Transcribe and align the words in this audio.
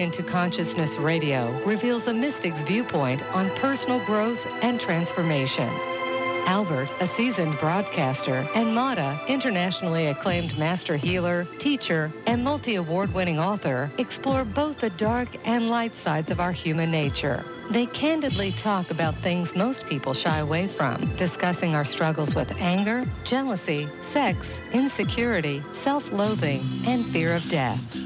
into 0.00 0.22
Consciousness 0.22 0.96
Radio 0.96 1.50
reveals 1.64 2.06
a 2.06 2.14
mystic's 2.14 2.62
viewpoint 2.62 3.22
on 3.34 3.50
personal 3.56 4.04
growth 4.06 4.46
and 4.62 4.80
transformation. 4.80 5.68
Albert, 6.46 6.92
a 7.00 7.06
seasoned 7.06 7.58
broadcaster, 7.60 8.48
and 8.54 8.74
Mada, 8.74 9.20
internationally 9.28 10.06
acclaimed 10.06 10.58
master 10.58 10.96
healer, 10.96 11.46
teacher, 11.58 12.10
and 12.26 12.42
multi-award 12.42 13.12
winning 13.12 13.38
author, 13.38 13.90
explore 13.98 14.44
both 14.44 14.80
the 14.80 14.90
dark 14.90 15.28
and 15.44 15.68
light 15.68 15.94
sides 15.94 16.30
of 16.30 16.40
our 16.40 16.52
human 16.52 16.90
nature. 16.90 17.44
They 17.70 17.86
candidly 17.86 18.52
talk 18.52 18.90
about 18.90 19.14
things 19.16 19.54
most 19.54 19.86
people 19.86 20.14
shy 20.14 20.38
away 20.38 20.66
from, 20.66 21.14
discussing 21.16 21.74
our 21.74 21.84
struggles 21.84 22.34
with 22.34 22.50
anger, 22.56 23.04
jealousy, 23.24 23.88
sex, 24.00 24.58
insecurity, 24.72 25.62
self-loathing, 25.74 26.62
and 26.86 27.04
fear 27.04 27.34
of 27.34 27.48
death. 27.48 27.96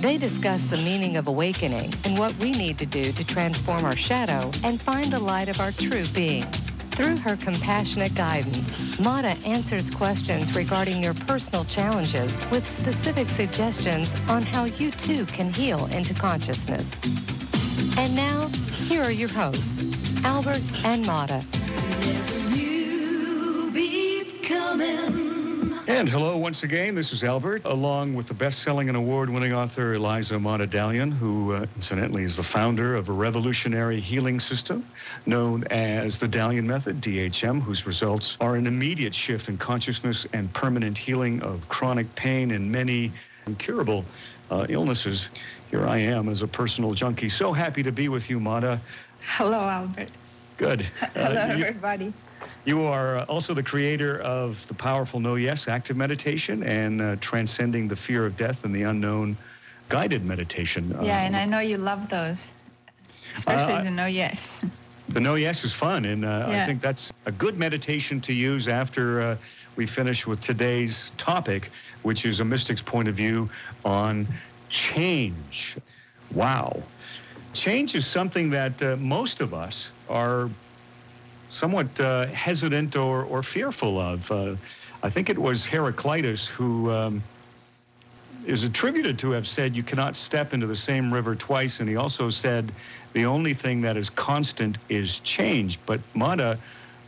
They 0.00 0.18
discuss 0.18 0.62
the 0.66 0.76
meaning 0.76 1.16
of 1.16 1.26
awakening 1.26 1.94
and 2.04 2.18
what 2.18 2.36
we 2.36 2.52
need 2.52 2.78
to 2.78 2.86
do 2.86 3.12
to 3.12 3.24
transform 3.24 3.84
our 3.84 3.96
shadow 3.96 4.50
and 4.62 4.80
find 4.80 5.10
the 5.10 5.18
light 5.18 5.48
of 5.48 5.58
our 5.60 5.72
true 5.72 6.04
being. 6.08 6.44
Through 6.92 7.16
her 7.18 7.36
compassionate 7.36 8.14
guidance, 8.14 8.98
Mada 8.98 9.36
answers 9.44 9.90
questions 9.90 10.54
regarding 10.54 11.02
your 11.02 11.14
personal 11.14 11.64
challenges 11.64 12.34
with 12.50 12.66
specific 12.78 13.28
suggestions 13.28 14.14
on 14.28 14.42
how 14.42 14.64
you 14.64 14.90
too 14.90 15.24
can 15.26 15.52
heal 15.52 15.86
into 15.86 16.14
consciousness. 16.14 16.90
And 17.98 18.14
now, 18.14 18.48
here 18.88 19.02
are 19.02 19.10
your 19.10 19.28
hosts, 19.30 19.82
Albert 20.24 20.62
and 20.84 21.06
Mada. 21.06 21.42
And 25.88 26.08
hello 26.08 26.36
once 26.36 26.64
again. 26.64 26.96
This 26.96 27.12
is 27.12 27.22
Albert, 27.22 27.62
along 27.64 28.14
with 28.14 28.26
the 28.26 28.34
best-selling 28.34 28.88
and 28.88 28.96
award-winning 28.96 29.52
author 29.52 29.94
Eliza 29.94 30.36
Mada 30.36 30.66
who 31.12 31.52
uh, 31.52 31.66
incidentally 31.76 32.24
is 32.24 32.34
the 32.34 32.42
founder 32.42 32.96
of 32.96 33.08
a 33.08 33.12
revolutionary 33.12 34.00
healing 34.00 34.40
system 34.40 34.90
known 35.26 35.62
as 35.70 36.18
the 36.18 36.26
Dalian 36.26 36.64
Method, 36.64 37.00
DHM, 37.00 37.62
whose 37.62 37.86
results 37.86 38.36
are 38.40 38.56
an 38.56 38.66
immediate 38.66 39.14
shift 39.14 39.48
in 39.48 39.58
consciousness 39.58 40.26
and 40.32 40.52
permanent 40.52 40.98
healing 40.98 41.40
of 41.44 41.68
chronic 41.68 42.12
pain 42.16 42.50
and 42.50 42.70
many 42.72 43.14
incurable 43.46 44.10
uh, 44.50 44.66
illnesses. 44.68 45.30
Here 45.68 45.86
I 45.86 45.98
am 45.98 46.28
as 46.28 46.42
a 46.42 46.48
personal 46.48 46.94
junkie. 46.94 47.28
So 47.28 47.52
happy 47.52 47.84
to 47.84 47.92
be 47.92 48.08
with 48.08 48.28
you, 48.28 48.40
Mada. 48.40 48.82
Hello, 49.22 49.60
Albert. 49.60 50.16
Good. 50.56 50.82
Hello, 51.14 51.40
Uh, 51.42 51.54
you- 51.54 51.64
everybody. 51.64 52.12
You 52.64 52.82
are 52.82 53.18
uh, 53.18 53.24
also 53.24 53.54
the 53.54 53.62
creator 53.62 54.20
of 54.20 54.66
the 54.66 54.74
powerful 54.74 55.20
No 55.20 55.36
Yes 55.36 55.68
active 55.68 55.96
meditation 55.96 56.62
and 56.62 57.00
uh, 57.00 57.16
transcending 57.20 57.88
the 57.88 57.96
fear 57.96 58.26
of 58.26 58.36
death 58.36 58.64
and 58.64 58.74
the 58.74 58.82
unknown 58.82 59.38
guided 59.88 60.24
meditation. 60.24 60.90
Yeah, 61.02 61.16
Uh, 61.18 61.26
and 61.26 61.36
I 61.36 61.44
know 61.44 61.60
you 61.60 61.76
love 61.78 62.08
those, 62.08 62.54
especially 63.34 63.74
Uh, 63.74 63.82
the 63.84 63.90
no 63.90 64.06
yes. 64.06 64.60
the 65.08 65.20
No 65.20 65.36
Yes 65.36 65.64
is 65.64 65.72
fun, 65.72 66.04
and 66.04 66.24
uh, 66.24 66.46
I 66.48 66.66
think 66.66 66.82
that's 66.82 67.12
a 67.26 67.32
good 67.32 67.56
meditation 67.56 68.20
to 68.22 68.32
use 68.32 68.66
after 68.66 69.20
uh, 69.20 69.36
we 69.76 69.86
finish 69.86 70.26
with 70.26 70.40
today's 70.40 71.12
topic, 71.16 71.70
which 72.02 72.24
is 72.24 72.40
a 72.40 72.44
mystic's 72.44 72.82
point 72.82 73.06
of 73.08 73.14
view 73.16 73.48
on 73.84 74.28
change. 74.68 75.78
Wow. 76.32 76.90
Change 77.54 77.94
is 77.94 78.06
something 78.06 78.50
that 78.50 78.82
uh, 78.82 78.96
most 78.96 79.40
of 79.40 79.54
us 79.54 79.92
are 80.08 80.50
somewhat 81.48 82.00
uh, 82.00 82.26
hesitant 82.28 82.96
or, 82.96 83.24
or 83.24 83.42
fearful 83.42 83.98
of. 84.00 84.30
Uh, 84.30 84.56
I 85.02 85.10
think 85.10 85.30
it 85.30 85.38
was 85.38 85.66
Heraclitus 85.66 86.46
who 86.48 86.90
um, 86.90 87.22
is 88.46 88.64
attributed 88.64 89.18
to 89.20 89.30
have 89.32 89.46
said, 89.46 89.76
You 89.76 89.82
cannot 89.82 90.16
step 90.16 90.54
into 90.54 90.66
the 90.66 90.76
same 90.76 91.12
river 91.12 91.36
twice. 91.36 91.80
And 91.80 91.88
he 91.88 91.96
also 91.96 92.30
said, 92.30 92.72
The 93.14 93.26
only 93.26 93.54
thing 93.54 93.80
that 93.82 93.96
is 93.96 94.10
constant 94.10 94.78
is 94.88 95.20
change. 95.20 95.78
But 95.86 96.00
Mada, 96.14 96.58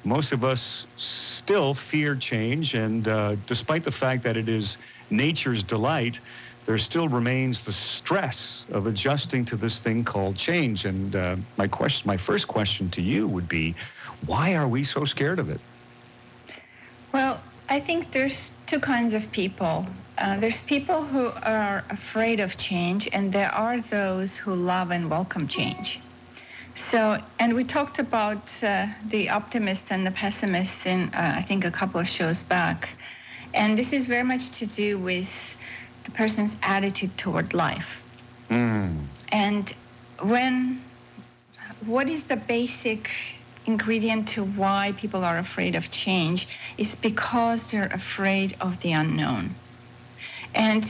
most 0.05 0.33
of 0.33 0.45
us 0.45 0.87
still 0.97 1.75
fear 1.75 2.17
change. 2.17 2.75
And 2.75 3.09
uh, 3.09 3.37
despite 3.47 3.85
the 3.85 3.93
fact 3.93 4.23
that 4.25 4.37
it 4.37 4.49
is 4.49 4.79
nature's 5.11 5.65
delight, 5.65 6.21
there 6.67 6.79
still 6.79 7.09
remains 7.09 7.63
the 7.65 7.73
stress 7.73 8.67
of 8.71 8.87
adjusting 8.87 9.45
to 9.47 9.57
this 9.57 9.81
thing 9.81 10.05
called 10.05 10.37
change. 10.37 10.85
And 10.85 11.17
uh, 11.17 11.37
my 11.57 11.69
question, 11.69 12.09
my 12.09 12.17
first 12.19 12.49
question 12.49 12.91
to 12.91 13.03
you 13.03 13.27
would 13.29 13.49
be, 13.49 13.75
why 14.21 14.55
are 14.55 14.69
we 14.69 14.85
so 14.85 15.05
scared 15.05 15.39
of 15.39 15.49
it? 15.49 15.61
Well, 17.13 17.43
I 17.69 17.81
think 17.81 18.13
there's 18.13 18.53
two 18.67 18.81
kinds 18.81 19.15
of 19.15 19.31
people. 19.31 19.87
Uh, 20.19 20.39
there's 20.39 20.63
people 20.63 21.05
who 21.05 21.33
are 21.43 21.85
afraid 21.91 22.41
of 22.41 22.57
change, 22.57 23.09
and 23.13 23.33
there 23.33 23.51
are 23.55 23.81
those 23.81 24.37
who 24.37 24.55
love 24.55 24.91
and 24.91 25.11
welcome 25.11 25.49
change. 25.49 26.01
So, 26.75 27.19
and 27.39 27.55
we 27.55 27.65
talked 27.65 27.99
about 27.99 28.63
uh, 28.63 28.87
the 29.07 29.31
optimists 29.31 29.91
and 29.91 30.07
the 30.07 30.11
pessimists 30.13 30.87
in, 30.87 31.11
uh, 31.15 31.35
I 31.37 31.43
think, 31.43 31.65
a 31.65 31.71
couple 31.71 32.01
of 32.01 32.09
shows 32.09 32.43
back. 32.43 32.99
And 33.55 33.77
this 33.77 33.93
is 33.93 34.07
very 34.07 34.25
much 34.25 34.51
to 34.59 34.67
do 34.67 34.99
with 34.99 35.57
the 36.05 36.13
person's 36.13 36.57
attitude 36.63 37.19
toward 37.19 37.55
life. 37.55 38.07
And 39.33 39.73
when, 40.23 40.85
what 41.81 42.09
is 42.09 42.25
the 42.25 42.37
basic 42.37 43.11
ingredient 43.69 44.29
to 44.31 44.45
why 44.45 44.93
people 45.03 45.25
are 45.25 45.39
afraid 45.39 45.77
of 45.77 45.91
change 45.91 46.41
is 46.79 46.97
because 46.97 47.61
they're 47.71 47.95
afraid 48.03 48.57
of 48.61 48.81
the 48.81 48.93
unknown. 48.93 49.59
And 50.55 50.85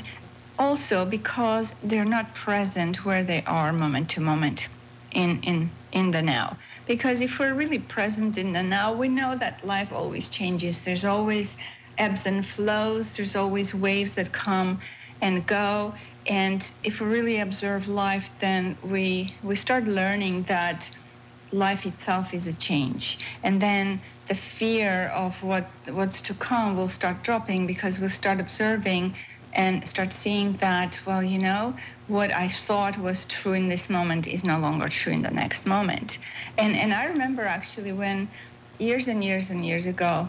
also 0.59 1.05
because 1.07 1.75
they're 1.83 2.05
not 2.19 2.35
present 2.37 3.05
where 3.07 3.25
they 3.25 3.45
are 3.45 3.73
moment 3.73 4.11
to 4.13 4.21
moment 4.21 4.69
in, 5.13 5.41
in, 5.43 5.79
in 5.93 6.13
the 6.13 6.23
now. 6.23 6.59
Because 6.87 7.23
if 7.23 7.39
we're 7.41 7.55
really 7.55 7.81
present 7.81 8.39
in 8.39 8.53
the 8.55 8.65
now, 8.65 8.93
we 8.93 9.09
know 9.09 9.37
that 9.39 9.65
life 9.65 9.93
always 9.93 10.31
changes. 10.31 10.83
There's 10.83 11.05
always 11.05 11.57
ebbs 11.99 12.27
and 12.27 12.47
flows, 12.47 13.17
there's 13.17 13.37
always 13.37 13.75
waves 13.75 14.17
that 14.17 14.33
come 14.33 14.81
and 15.23 15.47
go. 15.47 15.95
And 16.29 16.71
if 16.85 17.01
we 17.01 17.09
really 17.09 17.41
observe 17.41 17.89
life, 17.89 18.31
then 18.41 18.79
we, 18.83 19.39
we 19.43 19.57
start 19.57 19.85
learning 19.87 20.45
that 20.45 20.91
life 21.53 21.87
itself 21.87 22.35
is 22.35 22.47
a 22.47 22.57
change. 22.57 23.19
And 23.43 23.61
then 23.61 24.03
the 24.29 24.35
fear 24.35 25.09
of 25.15 25.43
what, 25.43 25.73
what's 25.89 26.23
to 26.23 26.35
come 26.35 26.77
will 26.77 26.89
start 26.89 27.25
dropping 27.25 27.67
because 27.67 27.99
we'll 28.01 28.11
start 28.11 28.41
observing 28.41 29.17
and 29.55 29.87
start 29.89 30.13
seeing 30.13 30.53
that, 30.55 31.01
well, 31.07 31.23
you 31.23 31.39
know, 31.39 31.77
what 32.07 32.33
I 32.35 32.49
thought 32.49 32.99
was 32.99 33.25
true 33.27 33.55
in 33.55 33.69
this 33.69 33.91
moment 33.91 34.27
is 34.27 34.45
no 34.45 34.59
longer 34.59 34.89
true 34.89 35.13
in 35.13 35.23
the 35.23 35.31
next 35.31 35.67
moment. 35.67 36.19
And, 36.59 36.77
and 36.77 36.93
I 36.93 37.07
remember 37.07 37.43
actually 37.45 37.93
when 37.93 38.31
years 38.79 39.09
and 39.09 39.25
years 39.25 39.51
and 39.51 39.65
years 39.65 39.87
ago, 39.87 40.29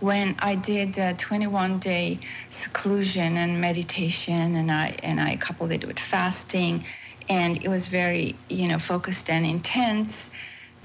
when 0.00 0.36
I 0.40 0.54
did 0.56 0.98
a 0.98 1.14
21 1.14 1.78
day 1.78 2.20
seclusion 2.50 3.36
and 3.36 3.60
meditation 3.60 4.56
and 4.56 4.72
I 4.72 4.96
and 5.02 5.20
I 5.20 5.36
coupled 5.36 5.72
it 5.72 5.86
with 5.86 5.98
fasting 5.98 6.86
and 7.30 7.64
it 7.64 7.68
was 7.70 7.88
very 7.88 8.44
you 8.50 8.68
know 8.68 8.80
focused 8.80 9.30
and 9.30 9.46
intense. 9.46 10.30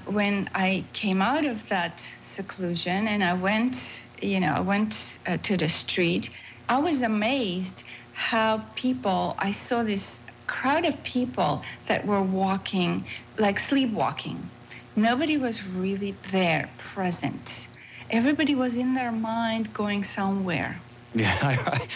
When 0.06 0.50
I 0.54 0.90
came 0.94 1.22
out 1.22 1.46
of 1.46 1.68
that 1.70 2.06
seclusion 2.22 3.08
and 3.08 3.24
I 3.24 3.34
went 3.34 3.76
you 4.22 4.40
know 4.40 4.54
I 4.54 4.60
went 4.62 5.18
uh, 5.26 5.38
to 5.38 5.58
the 5.58 5.70
street 5.70 6.30
I 6.68 6.78
was 6.80 7.02
amazed 7.02 7.84
how 8.12 8.58
people 8.76 9.36
I 9.40 9.52
saw 9.52 9.84
this 9.84 10.22
crowd 10.48 10.86
of 10.86 11.04
people 11.04 11.64
that 11.88 12.06
were 12.06 12.22
walking 12.24 13.08
like 13.38 13.60
sleepwalking. 13.60 14.52
Nobody 14.96 15.38
was 15.38 15.66
really 15.66 16.12
there 16.32 16.74
present. 16.78 17.68
Everybody 18.10 18.56
was 18.56 18.76
in 18.76 18.94
their 18.94 19.12
mind 19.12 19.74
going 19.74 20.04
somewhere. 20.04 20.85
Yeah, 21.16 21.34
I, 21.42 21.88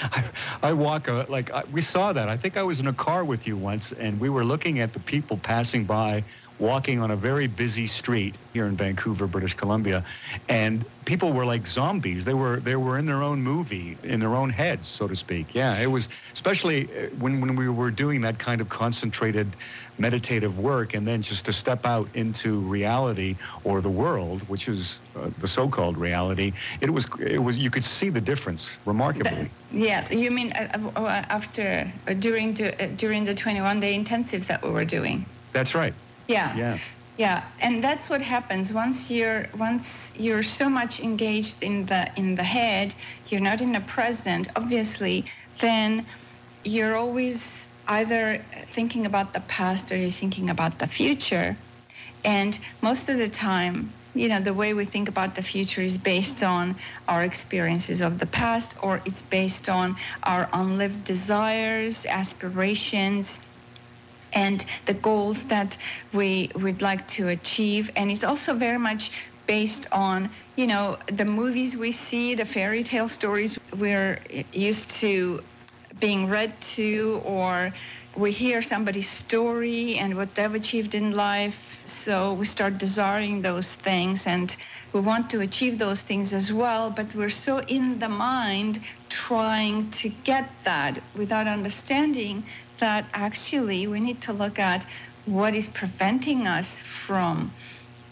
I, 0.62 0.70
I 0.70 0.72
walk 0.72 1.08
uh, 1.08 1.26
like 1.28 1.50
I, 1.50 1.64
we 1.70 1.82
saw 1.82 2.12
that. 2.14 2.30
I 2.30 2.38
think 2.38 2.56
I 2.56 2.62
was 2.62 2.80
in 2.80 2.86
a 2.86 2.92
car 2.94 3.22
with 3.22 3.46
you 3.46 3.54
once, 3.58 3.92
and 3.92 4.18
we 4.18 4.30
were 4.30 4.44
looking 4.44 4.80
at 4.80 4.94
the 4.94 5.00
people 5.00 5.36
passing 5.36 5.84
by, 5.84 6.24
walking 6.60 7.00
on 7.00 7.10
a 7.10 7.16
very 7.16 7.46
busy 7.46 7.86
street 7.86 8.38
here 8.52 8.66
in 8.66 8.76
Vancouver, 8.76 9.26
British 9.26 9.54
Columbia, 9.54 10.04
and 10.48 10.84
people 11.06 11.32
were 11.32 11.46
like 11.46 11.66
zombies. 11.66 12.24
They 12.24 12.34
were 12.34 12.60
they 12.60 12.76
were 12.76 12.98
in 12.98 13.06
their 13.06 13.22
own 13.22 13.42
movie, 13.42 13.98
in 14.04 14.20
their 14.20 14.36
own 14.36 14.50
heads, 14.50 14.86
so 14.86 15.08
to 15.08 15.16
speak. 15.16 15.54
Yeah, 15.54 15.78
it 15.78 15.86
was 15.86 16.08
especially 16.34 16.90
uh, 16.92 17.06
when 17.16 17.40
when 17.40 17.56
we 17.56 17.68
were 17.68 17.90
doing 17.90 18.20
that 18.20 18.38
kind 18.38 18.60
of 18.60 18.68
concentrated 18.68 19.56
meditative 19.98 20.58
work, 20.58 20.94
and 20.94 21.08
then 21.08 21.22
just 21.22 21.46
to 21.46 21.52
step 21.52 21.86
out 21.86 22.10
into 22.14 22.60
reality 22.60 23.38
or 23.64 23.80
the 23.80 23.90
world, 23.90 24.46
which 24.48 24.68
is 24.68 25.00
uh, 25.16 25.30
the 25.38 25.48
so-called 25.48 25.96
reality. 25.96 26.52
It 26.82 26.90
was 26.90 27.06
it 27.18 27.38
was 27.38 27.56
you 27.56 27.70
could 27.70 27.84
see 27.84 28.10
the 28.10 28.20
difference 28.20 28.78
remarkably. 28.84 29.54
Yeah, 29.70 30.12
you 30.12 30.30
mean 30.30 30.52
uh, 30.52 30.90
uh, 30.96 31.24
after 31.30 31.90
during 32.18 32.54
the 32.54 32.92
during 32.96 33.24
the 33.24 33.34
21 33.34 33.80
day 33.80 33.98
intensives 33.98 34.46
that 34.46 34.62
we 34.62 34.70
were 34.70 34.84
doing? 34.84 35.32
That's 35.52 35.74
right. 35.74 35.94
Yeah. 36.30 36.56
Yeah. 36.56 36.78
Yeah, 37.16 37.44
and 37.60 37.84
that's 37.84 38.08
what 38.08 38.22
happens 38.22 38.72
once 38.72 39.10
you're 39.10 39.50
once 39.54 40.10
you're 40.14 40.42
so 40.42 40.70
much 40.70 41.00
engaged 41.00 41.62
in 41.62 41.84
the 41.84 42.10
in 42.16 42.34
the 42.36 42.44
head, 42.44 42.94
you're 43.28 43.42
not 43.50 43.60
in 43.60 43.72
the 43.72 43.80
present. 43.82 44.48
Obviously, 44.56 45.28
then 45.60 46.06
you're 46.64 46.96
always 46.96 47.68
either 47.88 48.46
thinking 48.70 49.04
about 49.04 49.34
the 49.34 49.40
past 49.42 49.92
or 49.92 49.98
you're 49.98 50.10
thinking 50.22 50.48
about 50.48 50.78
the 50.78 50.86
future. 50.86 51.58
And 52.24 52.58
most 52.82 53.08
of 53.10 53.18
the 53.18 53.28
time, 53.28 53.96
you 54.14 54.28
know, 54.28 54.40
the 54.40 54.54
way 54.54 54.72
we 54.74 54.86
think 54.86 55.08
about 55.08 55.34
the 55.34 55.42
future 55.42 55.82
is 55.82 55.98
based 55.98 56.42
on 56.42 56.76
our 57.08 57.22
experiences 57.22 58.00
of 58.00 58.18
the 58.18 58.26
past 58.26 58.76
or 58.82 59.02
it's 59.04 59.22
based 59.22 59.68
on 59.68 59.96
our 60.24 60.48
unlived 60.54 61.04
desires, 61.04 62.06
aspirations, 62.06 63.40
and 64.32 64.64
the 64.86 64.94
goals 64.94 65.44
that 65.46 65.76
we 66.12 66.50
would 66.56 66.82
like 66.82 67.08
to 67.08 67.28
achieve. 67.28 67.90
And 67.96 68.10
it's 68.10 68.24
also 68.24 68.54
very 68.54 68.78
much 68.78 69.12
based 69.46 69.86
on, 69.92 70.30
you 70.56 70.66
know, 70.66 70.98
the 71.12 71.24
movies 71.24 71.76
we 71.76 71.92
see, 71.92 72.34
the 72.34 72.44
fairy 72.44 72.84
tale 72.84 73.08
stories 73.08 73.58
we're 73.74 74.22
used 74.52 74.90
to 75.00 75.40
being 75.98 76.28
read 76.28 76.60
to 76.60 77.20
or 77.24 77.72
we 78.16 78.30
hear 78.30 78.62
somebody's 78.62 79.10
story 79.10 79.96
and 79.96 80.16
what 80.16 80.34
they've 80.34 80.54
achieved 80.54 80.94
in 80.94 81.12
life. 81.12 81.82
So 81.86 82.32
we 82.34 82.46
start 82.46 82.78
desiring 82.78 83.42
those 83.42 83.74
things 83.74 84.26
and 84.26 84.56
we 84.92 85.00
want 85.00 85.30
to 85.30 85.40
achieve 85.40 85.78
those 85.78 86.02
things 86.02 86.32
as 86.32 86.52
well, 86.52 86.90
but 86.90 87.14
we're 87.14 87.28
so 87.28 87.60
in 87.62 87.98
the 87.98 88.08
mind 88.08 88.80
trying 89.08 89.90
to 89.90 90.08
get 90.08 90.64
that 90.64 91.02
without 91.14 91.46
understanding 91.48 92.46
that 92.80 93.08
actually 93.14 93.86
we 93.86 94.00
need 94.00 94.20
to 94.22 94.32
look 94.32 94.58
at 94.58 94.86
what 95.24 95.54
is 95.54 95.68
preventing 95.68 96.46
us 96.46 96.80
from 96.80 97.54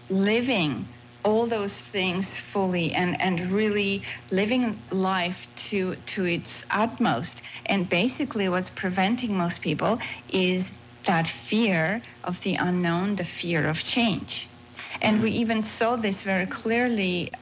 living 0.09 0.94
all 1.25 1.47
those 1.47 1.81
things 1.81 2.38
fully 2.38 2.93
and, 2.94 3.20
and 3.20 3.53
really 3.53 4.05
living 4.31 4.82
life 4.91 5.49
to, 5.56 5.97
to 6.06 6.25
its 6.25 6.65
utmost. 6.70 7.43
And 7.67 7.88
basically, 7.88 8.49
what's 8.49 8.70
preventing 8.70 9.37
most 9.37 9.61
people 9.61 9.99
is 10.29 10.73
that 11.05 11.29
fear 11.29 12.03
of 12.25 12.41
the 12.43 12.55
unknown, 12.55 13.17
the 13.17 13.25
fear 13.25 13.67
of 13.69 13.82
change. 13.82 14.49
And 15.03 15.23
we 15.23 15.31
even 15.32 15.62
saw 15.62 15.97
this 15.97 16.23
very 16.23 16.47
clearly 16.47 17.32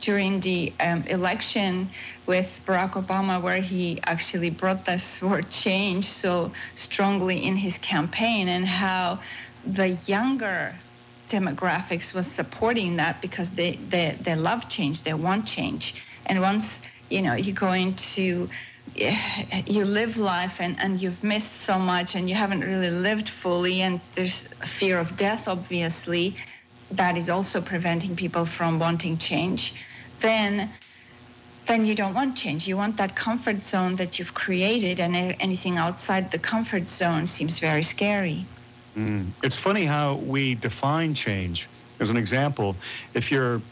during 0.00 0.40
the 0.40 0.74
um, 0.80 1.02
election 1.04 1.90
with 2.26 2.60
Barack 2.66 2.92
Obama, 2.92 3.40
where 3.40 3.60
he 3.60 4.00
actually 4.06 4.50
brought 4.50 4.84
this 4.84 5.22
word 5.22 5.50
change 5.50 6.04
so 6.06 6.52
strongly 6.74 7.44
in 7.44 7.56
his 7.56 7.78
campaign, 7.78 8.48
and 8.48 8.66
how 8.66 9.20
the 9.64 9.90
younger 10.06 10.80
demographics 11.28 12.14
was 12.14 12.30
supporting 12.30 12.96
that 12.96 13.20
because 13.20 13.52
they, 13.52 13.76
they, 13.88 14.16
they 14.20 14.36
love 14.36 14.68
change, 14.68 15.02
they 15.02 15.14
want 15.14 15.46
change. 15.46 15.94
And 16.26 16.40
once, 16.40 16.82
you 17.10 17.22
know, 17.22 17.34
you 17.34 17.52
go 17.52 17.72
into, 17.72 18.48
you 18.94 19.84
live 19.84 20.16
life 20.18 20.60
and, 20.60 20.78
and 20.78 21.00
you've 21.00 21.24
missed 21.24 21.62
so 21.62 21.78
much 21.78 22.14
and 22.14 22.28
you 22.28 22.36
haven't 22.36 22.60
really 22.60 22.90
lived 22.90 23.28
fully 23.28 23.82
and 23.82 24.00
there's 24.14 24.48
fear 24.64 24.98
of 24.98 25.16
death, 25.16 25.48
obviously, 25.48 26.36
that 26.90 27.16
is 27.16 27.28
also 27.28 27.60
preventing 27.60 28.16
people 28.16 28.44
from 28.44 28.78
wanting 28.78 29.18
change, 29.18 29.74
then 30.20 30.72
then 31.66 31.84
you 31.84 31.96
don't 31.96 32.14
want 32.14 32.36
change. 32.36 32.68
You 32.68 32.76
want 32.76 32.96
that 32.98 33.16
comfort 33.16 33.60
zone 33.60 33.96
that 33.96 34.18
you've 34.18 34.34
created, 34.34 35.00
and 35.00 35.16
anything 35.40 35.78
outside 35.78 36.30
the 36.30 36.38
comfort 36.38 36.88
zone 36.88 37.26
seems 37.26 37.58
very 37.58 37.82
scary. 37.82 38.48
Mm. 38.96 39.34
It's 39.42 39.56
funny 39.56 39.84
how 39.84 40.16
we 40.16 40.54
define 40.54 41.12
change. 41.12 41.68
As 41.98 42.08
an 42.10 42.16
example, 42.16 42.80
if 43.14 43.32
you're 43.32 43.62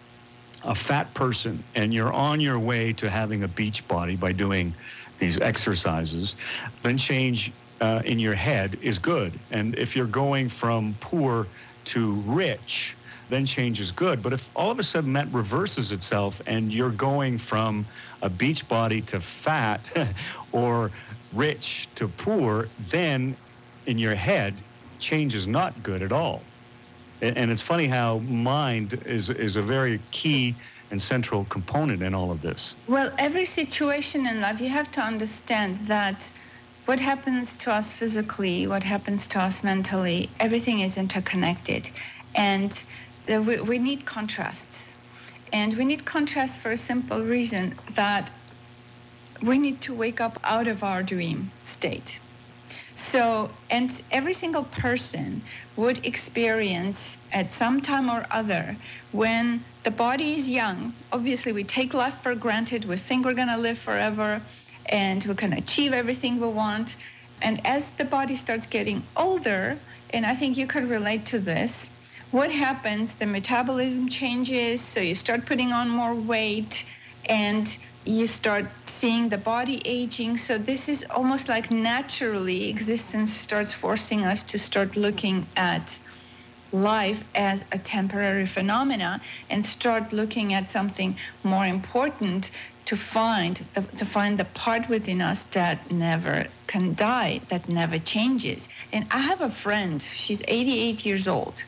a 0.64 0.74
fat 0.74 1.14
person 1.14 1.64
and 1.74 1.94
you're 1.94 2.12
on 2.12 2.40
your 2.40 2.58
way 2.58 2.92
to 2.94 3.08
having 3.08 3.44
a 3.44 3.48
beach 3.48 3.86
body 3.86 4.16
by 4.16 4.32
doing 4.32 4.74
these 5.18 5.38
exercises, 5.38 6.36
then 6.82 6.96
change 6.96 7.54
uh, 7.80 8.02
in 8.04 8.18
your 8.18 8.34
head 8.34 8.78
is 8.80 8.98
good. 8.98 9.40
And 9.50 9.76
if 9.78 9.94
you're 9.94 10.06
going 10.06 10.48
from 10.48 10.96
poor 11.00 11.50
to 11.84 12.22
rich, 12.22 12.98
then 13.28 13.46
change 13.46 13.80
is 13.80 13.90
good. 13.90 14.22
But 14.22 14.32
if 14.32 14.50
all 14.54 14.70
of 14.70 14.78
a 14.78 14.82
sudden 14.82 15.12
that 15.14 15.32
reverses 15.32 15.92
itself 15.92 16.40
and 16.46 16.72
you're 16.72 16.90
going 16.90 17.38
from 17.38 17.86
a 18.22 18.30
beach 18.30 18.66
body 18.68 19.00
to 19.02 19.20
fat 19.20 19.90
or 20.52 20.92
rich 21.30 21.90
to 21.96 22.08
poor, 22.08 22.72
then 22.78 23.36
in 23.86 23.98
your 23.98 24.14
head, 24.14 24.64
change 24.98 25.34
is 25.34 25.46
not 25.46 25.82
good 25.82 26.02
at 26.02 26.12
all. 26.12 26.50
And 27.20 27.50
it's 27.50 27.62
funny 27.62 27.86
how 27.86 28.18
mind 28.18 29.02
is, 29.06 29.30
is 29.30 29.56
a 29.56 29.62
very 29.62 30.00
key 30.10 30.58
and 30.90 31.00
central 31.00 31.46
component 31.46 32.02
in 32.02 32.14
all 32.14 32.30
of 32.30 32.42
this. 32.42 32.76
Well, 32.86 33.10
every 33.18 33.46
situation 33.46 34.26
in 34.26 34.42
life, 34.42 34.60
you 34.60 34.68
have 34.68 34.90
to 34.92 35.00
understand 35.00 35.78
that 35.86 36.30
what 36.84 37.00
happens 37.00 37.56
to 37.56 37.72
us 37.72 37.94
physically, 37.94 38.66
what 38.66 38.82
happens 38.82 39.26
to 39.28 39.40
us 39.40 39.64
mentally, 39.64 40.34
everything 40.38 40.80
is 40.80 40.98
interconnected. 40.98 41.88
And 42.34 42.84
we, 43.28 43.60
we 43.60 43.78
need 43.78 44.06
contrasts. 44.06 44.90
And 45.52 45.76
we 45.76 45.84
need 45.84 46.04
contrast 46.04 46.60
for 46.60 46.72
a 46.72 46.76
simple 46.76 47.22
reason 47.22 47.78
that 47.94 48.32
we 49.42 49.58
need 49.58 49.80
to 49.82 49.94
wake 49.94 50.20
up 50.20 50.38
out 50.44 50.66
of 50.66 50.82
our 50.82 51.02
dream 51.02 51.52
state. 51.62 52.20
So, 52.96 53.50
and 53.70 53.90
every 54.10 54.34
single 54.34 54.64
person 54.64 55.42
would 55.76 56.04
experience 56.06 57.18
at 57.32 57.52
some 57.52 57.80
time 57.80 58.08
or 58.08 58.24
other 58.30 58.76
when 59.12 59.64
the 59.82 59.90
body 59.90 60.34
is 60.34 60.48
young. 60.48 60.94
Obviously, 61.12 61.52
we 61.52 61.64
take 61.64 61.92
life 61.92 62.18
for 62.22 62.34
granted. 62.34 62.84
We 62.84 62.96
think 62.96 63.24
we're 63.24 63.34
going 63.34 63.48
to 63.48 63.56
live 63.56 63.78
forever 63.78 64.40
and 64.86 65.24
we 65.24 65.34
can 65.34 65.52
achieve 65.52 65.92
everything 65.92 66.40
we 66.40 66.48
want. 66.48 66.96
And 67.42 67.60
as 67.66 67.90
the 67.90 68.04
body 68.04 68.36
starts 68.36 68.66
getting 68.66 69.06
older, 69.16 69.78
and 70.10 70.24
I 70.24 70.34
think 70.34 70.56
you 70.56 70.66
can 70.66 70.88
relate 70.88 71.26
to 71.26 71.38
this, 71.38 71.90
what 72.34 72.50
happens? 72.50 73.14
The 73.14 73.26
metabolism 73.26 74.08
changes, 74.08 74.82
so 74.82 74.98
you 75.00 75.14
start 75.14 75.46
putting 75.46 75.70
on 75.72 75.88
more 75.88 76.16
weight 76.16 76.84
and 77.28 77.66
you 78.04 78.26
start 78.26 78.72
seeing 78.88 79.28
the 79.28 79.38
body 79.38 79.80
aging. 79.84 80.38
So 80.38 80.58
this 80.58 80.88
is 80.88 81.06
almost 81.10 81.48
like 81.48 81.70
naturally 81.70 82.68
existence 82.68 83.32
starts 83.32 83.72
forcing 83.72 84.24
us 84.24 84.42
to 84.44 84.58
start 84.58 84.96
looking 84.96 85.48
at 85.56 86.00
life 86.72 87.22
as 87.36 87.64
a 87.72 87.78
temporary 87.78 88.46
phenomena 88.46 89.20
and 89.48 89.64
start 89.64 90.12
looking 90.12 90.52
at 90.52 90.68
something 90.68 91.16
more 91.44 91.66
important 91.66 92.50
to 92.86 92.96
find 92.96 93.68
the, 93.74 93.82
to 93.96 94.04
find 94.04 94.38
the 94.38 94.44
part 94.44 94.88
within 94.88 95.22
us 95.22 95.44
that 95.44 95.90
never 95.92 96.48
can 96.66 96.94
die 96.94 97.40
that 97.48 97.68
never 97.68 97.98
changes 97.98 98.68
and 98.92 99.06
i 99.10 99.20
have 99.20 99.40
a 99.40 99.50
friend 99.50 100.02
she's 100.02 100.42
88 100.48 101.06
years 101.06 101.28
old 101.28 101.62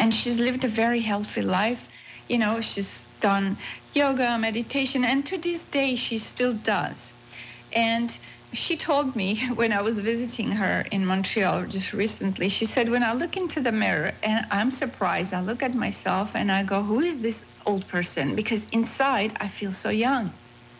and 0.00 0.14
she's 0.14 0.38
lived 0.38 0.64
a 0.64 0.68
very 0.68 1.00
healthy 1.00 1.42
life 1.42 1.88
you 2.28 2.38
know 2.38 2.60
she's 2.60 3.08
done 3.20 3.58
yoga, 3.92 4.38
meditation, 4.38 5.04
and 5.04 5.24
to 5.26 5.38
this 5.38 5.64
day 5.64 5.96
she 5.96 6.18
still 6.18 6.54
does. 6.54 7.14
And 7.72 8.18
she 8.52 8.76
told 8.76 9.14
me 9.14 9.46
when 9.54 9.72
I 9.72 9.82
was 9.82 10.00
visiting 10.00 10.52
her 10.52 10.84
in 10.90 11.06
Montreal 11.06 11.66
just 11.66 11.92
recently, 11.92 12.48
she 12.48 12.66
said, 12.66 12.88
When 12.88 13.04
I 13.04 13.12
look 13.12 13.36
into 13.36 13.60
the 13.60 13.72
mirror 13.72 14.18
and 14.22 14.46
I'm 14.50 14.70
surprised, 14.70 15.32
I 15.34 15.40
look 15.42 15.62
at 15.62 15.74
myself 15.74 16.34
and 16.34 16.50
I 16.50 16.64
go, 16.64 16.82
Who 16.82 17.00
is 17.00 17.20
this 17.20 17.44
old 17.66 17.86
person? 17.88 18.34
Because 18.34 18.64
inside 18.66 19.36
I 19.40 19.48
feel 19.48 19.72
so 19.72 19.90
young. 19.90 20.34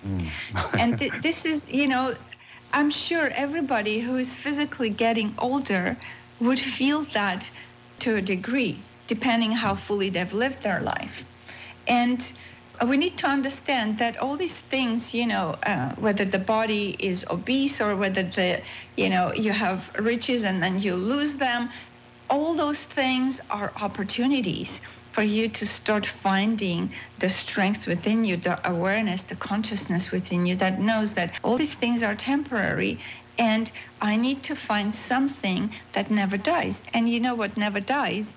Mm. 0.04 0.32
and 0.78 0.98
th- 0.98 1.14
this 1.22 1.44
is, 1.46 1.70
you 1.70 1.88
know, 1.88 2.16
I'm 2.72 2.90
sure 2.90 3.28
everybody 3.28 4.00
who 4.00 4.16
is 4.16 4.34
physically 4.34 4.90
getting 4.90 5.34
older 5.38 5.98
would 6.40 6.60
feel 6.60 7.04
that 7.14 7.50
to 8.00 8.16
a 8.16 8.22
degree, 8.22 8.89
depending 9.14 9.52
how 9.64 9.74
fully 9.74 10.08
they've 10.14 10.38
lived 10.44 10.60
their 10.62 10.80
life. 10.94 11.16
And 12.00 12.20
we 12.90 12.96
need 13.04 13.16
to 13.22 13.26
understand 13.38 13.98
that 13.98 14.14
all 14.22 14.36
these 14.44 14.60
things, 14.74 15.00
you 15.20 15.26
know, 15.26 15.46
uh, 15.72 15.90
whether 16.04 16.24
the 16.36 16.44
body 16.56 16.86
is 17.10 17.18
obese 17.36 17.76
or 17.84 17.90
whether 18.02 18.22
the, 18.22 18.62
you 19.02 19.10
know, 19.14 19.26
you 19.44 19.52
have 19.66 19.90
riches 19.98 20.44
and 20.48 20.62
then 20.64 20.74
you 20.86 20.94
lose 21.14 21.34
them, 21.46 21.70
all 22.34 22.54
those 22.54 22.84
things 22.84 23.40
are 23.50 23.72
opportunities 23.88 24.80
for 25.10 25.24
you 25.36 25.48
to 25.58 25.66
start 25.66 26.06
finding 26.06 26.94
the 27.18 27.28
strength 27.28 27.82
within 27.92 28.24
you, 28.24 28.36
the 28.36 28.56
awareness, 28.74 29.24
the 29.24 29.40
consciousness 29.50 30.12
within 30.12 30.46
you 30.46 30.54
that 30.64 30.80
knows 30.88 31.14
that 31.14 31.36
all 31.42 31.58
these 31.58 31.74
things 31.74 32.00
are 32.08 32.14
temporary 32.14 32.94
and 33.38 33.72
I 34.00 34.16
need 34.16 34.44
to 34.44 34.54
find 34.54 34.94
something 34.94 35.62
that 35.94 36.10
never 36.10 36.36
dies. 36.36 36.82
And 36.94 37.08
you 37.08 37.18
know 37.20 37.34
what 37.34 37.56
never 37.56 37.80
dies 37.80 38.36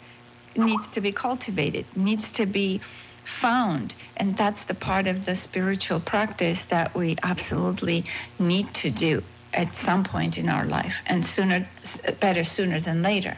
needs 0.55 0.89
to 0.89 1.01
be 1.01 1.11
cultivated, 1.11 1.85
needs 1.95 2.31
to 2.33 2.45
be 2.45 2.81
found. 3.23 3.95
And 4.17 4.35
that's 4.37 4.65
the 4.65 4.73
part 4.73 5.07
of 5.07 5.25
the 5.25 5.35
spiritual 5.35 5.99
practice 5.99 6.65
that 6.65 6.93
we 6.95 7.15
absolutely 7.23 8.05
need 8.39 8.73
to 8.75 8.91
do 8.91 9.23
at 9.53 9.73
some 9.73 10.03
point 10.03 10.37
in 10.37 10.49
our 10.49 10.65
life, 10.65 11.01
and 11.05 11.23
sooner, 11.23 11.69
better 12.19 12.43
sooner 12.43 12.79
than 12.79 13.01
later. 13.03 13.37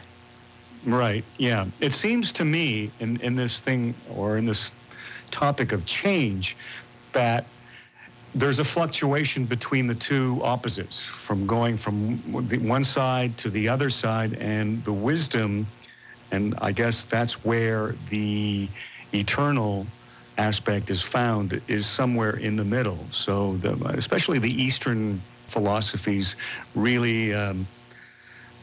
Right. 0.84 1.24
Yeah. 1.36 1.66
It 1.80 1.92
seems 1.92 2.32
to 2.32 2.44
me 2.44 2.90
in, 3.00 3.20
in 3.20 3.34
this 3.34 3.60
thing 3.60 3.94
or 4.14 4.38
in 4.38 4.46
this 4.46 4.72
topic 5.30 5.72
of 5.72 5.84
change 5.84 6.56
that 7.12 7.44
there's 8.34 8.58
a 8.58 8.64
fluctuation 8.64 9.44
between 9.46 9.86
the 9.86 9.94
two 9.94 10.40
opposites, 10.42 11.02
from 11.02 11.46
going 11.46 11.76
from 11.76 12.18
one 12.66 12.84
side 12.84 13.36
to 13.38 13.50
the 13.50 13.68
other 13.68 13.88
side, 13.90 14.34
and 14.34 14.84
the 14.84 14.92
wisdom, 14.92 15.66
and 16.30 16.54
I 16.60 16.72
guess 16.72 17.04
that's 17.06 17.44
where 17.44 17.96
the 18.10 18.70
eternal 19.12 19.92
aspect 20.38 20.90
is 20.90 21.02
found, 21.02 21.62
is 21.68 21.86
somewhere 21.86 22.36
in 22.36 22.56
the 22.56 22.64
middle. 22.64 23.08
So, 23.12 23.56
the, 23.58 23.74
especially 23.96 24.38
the 24.38 24.62
Eastern 24.62 25.24
philosophies 25.48 26.36
really. 26.74 27.34
Um, 27.34 27.68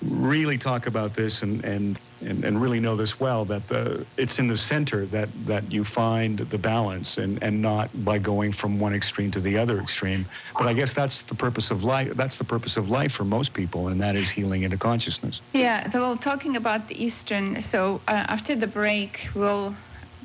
really 0.10 0.58
talk 0.58 0.88
about 0.88 1.14
this 1.14 1.44
and, 1.44 1.64
and, 1.64 2.00
and, 2.22 2.44
and, 2.44 2.62
really 2.62 2.80
know 2.80 2.96
this 2.96 3.20
well 3.20 3.46
that 3.46 3.68
the, 3.68 4.06
it's 4.18 4.40
in 4.40 4.48
the 4.48 4.58
center 4.58 5.06
that, 5.08 5.30
that 5.46 5.72
you 5.72 5.84
find 5.84 6.40
the 6.40 6.58
balance 6.58 7.18
and, 7.18 7.42
and 7.44 7.62
not 7.62 7.90
by 8.04 8.18
going 8.18 8.52
from 8.52 8.80
one 8.80 8.94
extreme 8.94 9.32
to 9.32 9.40
the 9.40 9.58
other 9.58 9.80
extreme. 9.80 10.26
But 10.58 10.68
I 10.68 10.74
guess 10.74 10.94
that's 10.94 11.24
the 11.24 11.36
purpose 11.36 11.72
of 11.72 11.84
life. 11.84 12.14
That's 12.16 12.38
the 12.38 12.44
purpose 12.44 12.78
of 12.78 12.90
life 12.90 13.12
for 13.12 13.24
most 13.24 13.54
people, 13.54 13.90
and 13.90 14.02
that 14.02 14.16
is 14.16 14.30
healing 14.30 14.64
into 14.64 14.78
consciousness. 14.78 15.42
Yeah. 15.54 15.90
So, 15.90 16.02
well, 16.02 16.18
talking 16.18 16.56
about 16.56 16.88
the 16.88 17.04
Eastern, 17.04 17.62
so 17.62 18.02
uh, 18.08 18.26
after 18.28 18.56
the 18.56 18.68
break, 18.68 19.30
we'll 19.36 19.76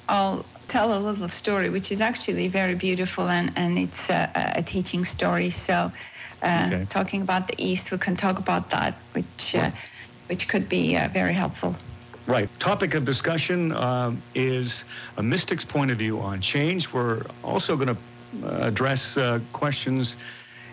I'll 0.09 0.45
tell 0.69 0.97
a 0.97 1.01
little 1.01 1.29
story, 1.29 1.71
which 1.71 1.91
is 1.91 2.01
actually 2.01 2.49
very 2.49 2.75
beautiful 2.75 3.29
and, 3.29 3.53
and 3.57 3.79
it's 3.79 4.11
a, 4.11 4.31
a 4.57 4.63
teaching 4.63 5.05
story. 5.05 5.51
So 5.51 5.91
okay. 6.43 6.87
talking 6.89 7.23
about 7.23 7.49
the 7.49 7.55
East, 7.59 7.91
we 7.91 7.99
can 7.99 8.17
talk 8.17 8.39
about 8.39 8.69
that, 8.71 9.01
which 9.13 9.55
uh, 9.55 9.71
which 10.29 10.49
could 10.49 10.69
be 10.69 10.97
uh, 10.97 11.09
very 11.09 11.33
helpful. 11.33 11.77
Right. 12.27 12.49
Topic 12.61 12.95
of 12.95 13.07
discussion 13.07 13.73
um, 13.73 14.23
is 14.35 14.85
a 15.17 15.23
mystic's 15.23 15.65
point 15.65 15.91
of 15.91 15.99
view 15.99 16.21
on 16.21 16.43
change. 16.43 16.93
We're 16.93 17.23
also 17.43 17.75
going 17.75 17.97
to 17.97 18.47
uh, 18.47 18.67
address 18.67 19.17
uh, 19.17 19.41
questions 19.53 20.17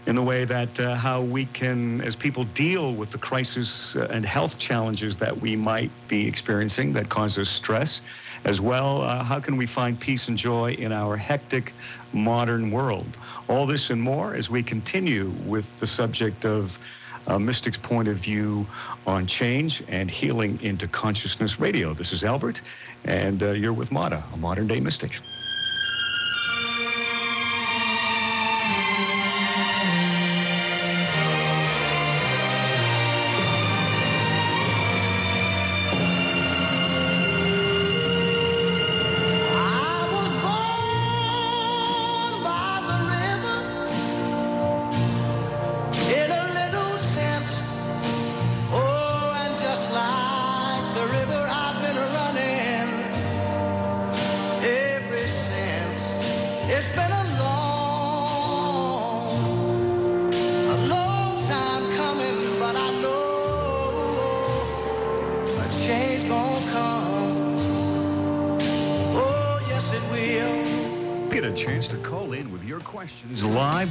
in 0.06 0.16
the 0.16 0.22
way 0.22 0.46
that 0.46 0.78
uh, 0.80 0.96
how 0.96 1.22
we 1.22 1.46
can, 1.46 2.02
as 2.02 2.16
people 2.16 2.44
deal 2.44 2.94
with 2.94 3.10
the 3.10 3.18
crisis 3.18 3.96
and 3.96 4.26
health 4.26 4.58
challenges 4.60 5.16
that 5.18 5.40
we 5.40 5.56
might 5.56 5.92
be 6.08 6.28
experiencing 6.28 6.94
that 6.94 7.10
causes 7.10 7.50
stress, 7.50 8.02
as 8.44 8.62
well, 8.62 9.02
uh, 9.02 9.24
how 9.24 9.40
can 9.40 9.58
we 9.58 9.66
find 9.66 10.00
peace 10.00 10.28
and 10.28 10.38
joy 10.38 10.72
in 10.74 10.92
our 10.92 11.18
hectic 11.18 11.74
modern 12.16 12.72
world? 12.72 13.18
All 13.48 13.68
this 13.68 13.92
and 13.92 14.02
more 14.02 14.34
as 14.34 14.50
we 14.50 14.64
continue 14.64 15.34
with 15.38 15.78
the 15.78 15.88
subject 15.88 16.46
of 16.46 16.80
uh, 17.28 17.40
Mystic's 17.40 17.78
point 17.78 18.08
of 18.08 18.18
view 18.18 18.68
on 19.06 19.28
change 19.28 19.84
and 19.88 20.10
healing 20.10 20.60
into 20.62 20.88
consciousness 20.88 21.60
radio. 21.60 21.94
This 21.94 22.14
is 22.14 22.24
Albert, 22.24 22.62
and 23.04 23.44
uh, 23.44 23.52
you're 23.52 23.74
with 23.74 23.92
Mada, 23.92 24.26
a 24.32 24.38
modern 24.38 24.68
day 24.68 24.80
mystic. 24.80 25.22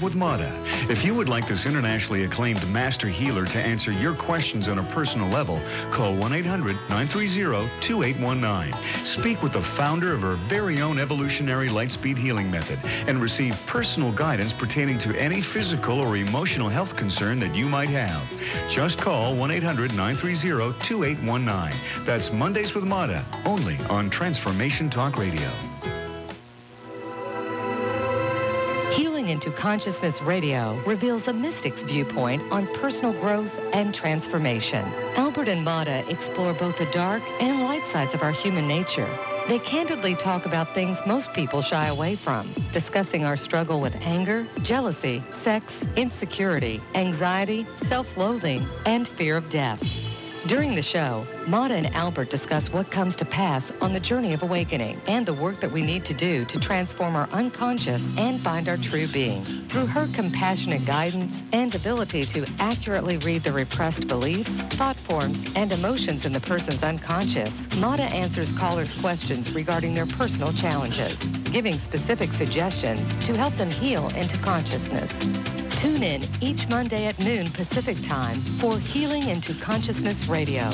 With 0.03 0.15
Mada. 0.15 0.51
If 0.91 1.05
you 1.05 1.15
would 1.15 1.29
like 1.29 1.47
this 1.47 1.67
internationally 1.67 2.25
acclaimed 2.25 2.67
master 2.71 3.09
healer 3.09 3.45
to 3.47 3.59
answer 3.59 3.93
your 3.93 4.15
questions 4.15 4.69
on 4.69 4.79
a 4.79 4.83
personal 4.85 5.29
level, 5.29 5.61
call 5.91 6.15
1-800-930-2819. 6.17 9.07
Speak 9.07 9.43
with 9.43 9.53
the 9.53 9.61
founder 9.61 10.13
of 10.13 10.23
her 10.23 10.37
very 10.47 10.81
own 10.81 10.99
evolutionary 10.99 11.69
lightspeed 11.69 12.19
healing 12.19 12.51
method 12.51 12.79
and 13.09 13.21
receive 13.21 13.61
personal 13.67 14.11
guidance 14.13 14.53
pertaining 14.53 14.99
to 14.99 15.19
any 15.19 15.41
physical 15.41 16.01
or 16.01 16.17
emotional 16.17 16.69
health 16.69 16.97
concern 16.97 17.41
that 17.41 17.55
you 17.55 17.67
might 17.67 17.89
have. 17.89 18.23
Just 18.69 18.99
call 18.99 19.35
1-800-930-2819. 19.35 22.05
That's 22.05 22.33
Mondays 22.33 22.75
with 22.75 22.85
Mada, 22.85 23.25
only 23.45 23.79
on 23.89 24.11
Transformation 24.11 24.91
Talk 24.91 25.17
Radio. 25.19 25.51
Consciousness 29.57 30.21
Radio 30.21 30.81
reveals 30.87 31.29
a 31.29 31.33
mystic's 31.33 31.83
viewpoint 31.83 32.43
on 32.53 32.67
personal 32.75 33.13
growth 33.13 33.59
and 33.73 33.95
transformation. 33.95 34.85
Albert 35.17 35.49
and 35.49 35.65
Mada 35.65 36.05
explore 36.11 36.53
both 36.53 36.77
the 36.79 36.87
dark 36.87 37.23
and 37.41 37.63
light 37.65 37.87
sides 37.87 38.15
of 38.15 38.23
our 38.23 38.33
human 38.33 38.69
nature. 38.69 39.09
They 39.49 39.59
candidly 39.59 40.15
talk 40.17 40.47
about 40.47 40.75
things 40.75 40.99
most 41.07 41.33
people 41.35 41.61
shy 41.63 41.89
away 41.89 42.17
from, 42.17 42.49
discussing 42.73 43.25
our 43.25 43.37
struggle 43.37 43.81
with 43.81 43.95
anger, 44.03 44.47
jealousy, 44.63 45.23
sex, 45.33 45.85
insecurity, 45.97 46.81
anxiety, 46.95 47.67
self-loathing, 47.77 48.67
and 48.87 49.07
fear 49.07 49.37
of 49.37 49.49
death. 49.51 50.04
During 50.47 50.75
the 50.75 50.83
show, 50.83 51.27
Mada 51.47 51.75
and 51.75 51.95
Albert 51.95 52.29
discuss 52.29 52.71
what 52.71 52.91
comes 52.91 53.17
to 53.17 53.25
pass 53.25 53.73
on 53.81 53.95
the 53.95 54.01
journey 54.01 54.35
of 54.35 54.43
awakening 54.43 55.01
and 55.07 55.25
the 55.25 55.33
work 55.33 55.59
that 55.61 55.73
we 55.73 55.81
need 55.81 56.05
to 56.05 56.13
do 56.13 56.45
to 56.45 56.61
transform 56.61 57.17
our 57.17 57.31
unconscious 57.33 58.13
and 58.19 58.39
find 58.39 58.69
our 58.69 58.77
true 58.77 59.07
being. 59.07 59.43
Through 59.43 59.87
her 59.87 60.07
compassionate 60.13 60.85
guidance 60.85 61.43
and 61.53 61.75
ability 61.75 62.27
to 62.27 62.47
accurately 62.59 63.17
read 63.19 63.43
the 63.43 63.53
repressed 63.53 64.07
beliefs, 64.07 64.61
thought 64.77 64.97
forms, 64.97 65.43
and 65.57 65.73
emotions 65.73 66.27
in 66.27 66.35
the 66.35 66.41
person's 66.41 66.83
unconscious, 66.83 67.67
Mada 67.79 68.05
answers 68.05 68.53
callers' 68.53 68.93
questions 69.01 69.51
regarding 69.53 69.95
their 69.95 70.07
personal 70.07 70.53
challenges, 70.53 71.17
giving 71.53 71.79
specific 71.79 72.35
suggestions 72.35 73.15
to 73.25 73.35
help 73.35 73.57
them 73.57 73.71
heal 73.71 74.09
into 74.09 74.37
consciousness. 74.37 75.11
Tune 75.85 76.03
in 76.03 76.23
each 76.41 76.67
Monday 76.71 77.05
at 77.05 77.19
noon 77.19 77.47
Pacific 77.51 78.03
Time 78.03 78.41
for 78.59 78.79
Healing 78.79 79.29
into 79.29 79.53
Consciousness 79.53 80.29
Radio. 80.29 80.71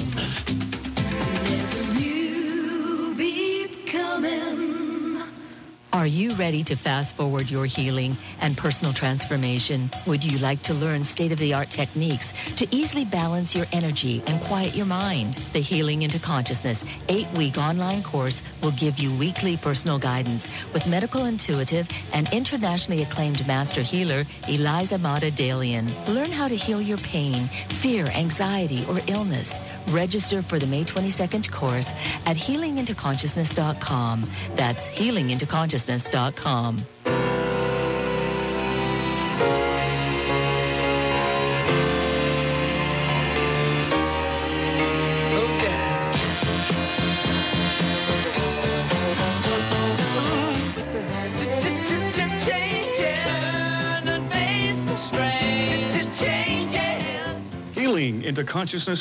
Are 5.93 6.07
you 6.07 6.35
ready 6.35 6.63
to 6.65 6.77
fast 6.77 7.17
forward 7.17 7.51
your 7.51 7.67
healing 7.67 8.17
and 8.41 8.57
personal 8.57 8.93
transformation? 8.93 9.91
Would 10.07 10.23
you 10.23 10.39
like 10.39 10.63
to 10.63 10.75
learn 10.75 11.03
state-of-the-art 11.03 11.69
techniques 11.69 12.33
to 12.57 12.69
easily 12.71 13.05
balance 13.05 13.57
your 13.57 13.67
energy 13.73 14.23
and 14.29 14.41
quiet 14.43 14.77
your 14.77 14.87
mind? 14.87 15.35
The 15.53 15.59
Healing 15.59 16.03
into 16.03 16.21
Consciousness 16.21 16.85
eight-week 17.09 17.59
online 17.59 18.05
course 18.05 18.45
will 18.63 18.71
give 18.73 19.01
you 19.01 19.13
weekly 19.17 19.57
personal 19.57 19.99
guidance 19.99 20.47
with 20.73 20.87
medical 20.87 21.25
intuitive 21.25 21.89
and 22.13 22.33
internationally 22.33 23.03
acclaimed 23.03 23.45
master 23.49 23.83
healer 23.83 24.25
Eliza 24.49 24.97
Mada 24.97 25.33
Dalian. 25.33 25.91
Learn 26.07 26.31
how 26.31 26.47
to 26.47 26.55
heal 26.55 26.81
your 26.81 26.99
pain, 26.99 27.49
fear, 27.69 28.07
anxiety, 28.07 28.87
or 28.89 29.01
illness. 29.09 29.59
Register 29.89 30.41
for 30.41 30.61
the 30.61 30.67
May 30.69 30.85
22nd 30.85 31.51
course 31.51 31.93
at 32.27 32.37
healingintoconsciousness.com. 32.37 34.31
That's 34.55 34.89
healingintoconsciousness.com. 34.89 35.31
into 35.31 35.47
Consciousness 35.47 35.80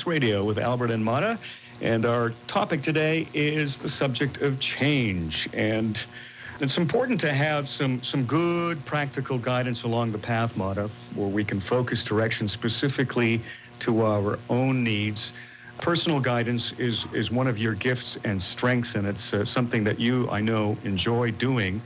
Radio 0.10 0.44
with 0.44 0.58
Albert 0.58 0.92
and 0.92 1.06
Mada. 1.06 1.40
And 1.82 2.06
our 2.06 2.34
topic 2.48 2.82
today 2.82 3.30
is 3.34 3.78
the 3.78 3.88
subject 3.88 4.42
of 4.42 4.60
change. 4.60 5.48
And 5.54 6.04
it's 6.62 6.78
important 6.78 7.20
to 7.22 7.32
have 7.32 7.70
some, 7.70 8.04
some 8.04 8.26
good 8.26 8.84
practical 8.86 9.38
guidance 9.38 9.84
along 9.84 10.12
the 10.12 10.18
path, 10.18 10.58
Mada, 10.58 10.90
where 11.16 11.28
we 11.28 11.46
can 11.46 11.60
focus 11.60 12.04
direction 12.04 12.48
specifically 12.48 13.42
to 13.80 14.04
our 14.04 14.40
own 14.50 14.84
needs. 14.84 15.34
Personal 15.78 16.20
guidance 16.20 16.74
is, 16.74 17.06
is 17.14 17.32
one 17.32 17.48
of 17.48 17.58
your 17.58 17.74
gifts 17.74 18.18
and 18.26 18.40
strengths, 18.42 18.96
and 18.96 19.08
it's 19.08 19.34
uh, 19.34 19.46
something 19.46 19.86
that 19.86 19.98
you, 20.00 20.30
I 20.30 20.42
know, 20.42 20.78
enjoy 20.84 21.32
doing. 21.32 21.82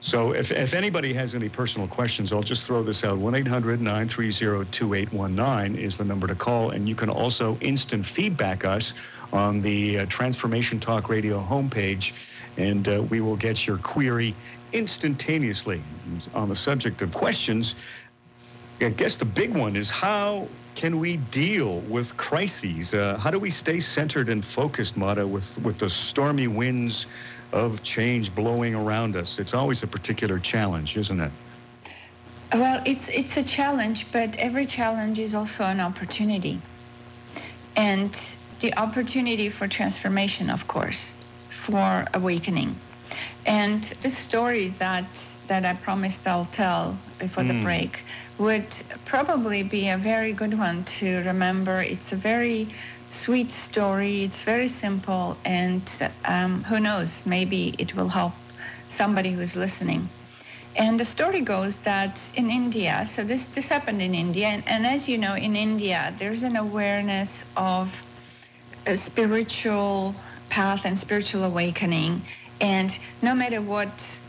So 0.00 0.32
if, 0.32 0.50
if 0.50 0.72
anybody 0.72 1.12
has 1.12 1.34
any 1.34 1.50
personal 1.50 1.88
questions, 1.88 2.32
I'll 2.32 2.42
just 2.42 2.64
throw 2.64 2.82
this 2.82 3.04
out. 3.04 3.18
1-800-930-2819 3.18 5.76
is 5.76 5.98
the 5.98 6.04
number 6.04 6.26
to 6.26 6.34
call. 6.34 6.70
And 6.70 6.88
you 6.88 6.94
can 6.94 7.10
also 7.10 7.58
instant 7.60 8.06
feedback 8.06 8.64
us 8.64 8.94
on 9.32 9.60
the 9.60 9.98
uh, 9.98 10.06
Transformation 10.06 10.80
Talk 10.80 11.08
Radio 11.08 11.40
homepage, 11.40 12.12
and 12.56 12.88
uh, 12.88 13.02
we 13.02 13.20
will 13.20 13.36
get 13.36 13.66
your 13.66 13.78
query 13.78 14.38
instantaneously. 14.72 15.84
On 16.34 16.48
the 16.48 16.56
subject 16.56 17.02
of 17.02 17.12
questions, 17.12 17.76
I 18.80 18.90
guess 18.90 19.16
the 19.16 19.26
big 19.26 19.56
one 19.56 19.76
is 19.76 19.90
how 19.90 20.50
can 20.74 20.98
we 20.98 21.16
deal 21.16 21.82
with 21.82 22.16
crises? 22.16 22.94
Uh, 22.94 23.18
how 23.18 23.30
do 23.30 23.38
we 23.38 23.50
stay 23.50 23.80
centered 23.80 24.28
and 24.28 24.44
focused, 24.44 24.96
Mada, 24.96 25.26
with, 25.26 25.58
with 25.58 25.78
the 25.78 25.88
stormy 25.88 26.48
winds 26.48 27.06
of 27.52 27.82
change 27.82 28.34
blowing 28.34 28.74
around 28.74 29.16
us. 29.16 29.38
It's 29.38 29.54
always 29.54 29.82
a 29.82 29.86
particular 29.86 30.38
challenge, 30.40 30.96
isn't 30.96 31.20
it? 31.20 31.32
Well, 32.54 32.82
it's 32.86 33.08
it's 33.10 33.36
a 33.36 33.44
challenge, 33.44 34.12
but 34.12 34.36
every 34.36 34.66
challenge 34.66 35.18
is 35.18 35.34
also 35.34 35.64
an 35.64 35.80
opportunity. 35.80 36.62
And 37.76 38.14
the 38.60 38.76
opportunity 38.78 39.50
for 39.50 39.68
transformation, 39.68 40.50
of 40.50 40.66
course, 40.68 41.15
for 41.66 42.06
awakening. 42.14 42.78
And 43.44 43.82
the 44.02 44.10
story 44.10 44.68
that 44.84 45.10
that 45.46 45.64
I 45.64 45.74
promised 45.74 46.26
I'll 46.26 46.50
tell 46.62 46.98
before 47.18 47.44
mm. 47.44 47.48
the 47.48 47.54
hmm. 47.54 47.68
break 47.68 47.92
would 48.38 48.72
probably 49.04 49.62
be 49.62 49.88
a 49.88 49.98
very 50.12 50.32
good 50.32 50.54
one 50.58 50.84
to 50.98 51.08
remember. 51.32 51.76
It's 51.80 52.12
a 52.12 52.16
very 52.16 52.68
sweet 53.08 53.50
story. 53.50 54.24
It's 54.26 54.42
very 54.42 54.68
simple, 54.68 55.36
and 55.44 55.82
um, 56.24 56.64
who 56.64 56.78
knows, 56.80 57.24
maybe 57.24 57.74
it 57.78 57.94
will 57.96 58.08
help 58.08 58.34
somebody 58.88 59.30
who's 59.32 59.56
listening. 59.56 60.08
And 60.76 61.00
the 61.00 61.04
story 61.04 61.40
goes 61.40 61.80
that 61.80 62.14
in 62.34 62.50
India, 62.50 63.04
so 63.06 63.24
this, 63.24 63.46
this 63.46 63.68
happened 63.68 64.02
in 64.02 64.14
India, 64.14 64.48
and, 64.48 64.62
and 64.66 64.86
as 64.86 65.08
you 65.08 65.16
know, 65.16 65.34
in 65.34 65.56
India, 65.56 66.14
there's 66.18 66.42
an 66.42 66.56
awareness 66.56 67.44
of 67.56 68.02
a 68.86 68.96
spiritual 68.96 70.14
path 70.48 70.84
and 70.84 70.98
spiritual 70.98 71.44
awakening. 71.44 72.26
And 72.60 72.96
no 73.22 73.34
matter 73.34 73.60
what 73.60 74.20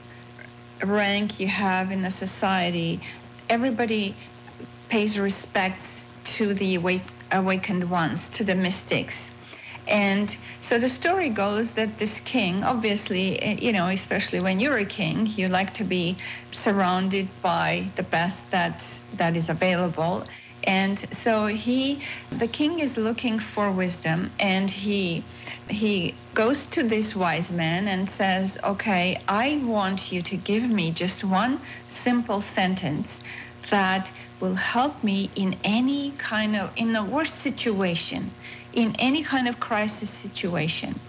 rank 0.83 1.39
you 1.39 1.47
have 1.47 1.91
in 1.91 2.05
a 2.05 2.12
society, 2.12 3.03
everybody 3.50 4.19
pays 4.89 5.19
respects 5.19 6.13
to 6.24 6.53
the 6.53 6.75
awake, 6.75 7.09
awakened 7.31 7.89
ones, 7.89 8.29
to 8.31 8.43
the 8.43 8.55
mystics. 8.55 9.31
And 9.88 10.38
so 10.59 10.79
the 10.79 10.89
story 10.89 11.29
goes 11.29 11.74
that 11.74 11.97
this 11.97 12.19
king, 12.19 12.63
obviously, 12.63 13.41
eh, 13.41 13.57
you 13.62 13.71
know, 13.71 13.88
especially 13.88 14.41
when 14.41 14.59
you're 14.59 14.77
a 14.77 14.86
king, 14.86 15.25
you 15.25 15.47
like 15.47 15.74
to 15.75 15.86
be 15.86 16.19
surrounded 16.53 17.39
by 17.41 17.93
the 17.95 18.03
best 18.03 18.51
that 18.51 19.01
that 19.13 19.38
is 19.38 19.50
available. 19.50 20.25
And 20.63 20.99
so 21.13 21.47
he, 21.47 22.03
the 22.31 22.47
king 22.47 22.79
is 22.79 22.97
looking 22.97 23.39
for 23.39 23.71
wisdom, 23.71 24.33
and 24.39 24.69
he 24.69 25.29
he 25.69 26.23
goes 26.33 26.67
to 26.67 26.83
this 26.83 27.15
wise 27.15 27.51
man 27.51 27.87
and 27.87 28.09
says, 28.09 28.57
"Okay, 28.63 29.21
I 29.27 29.57
want 29.63 30.11
you 30.11 30.21
to 30.23 30.37
give 30.37 30.69
me 30.69 30.91
just 30.91 31.23
one 31.23 31.61
simple 31.87 32.41
sentence 32.41 33.21
that 33.71 34.11
will 34.41 34.55
help 34.55 35.03
me 35.03 35.31
in 35.35 35.59
any 35.63 36.15
kind 36.17 36.55
of 36.55 36.71
in 36.75 36.93
the 36.93 37.03
worst 37.03 37.35
situation 37.39 38.35
in 38.73 38.95
any 38.99 39.23
kind 39.23 39.47
of 39.47 39.59
crisis 39.59 40.11
situation. 40.11 41.01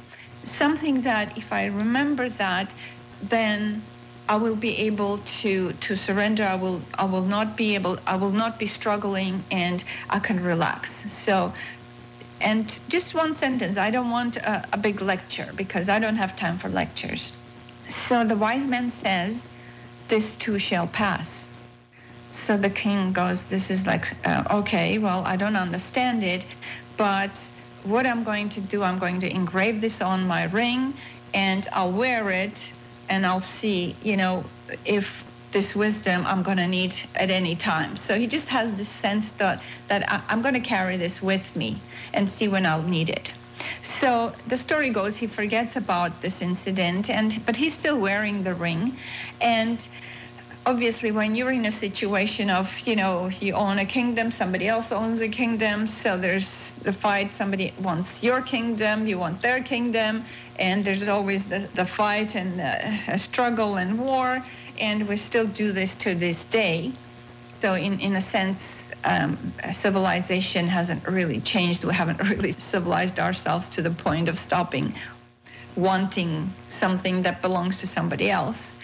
Something 0.44 1.02
that 1.02 1.36
if 1.36 1.52
i 1.52 1.66
remember 1.66 2.28
that 2.30 2.74
then 3.20 3.88
i 4.28 4.36
will 4.36 4.56
be 4.56 4.76
able 4.78 5.18
to 5.18 5.72
to 5.74 5.96
surrender. 5.96 6.44
I 6.44 6.56
will 6.56 6.82
i 6.98 7.04
will 7.04 7.24
not 7.24 7.56
be 7.56 7.74
able 7.74 7.98
i 8.06 8.16
will 8.16 8.32
not 8.32 8.58
be 8.58 8.66
struggling 8.66 9.44
and 9.50 9.84
i 10.10 10.18
can 10.18 10.40
relax. 10.42 11.12
So 11.12 11.54
and 12.40 12.78
just 12.88 13.14
one 13.14 13.34
sentence. 13.34 13.78
I 13.78 13.90
don't 13.90 14.10
want 14.10 14.36
a, 14.36 14.64
a 14.72 14.78
big 14.78 15.00
lecture 15.00 15.52
because 15.56 15.88
i 15.88 15.98
don't 15.98 16.16
have 16.16 16.36
time 16.36 16.58
for 16.58 16.68
lectures. 16.68 17.32
So 17.88 18.24
the 18.24 18.36
wise 18.36 18.68
man 18.68 18.90
says 18.90 19.46
this 20.08 20.36
too 20.36 20.58
shall 20.58 20.86
pass. 20.86 21.56
So 22.30 22.56
the 22.56 22.70
king 22.70 23.12
goes, 23.12 23.46
This 23.46 23.70
is 23.70 23.86
like, 23.86 24.06
uh, 24.26 24.44
okay, 24.50 24.98
well, 24.98 25.22
I 25.26 25.36
don't 25.36 25.56
understand 25.56 26.22
it, 26.22 26.46
but 26.96 27.50
what 27.82 28.06
I'm 28.06 28.24
going 28.24 28.48
to 28.50 28.60
do, 28.60 28.82
I'm 28.82 28.98
going 28.98 29.20
to 29.20 29.30
engrave 29.34 29.80
this 29.80 30.02
on 30.02 30.26
my 30.26 30.44
ring 30.44 30.94
and 31.34 31.66
I'll 31.72 31.92
wear 31.92 32.30
it 32.30 32.72
and 33.08 33.26
I'll 33.26 33.40
see, 33.40 33.96
you 34.02 34.16
know, 34.16 34.44
if 34.84 35.24
this 35.52 35.74
wisdom 35.74 36.24
I'm 36.26 36.42
going 36.42 36.58
to 36.58 36.68
need 36.68 36.94
at 37.14 37.30
any 37.30 37.56
time. 37.56 37.96
So 37.96 38.18
he 38.18 38.26
just 38.26 38.48
has 38.50 38.72
this 38.74 38.88
sense 38.88 39.32
that, 39.32 39.62
that 39.88 40.10
I, 40.12 40.22
I'm 40.28 40.42
going 40.42 40.54
to 40.54 40.60
carry 40.60 40.96
this 40.96 41.22
with 41.22 41.56
me 41.56 41.82
and 42.12 42.28
see 42.28 42.48
when 42.48 42.66
I'll 42.66 42.82
need 42.82 43.08
it. 43.08 43.32
So 43.82 44.34
the 44.46 44.58
story 44.58 44.90
goes 44.90 45.16
he 45.16 45.26
forgets 45.26 45.76
about 45.76 46.20
this 46.20 46.42
incident 46.42 47.10
and 47.10 47.44
but 47.44 47.56
he's 47.56 47.76
still 47.76 47.98
wearing 47.98 48.44
the 48.44 48.54
ring 48.54 48.98
and 49.40 49.86
obviously 50.66 51.10
when 51.12 51.34
you're 51.34 51.52
in 51.52 51.66
a 51.66 51.72
situation 51.72 52.50
of 52.50 52.80
you 52.86 52.96
know 52.96 53.30
you 53.40 53.54
own 53.54 53.78
a 53.78 53.86
kingdom 53.86 54.30
somebody 54.30 54.68
else 54.68 54.92
owns 54.92 55.20
a 55.20 55.28
kingdom 55.28 55.86
so 55.88 56.18
there's 56.18 56.74
the 56.84 56.92
fight 56.92 57.34
somebody 57.34 57.74
wants 57.78 58.22
your 58.22 58.42
kingdom 58.42 59.06
you 59.06 59.18
want 59.18 59.40
their 59.42 59.62
kingdom 59.62 60.24
and 60.56 60.84
there's 60.84 61.08
always 61.08 61.46
the, 61.46 61.70
the 61.74 61.86
fight 61.86 62.36
and 62.36 62.60
uh, 62.60 62.78
a 63.08 63.18
struggle 63.18 63.76
and 63.76 63.98
war 63.98 64.44
and 64.78 65.08
we 65.08 65.16
still 65.16 65.46
do 65.46 65.72
this 65.72 65.96
to 65.96 66.14
this 66.14 66.46
day. 66.46 66.98
So 67.62 67.74
in, 67.74 68.00
in 68.00 68.16
a 68.16 68.22
sense 68.22 68.90
um, 69.04 69.54
civilization 69.72 70.68
hasn't 70.68 71.06
really 71.08 71.40
changed. 71.40 71.84
We 71.84 71.94
haven't 71.94 72.22
really 72.30 72.52
civilized 72.58 73.20
ourselves 73.20 73.70
to 73.70 73.82
the 73.82 73.92
point 73.92 74.28
of 74.28 74.38
stopping 74.38 74.94
wanting 75.76 76.56
something 76.70 77.22
that 77.22 77.42
belongs 77.42 77.80
to 77.80 77.88
somebody 77.88 78.30
else 78.30 78.77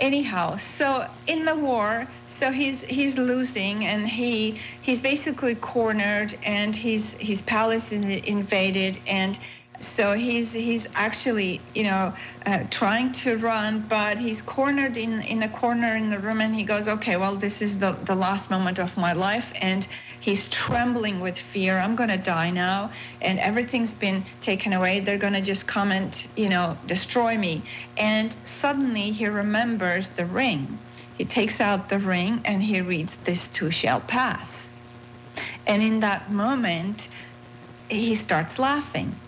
anyhow. 0.00 0.56
So 0.56 1.06
in 1.26 1.44
the 1.44 1.56
war 1.56 2.08
so 2.26 2.52
he's 2.52 2.82
he's 2.84 3.18
losing 3.18 3.84
and 3.86 4.08
he 4.08 4.60
he's 4.82 5.00
basically 5.00 5.54
cornered 5.54 6.38
and 6.44 6.74
his 6.76 7.16
his 7.20 7.42
palace 7.42 7.92
is 7.92 8.04
invaded 8.04 9.00
and 9.06 9.38
so 9.80 10.14
he's 10.14 10.52
he's 10.52 10.86
actually 10.94 11.68
you 11.74 11.84
know 11.84 12.14
uh, 12.46 12.64
trying 12.70 13.12
to 13.12 13.36
run 13.38 13.86
but 13.88 14.18
he's 14.18 14.42
cornered 14.42 14.96
in 14.96 15.22
in 15.22 15.42
a 15.42 15.48
corner 15.48 15.96
in 15.96 16.10
the 16.10 16.18
room 16.18 16.40
and 16.40 16.54
he 16.54 16.64
goes 16.64 16.88
okay 16.88 17.16
well 17.16 17.36
this 17.36 17.62
is 17.62 17.78
the 17.78 17.92
the 18.02 18.14
last 18.14 18.50
moment 18.50 18.78
of 18.78 18.96
my 18.96 19.12
life 19.12 19.52
and 19.60 19.86
he's 20.26 20.48
trembling 20.48 21.20
with 21.20 21.38
fear. 21.38 21.78
I'm 21.78 21.94
going 21.94 22.08
to 22.08 22.16
die 22.36 22.50
now. 22.50 22.90
And 23.20 23.38
everything's 23.38 23.94
been 23.94 24.26
taken 24.40 24.72
away. 24.72 24.98
They're 24.98 25.24
going 25.26 25.34
to 25.34 25.40
just 25.52 25.68
come 25.68 25.92
and 25.92 26.12
you 26.34 26.48
know 26.48 26.78
destroy 26.84 27.38
me. 27.38 27.54
And 27.96 28.36
suddenly 28.44 29.12
he 29.12 29.26
remembers 29.28 30.10
the 30.10 30.26
ring. 30.26 30.80
He 31.12 31.24
takes 31.24 31.60
out 31.60 31.90
the 31.90 32.00
ring 32.00 32.42
and 32.44 32.60
he 32.64 32.80
reads 32.80 33.14
this 33.28 33.42
too 33.56 33.70
shall 33.70 34.00
pass. 34.00 34.74
And 35.64 35.80
in 35.80 36.00
that 36.00 36.32
moment 36.32 37.08
he 37.88 38.16
starts 38.16 38.58
laughing. 38.58 39.20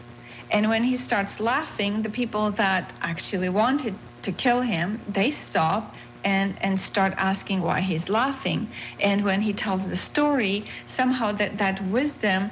And 0.50 0.68
when 0.68 0.82
he 0.82 0.96
starts 0.96 1.38
laughing, 1.38 2.02
the 2.02 2.10
people 2.10 2.50
that 2.52 2.94
actually 3.02 3.50
wanted 3.50 3.94
to 4.22 4.32
kill 4.32 4.62
him, 4.62 5.04
they 5.06 5.30
stop 5.30 5.94
and, 6.28 6.50
and 6.66 6.74
start 6.78 7.14
asking 7.16 7.58
why 7.62 7.80
he's 7.90 8.08
laughing. 8.08 8.60
And 9.00 9.18
when 9.28 9.40
he 9.42 9.52
tells 9.64 9.82
the 9.88 9.96
story, 10.10 10.56
somehow 10.86 11.32
that, 11.40 11.58
that 11.58 11.76
wisdom 11.98 12.42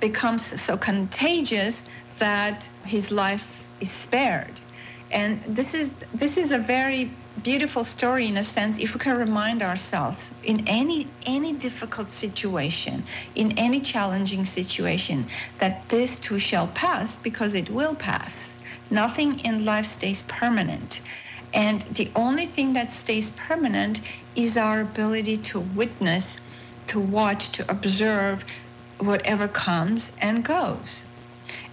becomes 0.00 0.42
so 0.60 0.76
contagious 0.76 1.84
that 2.18 2.68
his 2.84 3.10
life 3.10 3.68
is 3.80 3.92
spared. 3.92 4.56
And 5.10 5.44
this 5.58 5.74
is 5.74 5.88
this 6.22 6.34
is 6.38 6.52
a 6.52 6.58
very 6.76 7.02
beautiful 7.42 7.84
story 7.84 8.26
in 8.32 8.36
a 8.38 8.44
sense 8.44 8.78
if 8.78 8.94
we 8.94 9.00
can 9.00 9.16
remind 9.26 9.62
ourselves 9.62 10.20
in 10.42 10.58
any 10.68 11.00
any 11.26 11.52
difficult 11.68 12.10
situation 12.10 12.96
in 13.42 13.48
any 13.66 13.80
challenging 13.94 14.44
situation 14.58 15.18
that 15.62 15.74
this 15.90 16.18
too 16.26 16.38
shall 16.38 16.68
pass 16.86 17.08
because 17.28 17.52
it 17.62 17.68
will 17.70 17.96
pass 18.10 18.56
nothing 18.90 19.30
in 19.48 19.64
life 19.72 19.86
stays 19.86 20.22
permanent 20.40 21.02
and 21.54 21.82
the 21.82 22.10
only 22.16 22.46
thing 22.46 22.72
that 22.74 22.92
stays 22.92 23.30
permanent 23.30 24.00
is 24.34 24.56
our 24.56 24.80
ability 24.80 25.36
to 25.38 25.60
witness 25.60 26.36
to 26.88 27.00
watch 27.00 27.52
to 27.52 27.70
observe 27.70 28.44
whatever 28.98 29.48
comes 29.48 30.12
and 30.20 30.44
goes 30.44 31.04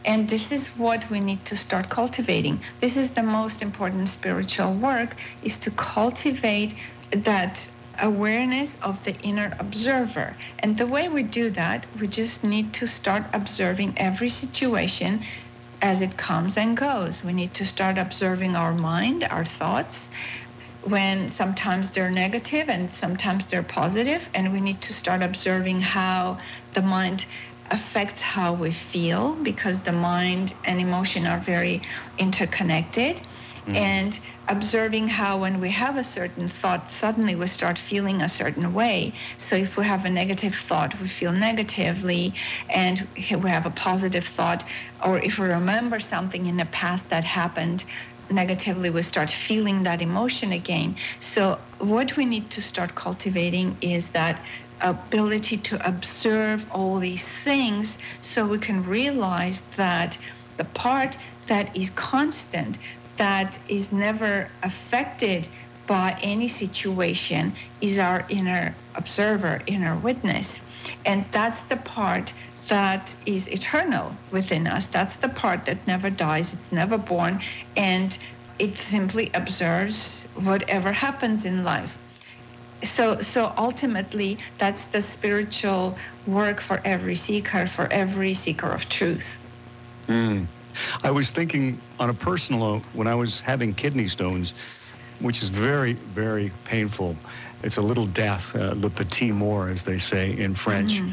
and 0.05 0.29
this 0.29 0.51
is 0.51 0.69
what 0.69 1.09
we 1.09 1.19
need 1.19 1.45
to 1.45 1.55
start 1.57 1.89
cultivating. 1.89 2.63
This 2.79 2.97
is 2.97 3.11
the 3.11 3.23
most 3.23 3.61
important 3.61 4.09
spiritual 4.09 4.73
work 4.73 5.15
is 5.41 5.57
to 5.59 5.71
cultivate 5.71 6.75
that 7.11 7.69
awareness 8.01 8.77
of 8.81 9.03
the 9.03 9.15
inner 9.21 9.55
observer. 9.59 10.37
And 10.59 10.77
the 10.77 10.87
way 10.87 11.09
we 11.09 11.23
do 11.23 11.49
that, 11.51 11.85
we 11.99 12.07
just 12.07 12.43
need 12.43 12.73
to 12.75 12.87
start 12.87 13.25
observing 13.33 13.93
every 13.97 14.29
situation 14.29 15.25
as 15.81 16.01
it 16.01 16.17
comes 16.17 16.57
and 16.57 16.75
goes. 16.75 17.23
We 17.23 17.33
need 17.33 17.53
to 17.55 17.65
start 17.65 17.97
observing 17.97 18.55
our 18.55 18.73
mind, 18.73 19.25
our 19.29 19.45
thoughts, 19.45 20.09
when 20.81 21.29
sometimes 21.29 21.91
they're 21.91 22.11
negative 22.11 22.69
and 22.69 22.91
sometimes 22.93 23.47
they're 23.47 23.63
positive, 23.63 24.29
and 24.33 24.53
we 24.53 24.61
need 24.61 24.81
to 24.81 24.93
start 24.93 25.21
observing 25.21 25.81
how 25.81 26.39
the 26.73 26.81
mind 26.81 27.25
affects 27.71 28.21
how 28.21 28.53
we 28.53 28.71
feel 28.71 29.35
because 29.43 29.81
the 29.81 29.91
mind 29.91 30.55
and 30.63 30.79
emotion 30.81 31.27
are 31.27 31.39
very 31.39 31.81
interconnected. 32.17 33.21
Mm. 33.67 33.75
And 33.75 34.19
observing 34.49 35.07
how 35.07 35.37
when 35.37 35.61
we 35.61 35.69
have 35.69 35.95
a 35.95 36.03
certain 36.03 36.47
thought, 36.47 36.89
suddenly 36.91 37.35
we 37.35 37.47
start 37.47 37.77
feeling 37.79 38.21
a 38.21 38.27
certain 38.27 38.73
way. 38.73 39.13
So 39.37 39.55
if 39.55 39.77
we 39.77 39.85
have 39.85 40.05
a 40.05 40.09
negative 40.09 40.55
thought, 40.55 40.99
we 40.99 41.07
feel 41.07 41.31
negatively, 41.31 42.33
and 42.69 43.07
we 43.15 43.49
have 43.49 43.65
a 43.67 43.69
positive 43.71 44.25
thought, 44.25 44.63
or 45.05 45.19
if 45.19 45.37
we 45.37 45.47
remember 45.47 45.99
something 45.99 46.47
in 46.47 46.57
the 46.57 46.65
past 46.65 47.09
that 47.11 47.23
happened, 47.23 47.85
negatively 48.31 48.89
we 48.89 49.01
start 49.01 49.29
feeling 49.31 49.83
that 49.83 50.01
emotion 50.01 50.51
again 50.51 50.95
so 51.19 51.59
what 51.79 52.15
we 52.15 52.25
need 52.25 52.51
to 52.51 52.61
start 52.61 52.93
cultivating 52.93 53.75
is 53.81 54.09
that 54.09 54.45
ability 54.81 55.57
to 55.57 55.75
observe 55.87 56.65
all 56.71 56.97
these 56.99 57.27
things 57.27 57.97
so 58.21 58.45
we 58.45 58.57
can 58.59 58.83
realize 58.85 59.61
that 59.77 60.17
the 60.57 60.65
part 60.65 61.17
that 61.47 61.75
is 61.75 61.89
constant 61.91 62.77
that 63.19 63.59
is 63.69 63.91
never 63.91 64.51
affected 64.63 65.49
by 65.85 66.17
any 66.23 66.47
situation 66.47 67.57
is 67.81 67.97
our 67.99 68.25
inner 68.29 68.81
observer, 68.95 69.61
inner 69.67 69.97
witness. 69.99 70.61
And 71.05 71.27
that's 71.31 71.63
the 71.63 71.77
part 71.77 72.33
that 72.69 73.15
is 73.25 73.47
eternal 73.49 74.19
within 74.31 74.67
us. 74.67 74.87
That's 74.87 75.17
the 75.17 75.29
part 75.29 75.65
that 75.65 75.87
never 75.87 76.09
dies, 76.09 76.53
it's 76.53 76.71
never 76.71 76.97
born, 76.97 77.41
and 77.75 78.17
it 78.59 78.77
simply 78.77 79.31
observes 79.33 80.27
whatever 80.35 80.91
happens 80.93 81.45
in 81.45 81.63
life. 81.63 81.99
So, 82.83 83.19
so 83.21 83.53
ultimately, 83.57 84.39
that's 84.59 84.87
the 84.87 85.01
spiritual 85.01 85.99
work 86.25 86.61
for 86.61 86.81
every 86.85 87.15
seeker, 87.15 87.67
for 87.67 87.91
every 87.91 88.33
seeker 88.33 88.69
of 88.69 88.89
truth. 88.89 89.39
Mm. 90.07 90.49
I 91.03 91.11
was 91.11 91.31
thinking 91.31 91.79
on 91.99 92.09
a 92.09 92.13
personal 92.13 92.61
note 92.61 92.85
when 92.93 93.07
I 93.07 93.15
was 93.15 93.39
having 93.39 93.73
kidney 93.73 94.07
stones, 94.07 94.53
which 95.19 95.43
is 95.43 95.49
very, 95.49 95.93
very 95.93 96.51
painful. 96.65 97.15
It's 97.63 97.77
a 97.77 97.81
little 97.81 98.05
death, 98.05 98.55
uh, 98.55 98.73
le 98.75 98.89
petit 98.89 99.31
mort, 99.31 99.71
as 99.71 99.83
they 99.83 99.97
say 99.97 100.37
in 100.37 100.55
French. 100.55 101.01
Mm-hmm. 101.01 101.11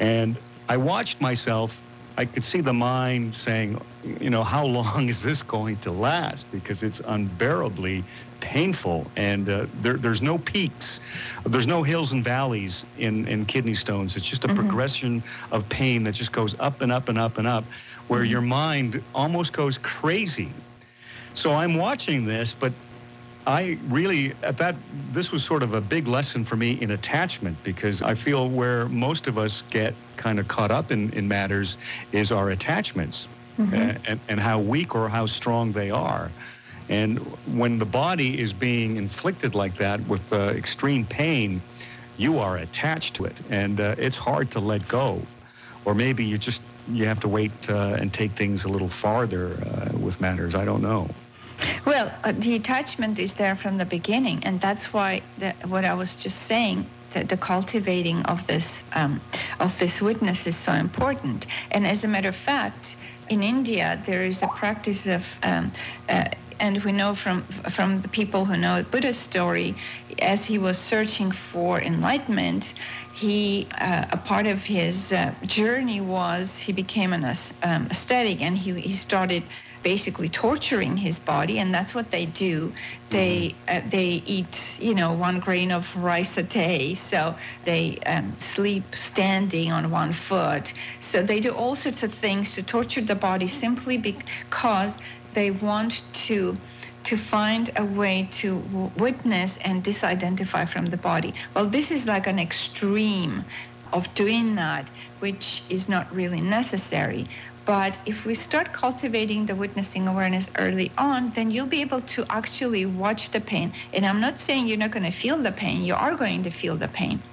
And 0.00 0.38
I 0.68 0.76
watched 0.76 1.20
myself. 1.20 1.80
I 2.16 2.24
could 2.24 2.44
see 2.44 2.60
the 2.60 2.72
mind 2.72 3.34
saying, 3.34 3.80
you 4.20 4.30
know, 4.30 4.44
how 4.44 4.64
long 4.66 5.08
is 5.08 5.22
this 5.22 5.42
going 5.42 5.76
to 5.78 5.90
last? 5.90 6.50
Because 6.50 6.82
it's 6.82 7.00
unbearably 7.00 8.04
painful 8.40 9.06
and 9.16 9.48
uh, 9.48 9.66
there, 9.82 9.94
there's 9.94 10.22
no 10.22 10.38
peaks. 10.38 11.00
There's 11.44 11.66
no 11.66 11.82
hills 11.82 12.12
and 12.12 12.22
valleys 12.22 12.86
in, 12.98 13.26
in 13.26 13.44
kidney 13.46 13.74
stones. 13.74 14.16
It's 14.16 14.26
just 14.26 14.44
a 14.44 14.48
mm-hmm. 14.48 14.56
progression 14.56 15.22
of 15.50 15.68
pain 15.68 16.04
that 16.04 16.12
just 16.12 16.32
goes 16.32 16.54
up 16.60 16.80
and 16.80 16.92
up 16.92 17.08
and 17.08 17.18
up 17.18 17.38
and 17.38 17.46
up 17.46 17.64
where 18.08 18.24
your 18.24 18.40
mind 18.40 19.02
almost 19.14 19.52
goes 19.52 19.78
crazy. 19.78 20.50
So 21.34 21.52
I'm 21.52 21.74
watching 21.74 22.24
this, 22.24 22.54
but 22.54 22.72
I 23.46 23.78
really, 23.88 24.34
at 24.42 24.58
that, 24.58 24.76
this 25.12 25.32
was 25.32 25.42
sort 25.44 25.62
of 25.62 25.72
a 25.74 25.80
big 25.80 26.06
lesson 26.06 26.44
for 26.44 26.56
me 26.56 26.72
in 26.82 26.90
attachment 26.90 27.56
because 27.64 28.02
I 28.02 28.14
feel 28.14 28.48
where 28.48 28.88
most 28.88 29.26
of 29.26 29.38
us 29.38 29.62
get 29.70 29.94
kind 30.16 30.38
of 30.38 30.48
caught 30.48 30.70
up 30.70 30.90
in, 30.90 31.10
in 31.12 31.28
matters 31.28 31.78
is 32.12 32.32
our 32.32 32.50
attachments 32.50 33.28
mm-hmm. 33.58 33.74
and, 34.06 34.20
and 34.28 34.40
how 34.40 34.58
weak 34.58 34.94
or 34.94 35.08
how 35.08 35.26
strong 35.26 35.72
they 35.72 35.90
are. 35.90 36.30
And 36.90 37.18
when 37.46 37.78
the 37.78 37.86
body 37.86 38.40
is 38.40 38.52
being 38.52 38.96
inflicted 38.96 39.54
like 39.54 39.76
that 39.76 40.06
with 40.08 40.32
uh, 40.32 40.52
extreme 40.56 41.06
pain, 41.06 41.62
you 42.16 42.38
are 42.38 42.58
attached 42.58 43.14
to 43.14 43.24
it 43.26 43.36
and 43.48 43.80
uh, 43.80 43.94
it's 43.96 44.16
hard 44.16 44.50
to 44.52 44.60
let 44.60 44.86
go. 44.88 45.22
Or 45.84 45.94
maybe 45.94 46.24
you 46.24 46.36
just 46.36 46.60
you 46.90 47.06
have 47.06 47.20
to 47.20 47.28
wait 47.28 47.52
uh, 47.68 47.96
and 47.98 48.12
take 48.12 48.32
things 48.32 48.64
a 48.64 48.68
little 48.68 48.88
farther 48.88 49.62
uh, 49.66 49.96
with 49.98 50.20
matters. 50.20 50.54
I 50.54 50.64
don't 50.64 50.82
know. 50.82 51.08
Well, 51.84 52.12
uh, 52.24 52.32
the 52.32 52.54
attachment 52.54 53.18
is 53.18 53.34
there 53.34 53.56
from 53.56 53.78
the 53.78 53.84
beginning, 53.84 54.44
and 54.44 54.60
that's 54.60 54.92
why 54.92 55.22
the, 55.36 55.54
what 55.66 55.84
I 55.84 55.94
was 55.94 56.16
just 56.16 56.42
saying. 56.42 56.90
The, 57.10 57.24
the 57.24 57.38
cultivating 57.38 58.20
of 58.24 58.46
this 58.46 58.84
um, 58.94 59.22
of 59.60 59.78
this 59.78 60.02
witness 60.02 60.46
is 60.46 60.58
so 60.58 60.72
important. 60.74 61.46
And 61.70 61.86
as 61.86 62.04
a 62.04 62.08
matter 62.08 62.28
of 62.28 62.36
fact, 62.36 62.96
in 63.30 63.42
India 63.42 64.02
there 64.04 64.24
is 64.24 64.42
a 64.42 64.48
practice 64.48 65.06
of 65.06 65.38
um, 65.42 65.72
uh, 66.10 66.24
and 66.60 66.82
we 66.84 66.92
know 66.92 67.14
from 67.14 67.42
from 67.70 68.00
the 68.00 68.08
people 68.08 68.44
who 68.44 68.56
know 68.56 68.82
Buddha's 68.82 69.18
story, 69.18 69.74
as 70.20 70.44
he 70.44 70.58
was 70.58 70.78
searching 70.78 71.30
for 71.30 71.80
enlightenment, 71.80 72.74
he 73.14 73.66
uh, 73.80 74.06
a 74.10 74.16
part 74.16 74.46
of 74.46 74.64
his 74.64 75.12
uh, 75.12 75.34
journey 75.44 76.00
was 76.00 76.58
he 76.58 76.72
became 76.72 77.12
an 77.12 77.24
um, 77.62 77.86
ascetic 77.90 78.40
and 78.40 78.56
he, 78.56 78.80
he 78.80 78.92
started 78.92 79.42
basically 79.82 80.28
torturing 80.28 80.96
his 80.96 81.18
body. 81.18 81.58
And 81.58 81.72
that's 81.72 81.94
what 81.94 82.10
they 82.10 82.26
do. 82.26 82.72
They 83.10 83.54
mm-hmm. 83.66 83.86
uh, 83.86 83.90
they 83.90 84.22
eat 84.26 84.76
you 84.80 84.94
know 84.94 85.12
one 85.12 85.40
grain 85.40 85.70
of 85.70 85.94
rice 85.96 86.36
a 86.36 86.42
day. 86.42 86.94
So 86.94 87.34
they 87.64 87.98
um, 88.06 88.36
sleep 88.36 88.94
standing 88.94 89.72
on 89.72 89.90
one 89.90 90.12
foot. 90.12 90.72
So 91.00 91.22
they 91.22 91.40
do 91.40 91.52
all 91.52 91.76
sorts 91.76 92.02
of 92.02 92.12
things 92.12 92.54
to 92.54 92.62
torture 92.62 93.00
the 93.00 93.14
body 93.14 93.46
simply 93.46 93.96
because 93.96 94.98
they 95.32 95.50
want 95.50 96.02
to 96.12 96.60
to 97.04 97.16
find 97.16 97.70
a 97.76 97.84
way 97.84 98.24
to 98.30 98.92
witness 98.96 99.56
and 99.58 99.82
disidentify 99.82 100.68
from 100.68 100.86
the 100.86 100.98
body. 100.98 101.34
Well, 101.54 101.66
this 101.66 101.90
is 101.90 102.06
like 102.06 102.26
an 102.26 102.38
extreme 102.38 103.46
of 103.92 104.12
doing 104.14 104.54
that, 104.56 104.90
which 105.20 105.64
is 105.70 105.88
not 105.88 106.12
really 106.14 106.40
necessary. 106.40 107.28
But 107.64 107.98
if 108.06 108.24
we 108.24 108.34
start 108.34 108.72
cultivating 108.72 109.46
the 109.46 109.54
witnessing 109.54 110.08
awareness 110.08 110.50
early 110.58 110.94
on, 110.98 111.32
then 111.32 111.50
you'll 111.50 111.66
be 111.66 111.82
able 111.82 112.00
to 112.00 112.24
actually 112.30 112.86
watch 112.86 113.30
the 113.30 113.40
pain. 113.40 113.74
And 113.92 114.06
I'm 114.06 114.20
not 114.20 114.38
saying 114.38 114.68
you're 114.68 114.78
not 114.78 114.90
going 114.90 115.04
to 115.04 115.10
feel 115.10 115.42
the 115.42 115.52
pain, 115.52 115.82
you 115.82 115.94
are 115.94 116.14
going 116.16 116.42
to 116.44 116.50
feel 116.50 116.76
the 116.76 116.88
pain. 116.88 117.24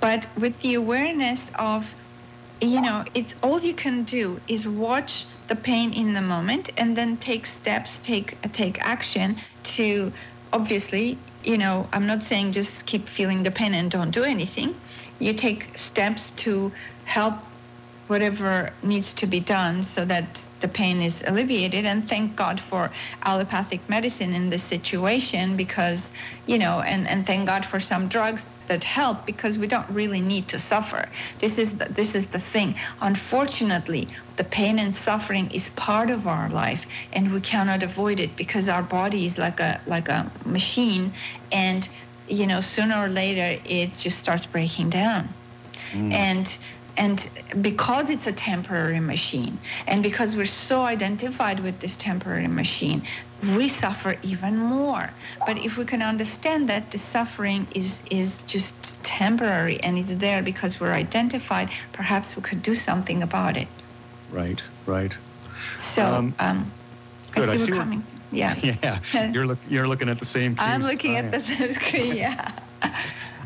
But 0.00 0.28
with 0.36 0.60
the 0.60 0.74
awareness 0.74 1.50
of, 1.58 1.94
you 2.70 2.80
know, 2.80 3.04
it's 3.14 3.34
all 3.42 3.60
you 3.60 3.74
can 3.74 4.04
do 4.04 4.40
is 4.48 4.68
watch 4.68 5.28
the 5.48 5.56
pain 5.56 5.92
in 5.92 6.14
the 6.14 6.22
moment 6.22 6.70
and 6.76 6.96
then 6.96 7.18
take 7.18 7.46
steps, 7.46 8.00
take 8.00 8.40
take 8.52 8.78
action 8.80 9.38
to 9.64 10.12
obviously, 10.52 11.26
you 11.44 11.58
know, 11.58 11.88
I'm 11.92 12.06
not 12.06 12.22
saying 12.22 12.52
just 12.52 12.86
keep 12.86 13.08
feeling 13.08 13.42
the 13.42 13.50
pain 13.50 13.74
and 13.74 13.90
don't 13.90 14.10
do 14.12 14.24
anything. 14.24 14.80
You 15.18 15.34
take 15.34 15.76
steps 15.78 16.30
to 16.32 16.72
help 17.04 17.51
whatever 18.12 18.74
needs 18.82 19.14
to 19.14 19.26
be 19.26 19.40
done 19.40 19.82
so 19.82 20.04
that 20.04 20.46
the 20.60 20.68
pain 20.68 21.00
is 21.00 21.24
alleviated. 21.26 21.86
And 21.86 22.06
thank 22.06 22.36
God 22.36 22.60
for 22.60 22.90
allopathic 23.24 23.80
medicine 23.88 24.34
in 24.34 24.50
this 24.50 24.62
situation 24.62 25.56
because, 25.56 26.12
you 26.46 26.58
know, 26.58 26.82
and, 26.82 27.08
and 27.08 27.26
thank 27.26 27.46
God 27.46 27.64
for 27.64 27.80
some 27.80 28.08
drugs 28.08 28.50
that 28.66 28.84
help 28.84 29.24
because 29.24 29.58
we 29.58 29.66
don't 29.66 29.88
really 29.88 30.20
need 30.20 30.46
to 30.48 30.58
suffer. 30.58 31.02
This 31.38 31.58
is 31.58 31.78
the, 31.78 31.86
this 31.86 32.14
is 32.14 32.26
the 32.26 32.38
thing. 32.38 32.74
Unfortunately, 33.00 34.08
the 34.36 34.44
pain 34.44 34.78
and 34.78 34.94
suffering 34.94 35.50
is 35.50 35.70
part 35.70 36.10
of 36.10 36.26
our 36.26 36.50
life 36.50 36.86
and 37.14 37.32
we 37.32 37.40
cannot 37.40 37.82
avoid 37.82 38.20
it 38.20 38.36
because 38.36 38.68
our 38.68 38.82
body 38.82 39.24
is 39.24 39.38
like 39.38 39.58
a 39.58 39.80
like 39.86 40.08
a 40.08 40.30
machine 40.44 41.14
and 41.50 41.88
you 42.28 42.46
know 42.46 42.60
sooner 42.60 42.96
or 43.04 43.08
later 43.08 43.48
it 43.64 43.92
just 43.94 44.18
starts 44.18 44.44
breaking 44.44 44.90
down. 44.90 45.34
Mm. 45.92 46.12
And 46.12 46.58
and 46.96 47.30
because 47.60 48.10
it's 48.10 48.26
a 48.26 48.32
temporary 48.32 49.00
machine 49.00 49.60
and 49.86 50.02
because 50.02 50.36
we're 50.36 50.44
so 50.44 50.84
identified 50.84 51.60
with 51.60 51.80
this 51.80 51.96
temporary 51.96 52.48
machine 52.48 53.06
we 53.56 53.68
suffer 53.68 54.16
even 54.22 54.56
more 54.56 55.14
but 55.46 55.58
if 55.58 55.76
we 55.76 55.84
can 55.84 56.02
understand 56.02 56.68
that 56.68 56.90
the 56.90 56.98
suffering 56.98 57.66
is 57.74 58.02
is 58.10 58.42
just 58.42 59.02
temporary 59.04 59.80
and 59.82 59.98
is 59.98 60.16
there 60.18 60.42
because 60.42 60.80
we're 60.80 60.92
identified 60.92 61.70
perhaps 61.92 62.36
we 62.36 62.42
could 62.42 62.62
do 62.62 62.74
something 62.74 63.22
about 63.22 63.56
it 63.56 63.82
right 64.28 64.62
right 64.86 65.18
so 65.76 66.04
um, 66.04 66.34
um 66.38 66.74
Good. 67.32 67.48
I 67.48 67.56
see, 67.56 67.62
I 67.62 67.66
see 67.66 67.72
we're 67.72 67.78
coming. 67.78 68.02
To, 68.04 68.16
yeah. 68.30 68.54
Yeah. 68.62 69.30
You're 69.32 69.46
look, 69.46 69.60
You're 69.66 69.88
looking 69.88 70.10
at 70.10 70.18
the 70.18 70.26
same. 70.26 70.52
Screen. 70.54 70.70
I'm 70.70 70.82
looking 70.82 71.16
at 71.16 71.30
the 71.32 71.40
same 71.40 71.70
screen. 71.70 72.16
Yeah. 72.16 72.52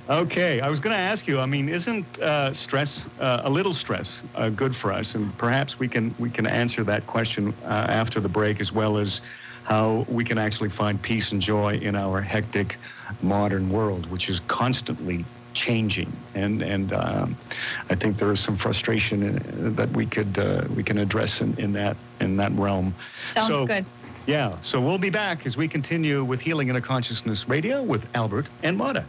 Okay, 0.09 0.61
I 0.61 0.69
was 0.69 0.79
going 0.79 0.95
to 0.95 1.01
ask 1.03 1.27
you. 1.27 1.40
I 1.40 1.47
mean, 1.47 1.69
isn't 1.69 2.21
uh, 2.21 2.53
stress 2.53 3.09
uh, 3.19 3.40
a 3.42 3.51
little 3.51 3.75
stress 3.75 4.23
uh, 4.37 4.51
good 4.51 4.75
for 4.75 4.92
us? 4.92 5.16
And 5.16 5.37
perhaps 5.37 5.81
we 5.81 5.88
can 5.88 6.14
we 6.21 6.31
can 6.31 6.47
answer 6.47 6.85
that 6.85 7.05
question 7.09 7.53
uh, 7.64 7.87
after 7.88 8.21
the 8.21 8.29
break, 8.29 8.61
as 8.61 8.73
well 8.73 8.99
as 8.99 9.21
how 9.64 10.07
we 10.09 10.23
can 10.23 10.38
actually 10.38 10.69
find 10.69 11.03
peace 11.03 11.33
and 11.33 11.42
joy 11.42 11.75
in 11.75 11.97
our 11.97 12.21
hectic 12.21 12.79
modern 13.21 13.69
world, 13.69 14.09
which 14.09 14.29
is 14.29 14.38
constantly 14.47 15.25
changing. 15.55 16.12
And 16.37 16.62
and 16.62 16.92
um, 16.92 17.37
I 17.90 17.97
think 17.97 18.16
there 18.16 18.31
is 18.31 18.38
some 18.38 18.57
frustration 18.57 19.25
in, 19.25 19.75
that 19.75 19.90
we 19.90 20.07
could 20.07 20.38
uh, 20.38 20.69
we 20.77 20.85
can 20.85 20.99
address 20.99 21.40
in, 21.40 21.59
in 21.59 21.73
that 21.73 21.97
in 22.21 22.37
that 22.37 22.53
realm. 22.53 22.95
Sounds 23.33 23.49
so, 23.49 23.66
good. 23.66 23.85
Yeah, 24.27 24.55
so 24.61 24.81
we'll 24.81 24.99
be 24.99 25.11
back 25.11 25.47
as 25.47 25.57
we 25.57 25.66
continue 25.66 26.23
with 26.23 26.40
Healing 26.40 26.69
in 26.69 26.77
a 26.77 26.81
Consciousness 26.81 27.49
Radio 27.49 27.83
with 27.83 28.07
Albert 28.14 28.49
and 28.62 28.77
Mada. 28.77 29.05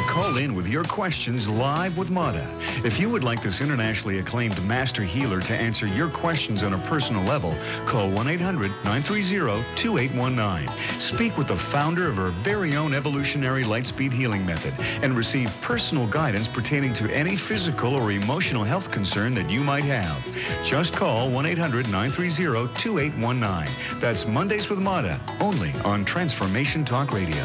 To 0.00 0.06
call 0.06 0.38
in 0.38 0.54
with 0.54 0.66
your 0.66 0.84
questions 0.84 1.46
live 1.46 1.98
with 1.98 2.10
Mada. 2.10 2.48
If 2.86 2.98
you 2.98 3.10
would 3.10 3.22
like 3.22 3.42
this 3.42 3.60
internationally 3.60 4.18
acclaimed 4.18 4.64
master 4.64 5.02
healer 5.02 5.42
to 5.42 5.54
answer 5.54 5.86
your 5.86 6.08
questions 6.08 6.62
on 6.62 6.72
a 6.72 6.78
personal 6.78 7.22
level, 7.24 7.54
call 7.84 8.10
1-800-930-2819. 8.12 10.70
Speak 10.98 11.36
with 11.36 11.48
the 11.48 11.56
founder 11.56 12.08
of 12.08 12.16
her 12.16 12.30
very 12.30 12.76
own 12.76 12.94
evolutionary 12.94 13.62
lightspeed 13.62 14.10
healing 14.10 14.46
method 14.46 14.72
and 15.02 15.14
receive 15.14 15.54
personal 15.60 16.06
guidance 16.06 16.48
pertaining 16.48 16.94
to 16.94 17.14
any 17.14 17.36
physical 17.36 17.94
or 17.94 18.10
emotional 18.10 18.64
health 18.64 18.90
concern 18.90 19.34
that 19.34 19.50
you 19.50 19.60
might 19.60 19.84
have. 19.84 20.26
Just 20.64 20.94
call 20.94 21.28
1-800-930-2819. 21.28 24.00
That's 24.00 24.26
Mondays 24.26 24.70
with 24.70 24.78
Mada, 24.78 25.20
only 25.40 25.74
on 25.84 26.06
Transformation 26.06 26.86
Talk 26.86 27.12
Radio. 27.12 27.44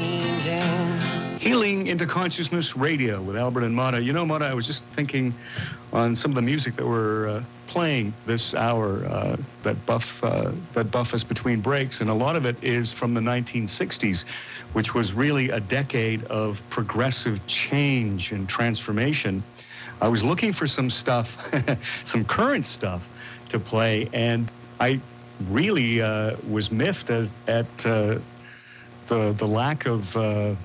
Healing 1.51 1.87
into 1.87 2.07
Consciousness 2.07 2.77
Radio 2.77 3.21
with 3.21 3.35
Albert 3.35 3.63
and 3.63 3.75
Mada. 3.75 4.01
You 4.01 4.13
know, 4.13 4.25
Mada, 4.25 4.45
I 4.45 4.53
was 4.53 4.65
just 4.65 4.85
thinking 4.93 5.35
on 5.91 6.15
some 6.15 6.31
of 6.31 6.35
the 6.35 6.41
music 6.41 6.77
that 6.77 6.87
we're 6.87 7.27
uh, 7.27 7.43
playing 7.67 8.13
this 8.25 8.53
hour 8.53 9.05
uh, 9.05 9.35
that 9.63 9.85
buff 9.85 10.23
uh, 10.23 10.53
that 10.71 10.91
buff 10.91 11.13
us 11.13 11.25
between 11.25 11.59
breaks, 11.59 11.99
and 11.99 12.09
a 12.09 12.13
lot 12.13 12.37
of 12.37 12.45
it 12.45 12.55
is 12.63 12.93
from 12.93 13.13
the 13.13 13.19
1960s, 13.19 14.23
which 14.71 14.95
was 14.95 15.13
really 15.13 15.49
a 15.49 15.59
decade 15.59 16.23
of 16.23 16.63
progressive 16.69 17.45
change 17.47 18.31
and 18.31 18.47
transformation. 18.47 19.43
I 19.99 20.07
was 20.07 20.23
looking 20.23 20.53
for 20.53 20.67
some 20.67 20.89
stuff, 20.89 21.37
some 22.05 22.23
current 22.23 22.65
stuff 22.65 23.09
to 23.49 23.59
play, 23.59 24.07
and 24.13 24.49
I 24.79 25.01
really 25.49 26.01
uh, 26.01 26.37
was 26.47 26.71
miffed 26.71 27.09
as, 27.09 27.29
at 27.47 27.65
uh, 27.85 28.19
the 29.07 29.33
the 29.33 29.47
lack 29.47 29.85
of 29.85 30.15
uh, 30.15 30.55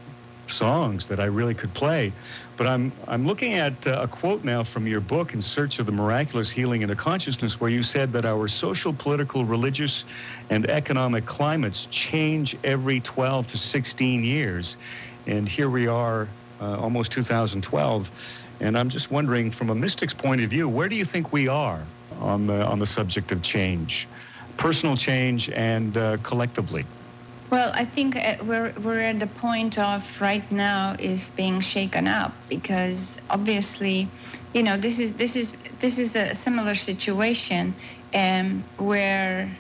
songs 0.49 1.07
that 1.09 1.21
I 1.21 1.25
really 1.27 1.55
could 1.55 1.75
play. 1.75 2.13
But 2.57 2.67
I'm 2.67 2.93
I'm 3.07 3.27
looking 3.27 3.55
at 3.55 3.87
uh, 3.87 4.01
a 4.03 4.09
quote 4.09 4.45
now 4.45 4.63
from 4.63 4.87
your 4.87 5.01
book, 5.01 5.35
In 5.35 5.41
Search 5.41 5.79
of 5.79 5.87
the 5.87 5.93
Miraculous 5.93 6.51
Healing 6.51 6.83
into 6.83 6.97
Consciousness, 6.97 7.61
where 7.61 7.71
you 7.71 7.83
said 7.83 8.13
that 8.13 8.25
our 8.25 8.49
social, 8.49 8.93
political, 8.93 9.45
religious, 9.45 10.05
and 10.51 10.69
economic 10.71 11.27
climates 11.27 11.87
change 11.87 12.57
every 12.65 13.01
12 13.01 13.47
to 13.49 13.59
16 13.59 14.25
years, 14.25 14.77
and 15.27 15.49
here 15.49 15.69
we 15.71 15.87
are, 15.87 16.29
uh, 16.61 16.77
almost 16.79 17.13
2012. 17.13 18.11
And 18.61 18.79
I'm 18.79 18.89
just 18.89 19.11
wondering, 19.11 19.51
from 19.51 19.71
a 19.71 19.75
mystic's 19.75 20.15
point 20.15 20.41
of 20.41 20.49
view, 20.49 20.69
where 20.69 20.89
do 20.89 20.97
you 20.97 21.05
think 21.05 21.33
we 21.33 21.49
are 21.49 21.93
on 22.11 22.47
the 22.47 22.65
on 22.67 22.79
the 22.79 22.87
subject 22.87 23.33
of 23.33 23.43
change, 23.43 24.09
personal 24.57 24.97
change 24.97 25.51
and 25.51 25.97
uh, 25.97 26.17
collectively? 26.23 26.87
Well, 27.51 27.71
I 27.75 27.85
think 27.85 28.17
uh, 28.17 28.37
we're, 28.43 28.73
we're 28.77 29.01
at 29.01 29.21
the 29.21 29.29
point 29.29 29.79
of 29.79 30.21
right 30.21 30.51
now 30.51 30.97
is 30.99 31.31
being 31.31 31.61
shaken 31.61 32.09
up 32.09 32.35
because 32.49 33.19
obviously, 33.31 34.13
you 34.53 34.65
know, 34.65 34.77
this 34.77 34.99
is 34.99 35.13
this 35.13 35.37
is 35.37 35.57
this 35.79 35.99
is 35.99 36.17
a 36.17 36.35
similar 36.35 36.75
situation 36.75 37.77
um, 38.15 38.65
where 38.79 39.57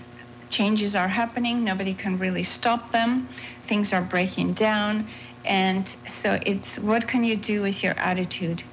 changes 0.51 0.96
are 0.96 1.07
happening. 1.07 1.62
Nobody 1.62 1.94
can 1.94 2.18
really 2.18 2.42
stop 2.42 2.90
them. 2.90 3.29
Things 3.62 3.92
are 3.92 4.03
breaking 4.03 4.55
down, 4.55 5.09
and 5.44 5.87
so 6.09 6.40
it's 6.44 6.81
what 6.81 7.07
can 7.07 7.22
you 7.22 7.37
do 7.37 7.62
with 7.62 7.85
your 7.85 7.94
attitude? 7.99 8.64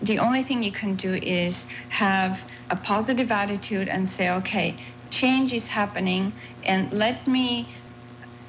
The 0.00 0.18
only 0.18 0.42
thing 0.42 0.62
you 0.62 0.72
can 0.72 0.96
do 0.96 1.14
is 1.14 1.66
have 1.90 2.44
a 2.70 2.76
positive 2.76 3.30
attitude 3.30 3.88
and 3.88 4.08
say, 4.08 4.30
okay, 4.30 4.78
change 5.10 5.52
is 5.52 5.68
happening, 5.68 6.34
and 6.64 6.90
let 6.92 7.26
me 7.28 7.75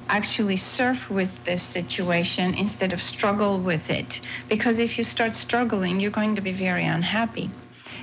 actually 0.08 0.56
surf 0.58 1.10
with 1.10 1.44
this 1.44 1.64
situation 1.64 2.54
instead 2.54 2.92
of 2.92 3.02
struggle 3.02 3.60
with 3.62 3.90
it. 3.90 4.20
Because 4.48 4.78
if 4.78 4.98
you 4.98 5.04
start 5.04 5.36
struggling, 5.36 6.00
you're 6.00 6.10
going 6.10 6.34
to 6.36 6.42
be 6.42 6.52
very 6.52 6.84
unhappy. 6.84 7.54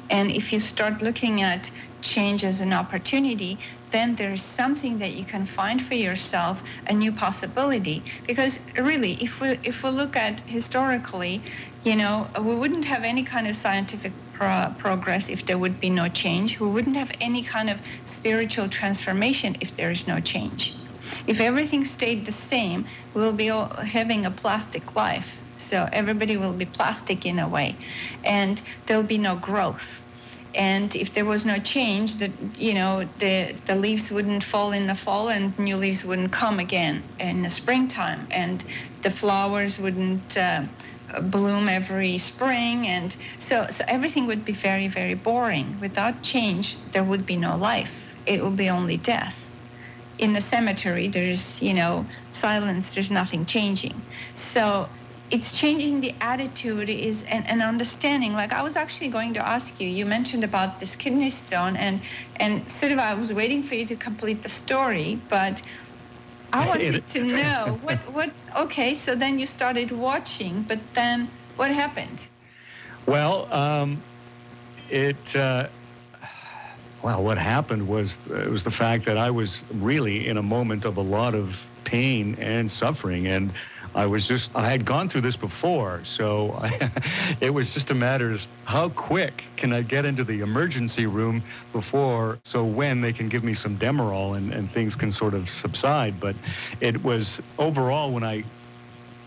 And 0.09 0.31
if 0.31 0.53
you 0.53 0.59
start 0.61 1.01
looking 1.01 1.41
at 1.41 1.71
change 2.01 2.43
as 2.43 2.61
an 2.61 2.73
opportunity, 2.73 3.61
then 3.91 4.15
there's 4.15 4.43
something 4.43 4.99
that 4.99 5.13
you 5.15 5.25
can 5.25 5.45
find 5.45 5.81
for 5.81 5.95
yourself, 5.95 6.63
a 6.89 6.93
new 6.93 7.11
possibility. 7.13 8.05
Because 8.27 8.59
really, 8.79 9.13
if 9.23 9.41
we 9.41 9.59
if 9.63 9.83
we 9.83 9.91
look 9.91 10.17
at 10.17 10.43
historically, 10.47 11.45
you 11.83 11.95
know, 11.97 12.31
we 12.41 12.55
wouldn't 12.55 12.85
have 12.85 13.03
any 13.03 13.23
kind 13.23 13.47
of 13.47 13.57
scientific 13.57 14.15
pro- 14.33 14.75
progress 14.79 15.29
if 15.29 15.45
there 15.47 15.59
would 15.59 15.79
be 15.81 15.89
no 15.91 16.09
change. 16.09 16.59
We 16.59 16.67
wouldn't 16.69 16.97
have 16.97 17.11
any 17.21 17.43
kind 17.43 17.69
of 17.69 17.81
spiritual 18.05 18.69
transformation 18.69 19.57
if 19.61 19.75
there 19.75 19.91
is 19.91 20.07
no 20.07 20.19
change. 20.21 20.84
If 21.27 21.39
everything 21.41 21.85
stayed 21.85 22.25
the 22.25 22.31
same, 22.31 22.87
we'll 23.13 23.33
be 23.33 23.47
having 23.47 24.25
a 24.25 24.31
plastic 24.31 24.95
life. 24.95 25.37
So 25.57 25.87
everybody 25.93 26.37
will 26.37 26.53
be 26.53 26.65
plastic 26.65 27.25
in 27.25 27.39
a 27.39 27.47
way, 27.47 27.77
and 28.23 28.61
there'll 28.85 29.03
be 29.03 29.17
no 29.17 29.35
growth. 29.35 30.01
And 30.53 30.95
if 30.95 31.13
there 31.13 31.25
was 31.25 31.45
no 31.45 31.57
change, 31.57 32.17
that 32.17 32.31
you 32.57 32.73
know 32.73 33.09
the 33.19 33.55
the 33.65 33.75
leaves 33.75 34.11
wouldn't 34.11 34.43
fall 34.43 34.71
in 34.71 34.87
the 34.87 34.95
fall, 34.95 35.29
and 35.29 35.57
new 35.59 35.77
leaves 35.77 36.03
wouldn't 36.05 36.31
come 36.31 36.59
again 36.59 37.03
in 37.19 37.41
the 37.43 37.49
springtime, 37.49 38.27
and 38.31 38.63
the 39.01 39.11
flowers 39.11 39.79
wouldn't. 39.79 40.37
Uh, 40.37 40.63
bloom 41.21 41.69
every 41.69 42.17
spring 42.17 42.87
and 42.87 43.15
so 43.37 43.67
so 43.69 43.85
everything 43.87 44.25
would 44.25 44.43
be 44.43 44.51
very 44.51 44.87
very 44.87 45.13
boring 45.13 45.77
without 45.79 46.23
change 46.23 46.77
there 46.91 47.03
would 47.03 47.25
be 47.25 47.37
no 47.37 47.55
life 47.55 48.15
it 48.25 48.43
would 48.43 48.55
be 48.55 48.69
only 48.69 48.97
death 48.97 49.44
in 50.17 50.33
the 50.33 50.41
cemetery 50.41 51.07
there's 51.07 51.61
you 51.61 51.73
know 51.73 52.07
silence 52.31 52.93
there's 52.93 53.11
nothing 53.11 53.45
changing. 53.45 54.05
So 54.35 54.91
it's 55.31 55.57
changing 55.57 56.01
the 56.01 56.15
attitude 56.21 56.89
is 56.89 57.23
an, 57.23 57.43
an 57.47 57.61
understanding. 57.61 58.33
Like 58.33 58.53
i 58.53 58.61
was 58.61 58.75
actually 58.75 59.09
going 59.09 59.33
to 59.35 59.47
ask 59.47 59.79
you 59.79 59.87
you 59.87 60.05
mentioned 60.05 60.43
about 60.43 60.79
this 60.79 60.95
kidney 60.95 61.29
stone 61.29 61.75
and 61.75 62.01
and 62.37 62.69
sort 62.71 62.91
of 62.91 62.99
i 62.99 63.13
was 63.13 63.31
waiting 63.33 63.63
for 63.63 63.75
you 63.75 63.85
to 63.87 63.95
complete 63.95 64.43
the 64.43 64.49
story 64.49 65.23
but 65.29 65.61
i 66.53 66.67
wanted 66.67 67.07
to 67.07 67.23
know 67.23 67.79
what 67.85 67.99
what 68.13 68.43
okay 68.57 68.93
so 68.95 69.15
then 69.15 69.39
you 69.39 69.47
started 69.47 69.91
watching 69.91 70.63
but 70.63 70.93
then 70.93 71.31
what 71.55 71.71
happened? 71.71 72.27
Well, 73.07 73.47
um, 73.53 74.03
it. 74.89 75.35
Uh, 75.35 75.69
well, 77.05 77.23
what 77.23 77.39
happened 77.39 77.87
was 77.87 78.19
it 78.27 78.51
was 78.51 78.65
the 78.65 78.71
fact 78.71 79.05
that 79.07 79.17
I 79.17 79.31
was 79.31 79.65
really 79.71 80.27
in 80.27 80.37
a 80.37 80.43
moment 80.43 80.85
of 80.85 80.97
a 80.97 81.03
lot 81.03 81.35
of 81.35 81.71
pain 81.85 82.35
and 82.39 82.71
suffering, 82.71 83.27
and 83.27 83.53
I 83.95 84.07
was 84.07 84.27
just 84.27 84.51
I 84.55 84.69
had 84.71 84.85
gone 84.85 85.09
through 85.09 85.21
this 85.23 85.37
before, 85.37 86.03
so 86.05 86.59
I, 86.61 86.91
it 87.41 87.55
was 87.55 87.73
just 87.73 87.91
a 87.91 87.95
matter 87.95 88.31
of 88.31 88.47
how 88.65 88.89
quick 88.89 89.45
can 89.57 89.73
I 89.73 89.83
get 89.83 90.05
into 90.05 90.25
the 90.25 90.41
emergency 90.41 91.07
room 91.07 91.45
before, 91.73 92.41
so 92.45 92.65
when 92.65 93.01
they 93.01 93.13
can 93.13 93.29
give 93.29 93.45
me 93.45 93.55
some 93.55 93.79
Demerol 93.79 94.37
and, 94.37 94.53
and 94.53 94.71
things 94.73 94.97
can 94.97 95.13
sort 95.13 95.35
of 95.35 95.49
subside. 95.49 96.19
But 96.19 96.37
it 96.81 97.03
was 97.03 97.41
overall 97.59 98.13
when 98.13 98.25
I 98.25 98.45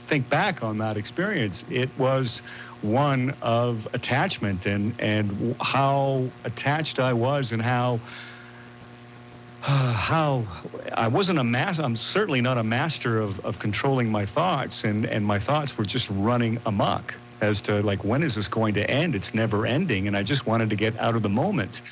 think 0.09 0.31
back 0.31 0.63
on 0.65 0.79
that 0.79 0.97
experience, 0.99 1.65
it 1.69 1.97
was 1.99 2.43
one 2.81 3.37
of 3.43 3.89
attachment 3.95 4.67
and 4.67 4.95
and 5.01 5.57
how 5.63 6.35
attached 6.45 7.01
I 7.01 7.15
was 7.15 7.53
and 7.53 7.63
how 7.63 8.03
how 9.63 10.49
I 10.95 11.09
wasn't 11.09 11.39
a 11.41 11.45
master. 11.45 11.83
I'm 11.83 11.97
certainly 11.97 12.41
not 12.41 12.59
a 12.59 12.65
master 12.65 13.21
of, 13.21 13.41
of 13.41 13.59
controlling 13.59 14.11
my 14.11 14.27
thoughts, 14.27 14.85
and, 14.85 15.07
and 15.07 15.27
my 15.27 15.39
thoughts 15.39 15.79
were 15.79 15.85
just 15.85 16.09
running 16.11 16.59
amok 16.67 17.21
as 17.43 17.63
to 17.63 17.83
like 17.83 18.05
when 18.05 18.23
is 18.23 18.37
this 18.37 18.49
going 18.49 18.75
to 18.75 18.91
end? 18.91 19.15
It's 19.15 19.35
never 19.35 19.67
ending, 19.67 20.09
and 20.09 20.17
I 20.17 20.23
just 20.25 20.47
wanted 20.47 20.71
to 20.71 20.77
get 20.77 20.99
out 21.01 21.17
of 21.17 21.23
the 21.23 21.31
moment. 21.31 21.83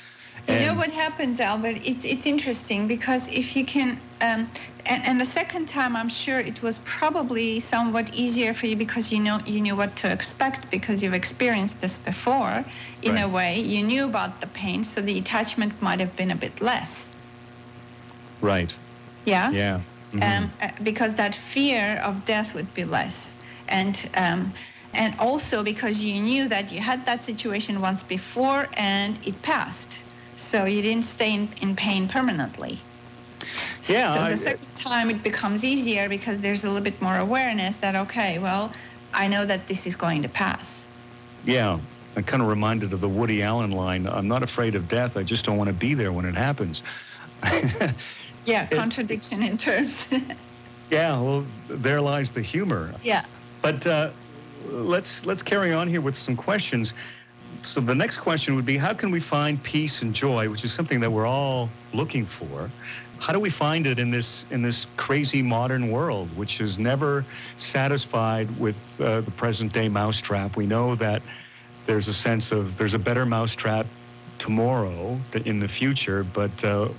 And 0.48 0.60
you 0.60 0.66
know 0.68 0.74
what 0.74 0.92
happens, 0.92 1.40
Albert? 1.40 1.78
It's 1.82 2.04
it's 2.04 2.24
interesting 2.24 2.86
because 2.86 3.28
if 3.28 3.56
you 3.56 3.64
can, 3.64 4.00
um, 4.20 4.50
and, 4.86 5.04
and 5.04 5.20
the 5.20 5.26
second 5.26 5.66
time, 5.66 5.96
I'm 5.96 6.08
sure 6.08 6.38
it 6.38 6.62
was 6.62 6.78
probably 6.80 7.58
somewhat 7.58 8.14
easier 8.14 8.54
for 8.54 8.66
you 8.66 8.76
because 8.76 9.10
you 9.10 9.18
know 9.18 9.40
you 9.44 9.60
knew 9.60 9.74
what 9.74 9.96
to 9.96 10.10
expect 10.10 10.70
because 10.70 11.02
you've 11.02 11.14
experienced 11.14 11.80
this 11.80 11.98
before. 11.98 12.64
In 13.02 13.14
right. 13.14 13.24
a 13.24 13.28
way, 13.28 13.60
you 13.60 13.82
knew 13.82 14.04
about 14.04 14.40
the 14.40 14.46
pain, 14.46 14.84
so 14.84 15.00
the 15.00 15.18
attachment 15.18 15.82
might 15.82 15.98
have 15.98 16.14
been 16.14 16.30
a 16.30 16.36
bit 16.36 16.60
less. 16.60 17.12
Right. 18.40 18.78
Yeah. 19.24 19.50
Yeah. 19.50 19.82
Mm-hmm. 20.14 20.44
Um, 20.62 20.74
because 20.84 21.16
that 21.16 21.34
fear 21.34 21.96
of 22.04 22.24
death 22.24 22.54
would 22.54 22.72
be 22.72 22.84
less, 22.84 23.36
and 23.66 24.08
um, 24.14 24.54
and 24.94 25.16
also 25.18 25.64
because 25.64 26.04
you 26.04 26.20
knew 26.20 26.48
that 26.48 26.70
you 26.70 26.80
had 26.80 27.04
that 27.06 27.22
situation 27.22 27.80
once 27.80 28.04
before 28.04 28.68
and 28.74 29.18
it 29.24 29.42
passed 29.42 30.05
so 30.36 30.64
you 30.64 30.82
didn't 30.82 31.04
stay 31.04 31.34
in, 31.34 31.48
in 31.60 31.76
pain 31.76 32.08
permanently. 32.08 32.80
Yeah. 33.88 34.14
So, 34.14 34.30
the 34.30 34.36
second 34.36 34.74
time 34.74 35.10
it 35.10 35.22
becomes 35.22 35.64
easier 35.64 36.08
because 36.08 36.40
there's 36.40 36.64
a 36.64 36.68
little 36.68 36.82
bit 36.82 37.00
more 37.00 37.18
awareness 37.18 37.78
that, 37.78 37.94
okay, 37.94 38.38
well, 38.38 38.72
I 39.14 39.28
know 39.28 39.46
that 39.46 39.66
this 39.66 39.86
is 39.86 39.96
going 39.96 40.22
to 40.22 40.28
pass. 40.28 40.86
Yeah. 41.44 41.78
I'm 42.16 42.24
kind 42.24 42.42
of 42.42 42.48
reminded 42.48 42.92
of 42.94 43.00
the 43.00 43.08
Woody 43.08 43.42
Allen 43.42 43.72
line 43.72 44.06
I'm 44.06 44.26
not 44.26 44.42
afraid 44.42 44.74
of 44.74 44.88
death, 44.88 45.16
I 45.16 45.22
just 45.22 45.44
don't 45.44 45.58
want 45.58 45.68
to 45.68 45.74
be 45.74 45.94
there 45.94 46.12
when 46.12 46.24
it 46.24 46.34
happens. 46.34 46.82
yeah, 48.46 48.66
contradiction 48.70 49.42
it, 49.42 49.50
in 49.50 49.56
terms. 49.58 50.06
yeah, 50.90 51.20
well, 51.20 51.44
there 51.68 52.00
lies 52.00 52.30
the 52.32 52.40
humor. 52.40 52.94
Yeah. 53.02 53.26
But 53.60 53.86
uh, 53.86 54.10
let's 54.64 55.26
let's 55.26 55.42
carry 55.42 55.74
on 55.74 55.88
here 55.88 56.00
with 56.00 56.16
some 56.16 56.36
questions 56.36 56.94
so 57.64 57.80
the 57.80 57.94
next 57.94 58.18
question 58.18 58.54
would 58.56 58.64
be 58.64 58.76
how 58.76 58.94
can 58.94 59.10
we 59.10 59.20
find 59.20 59.62
peace 59.62 60.02
and 60.02 60.14
joy, 60.14 60.48
which 60.50 60.64
is 60.64 60.72
something 60.74 61.00
that 61.00 61.10
we're 61.12 61.26
all 61.26 61.76
looking 61.94 62.26
for? 62.26 62.72
How 63.18 63.32
do 63.32 63.40
we 63.40 63.50
find 63.50 63.86
it 63.86 63.98
in 63.98 64.10
this 64.10 64.44
in 64.50 64.62
this 64.62 64.84
crazy 64.96 65.42
modern 65.42 65.90
world, 65.90 66.32
which 66.34 66.60
is 66.60 66.78
never 66.78 67.26
satisfied 67.56 68.50
with 68.50 68.96
uh, 69.00 69.22
the 69.22 69.30
present 69.30 69.72
day 69.72 69.88
mousetrap? 69.88 70.56
We 70.56 70.66
know 70.66 70.96
that 70.96 71.24
there's 71.86 72.08
a 72.08 72.14
sense 72.14 72.52
of 72.52 72.76
there's 72.76 72.94
a 72.94 72.98
better 72.98 73.26
mousetrap 73.26 73.88
tomorrow 74.38 75.24
in 75.46 75.60
the 75.60 75.68
future, 75.68 76.24
but 76.24 76.62
uh, 76.64 76.90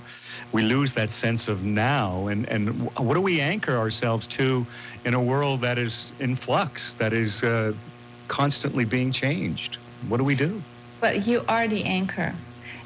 we 0.52 0.62
lose 0.62 0.94
that 0.94 1.10
sense 1.10 1.48
of 1.48 1.62
now. 1.62 2.28
And, 2.28 2.48
and 2.48 2.88
what 2.98 3.14
do 3.14 3.20
we 3.22 3.40
anchor 3.40 3.76
ourselves 3.76 4.26
to 4.28 4.66
in 5.04 5.14
a 5.14 5.22
world 5.22 5.60
that 5.62 5.78
is 5.78 6.12
in 6.20 6.36
flux, 6.36 6.94
that 6.96 7.12
is 7.12 7.42
uh, 7.44 7.74
constantly 8.28 8.84
being 8.84 9.12
changed? 9.12 9.78
What 10.00 10.18
do 10.18 10.24
we 10.24 10.34
do? 10.34 10.64
Well, 11.02 11.16
you 11.16 11.44
are 11.48 11.68
the 11.68 11.84
anchor. 11.84 12.42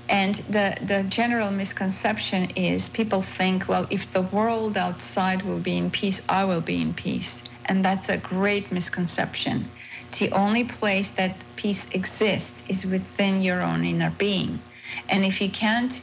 And 0.09 0.37
the, 0.49 0.77
the 0.83 1.05
general 1.05 1.51
misconception 1.51 2.51
is 2.51 2.89
people 2.89 3.23
think, 3.23 3.69
well, 3.69 3.87
if 3.91 4.11
the 4.11 4.23
world 4.23 4.77
outside 4.77 5.43
will 5.43 5.61
be 5.61 5.77
in 5.77 5.91
peace, 5.91 6.21
I 6.29 6.45
will 6.45 6.61
be 6.61 6.81
in 6.81 6.95
peace. 6.95 7.43
And 7.67 7.85
that's 7.85 8.09
a 8.09 8.19
great 8.19 8.71
misconception. 8.73 9.73
The 10.19 10.31
only 10.33 10.65
place 10.65 11.13
that 11.13 11.45
peace 11.57 11.87
exists 11.93 12.63
is 12.69 12.85
within 12.87 13.43
your 13.43 13.63
own 13.63 13.85
inner 13.85 14.15
being. 14.19 14.65
And 15.09 15.25
if 15.25 15.41
you 15.41 15.51
can't 15.51 15.95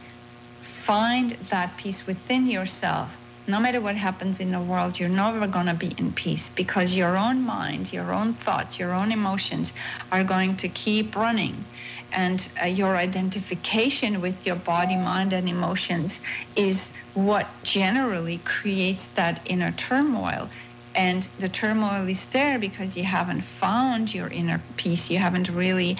find 0.61 1.31
that 1.51 1.77
peace 1.77 2.07
within 2.07 2.47
yourself, 2.47 3.17
no 3.49 3.59
matter 3.59 3.81
what 3.81 3.95
happens 3.95 4.39
in 4.39 4.51
the 4.51 4.61
world, 4.61 4.99
you're 4.99 5.09
never 5.09 5.47
going 5.47 5.65
to 5.65 5.73
be 5.73 5.91
in 5.97 6.13
peace 6.13 6.49
because 6.49 6.95
your 6.95 7.17
own 7.17 7.41
mind, 7.41 7.91
your 7.91 8.13
own 8.13 8.33
thoughts, 8.33 8.79
your 8.79 8.93
own 8.93 9.11
emotions 9.11 9.73
are 10.11 10.23
going 10.23 10.55
to 10.57 10.69
keep 10.69 11.15
running. 11.15 11.69
And 12.11 12.47
uh, 12.61 12.67
your 12.67 12.95
identification 12.97 14.21
with 14.21 14.45
your 14.45 14.55
body, 14.55 14.95
mind, 14.97 15.33
and 15.33 15.49
emotions 15.49 16.21
is 16.55 16.93
what 17.13 17.63
generally 17.63 18.39
creates 18.39 19.07
that 19.09 19.41
inner 19.45 19.71
turmoil. 19.71 20.49
And 20.95 21.27
the 21.37 21.49
turmoil 21.49 22.07
is 22.07 22.25
there 22.27 22.59
because 22.59 22.97
you 22.97 23.03
haven't 23.03 23.41
found 23.41 24.13
your 24.13 24.27
inner 24.29 24.63
peace. 24.77 25.09
You 25.09 25.19
haven't 25.19 25.49
really 25.49 25.97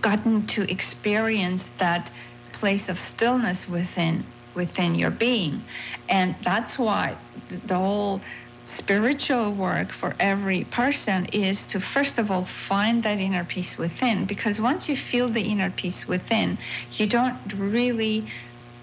gotten 0.00 0.46
to 0.48 0.70
experience 0.70 1.70
that 1.70 2.10
place 2.52 2.88
of 2.88 2.98
stillness 2.98 3.68
within 3.68 4.32
within 4.54 4.94
your 4.94 5.10
being. 5.10 5.66
And 6.08 6.36
that's 6.42 6.78
why 6.78 7.18
the 7.48 7.76
whole 7.76 8.24
spiritual 8.66 9.52
work 9.52 9.92
for 9.92 10.14
every 10.20 10.62
person 10.64 11.24
is 11.26 11.66
to 11.66 11.80
first 11.80 12.18
of 12.18 12.30
all 12.30 12.44
find 12.44 13.02
that 13.02 13.18
inner 13.18 13.44
peace 13.44 13.78
within. 13.78 14.26
Because 14.26 14.60
once 14.60 14.88
you 14.88 14.96
feel 14.96 15.28
the 15.30 15.42
inner 15.42 15.70
peace 15.70 16.06
within 16.06 16.58
you 16.98 17.06
don't 17.06 17.40
really 17.54 18.30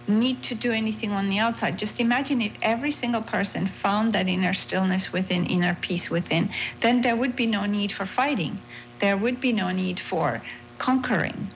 need 0.08 0.43
to 0.43 0.56
do 0.56 0.71
anything 0.71 1.12
on 1.12 1.30
the 1.30 1.39
outside. 1.39 1.80
Just 1.80 1.99
imagine 1.99 2.41
if 2.41 2.56
every 2.62 2.91
single 2.91 3.23
person 3.23 3.65
found 3.67 4.13
that 4.13 4.28
inner 4.30 4.54
stillness 4.54 5.12
within 5.12 5.45
inner 5.47 5.78
peace 5.82 6.10
within 6.12 6.51
then 6.82 7.01
there 7.01 7.15
would 7.15 7.36
be 7.36 7.47
no 7.47 7.65
need 7.65 7.91
for 7.91 8.06
fighting. 8.06 8.63
There 8.99 9.17
would 9.17 9.39
be 9.39 9.51
no 9.54 9.71
need 9.71 9.99
for 9.99 10.43
conquering. 10.78 11.54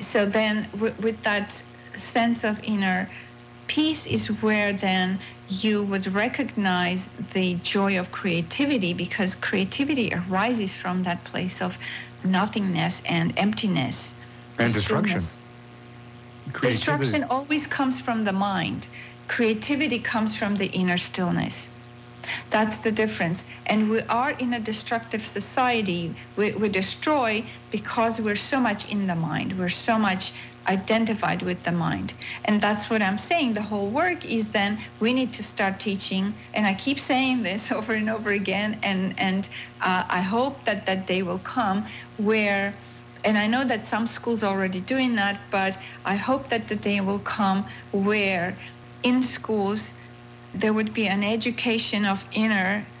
So 0.00 0.26
then 0.26 0.70
w- 0.72 0.96
with 0.98 1.22
that 1.22 1.62
sense 1.96 2.42
of 2.44 2.60
inner 2.64 3.12
peace 3.78 4.06
is 4.06 4.26
where 4.42 4.72
then 4.74 5.20
you 5.48 5.82
would 5.82 6.06
recognize 6.14 7.06
the 7.36 7.54
joy 7.74 7.98
of 7.98 8.12
creativity 8.12 8.92
because 8.92 9.34
creativity 9.34 10.12
arises 10.14 10.76
from 10.76 11.00
that 11.00 11.24
place 11.24 11.62
of 11.62 11.78
nothingness 12.22 13.00
and 13.06 13.32
emptiness 13.38 14.16
and 14.58 14.74
destruction. 14.74 15.20
Destruction 16.62 17.24
always 17.30 17.66
comes 17.66 18.00
from 18.00 18.24
the 18.24 18.34
mind. 18.34 18.88
Creativity 19.28 20.00
comes 20.00 20.36
from 20.36 20.56
the 20.56 20.68
inner 20.82 20.98
stillness. 20.98 21.70
That's 22.50 22.78
the 22.80 22.92
difference. 22.92 23.46
And 23.66 23.90
we 23.90 24.02
are 24.02 24.32
in 24.32 24.54
a 24.54 24.60
destructive 24.60 25.26
society. 25.26 26.16
We, 26.36 26.52
we 26.52 26.68
destroy 26.68 27.46
because 27.70 28.20
we're 28.20 28.36
so 28.36 28.60
much 28.60 28.90
in 28.90 29.06
the 29.08 29.16
mind. 29.16 29.58
We're 29.58 29.70
so 29.70 29.98
much 29.98 30.34
identified 30.68 31.42
with 31.42 31.62
the 31.62 31.72
mind. 31.72 32.14
And 32.44 32.60
that's 32.60 32.90
what 32.90 33.02
I'm 33.02 33.18
saying. 33.18 33.54
The 33.54 33.62
whole 33.62 33.90
work 33.90 34.24
is 34.24 34.50
then 34.50 34.84
we 35.00 35.12
need 35.12 35.34
to 35.34 35.42
start 35.42 35.80
teaching. 35.80 36.40
And 36.54 36.66
I 36.66 36.74
keep 36.74 36.98
saying 36.98 37.42
this 37.42 37.72
over 37.78 37.94
and 37.94 38.10
over 38.10 38.30
again. 38.30 38.80
And, 38.82 39.14
and 39.18 39.48
uh, 39.82 40.04
I 40.08 40.22
hope 40.22 40.64
that 40.66 40.86
that 40.86 41.06
day 41.06 41.22
will 41.22 41.40
come 41.40 41.86
where, 42.16 42.80
and 43.24 43.38
I 43.38 43.46
know 43.46 43.64
that 43.64 43.86
some 43.86 44.06
schools 44.06 44.42
are 44.42 44.52
already 44.54 44.80
doing 44.80 45.16
that, 45.16 45.44
but 45.50 45.78
I 46.04 46.16
hope 46.16 46.48
that 46.50 46.68
the 46.68 46.76
day 46.76 47.00
will 47.00 47.20
come 47.20 47.66
where 47.92 48.58
in 49.02 49.22
schools 49.22 49.94
there 50.54 50.72
would 50.74 50.92
be 50.92 51.08
an 51.08 51.24
education 51.24 52.04
of 52.06 52.26
inner 52.32 52.91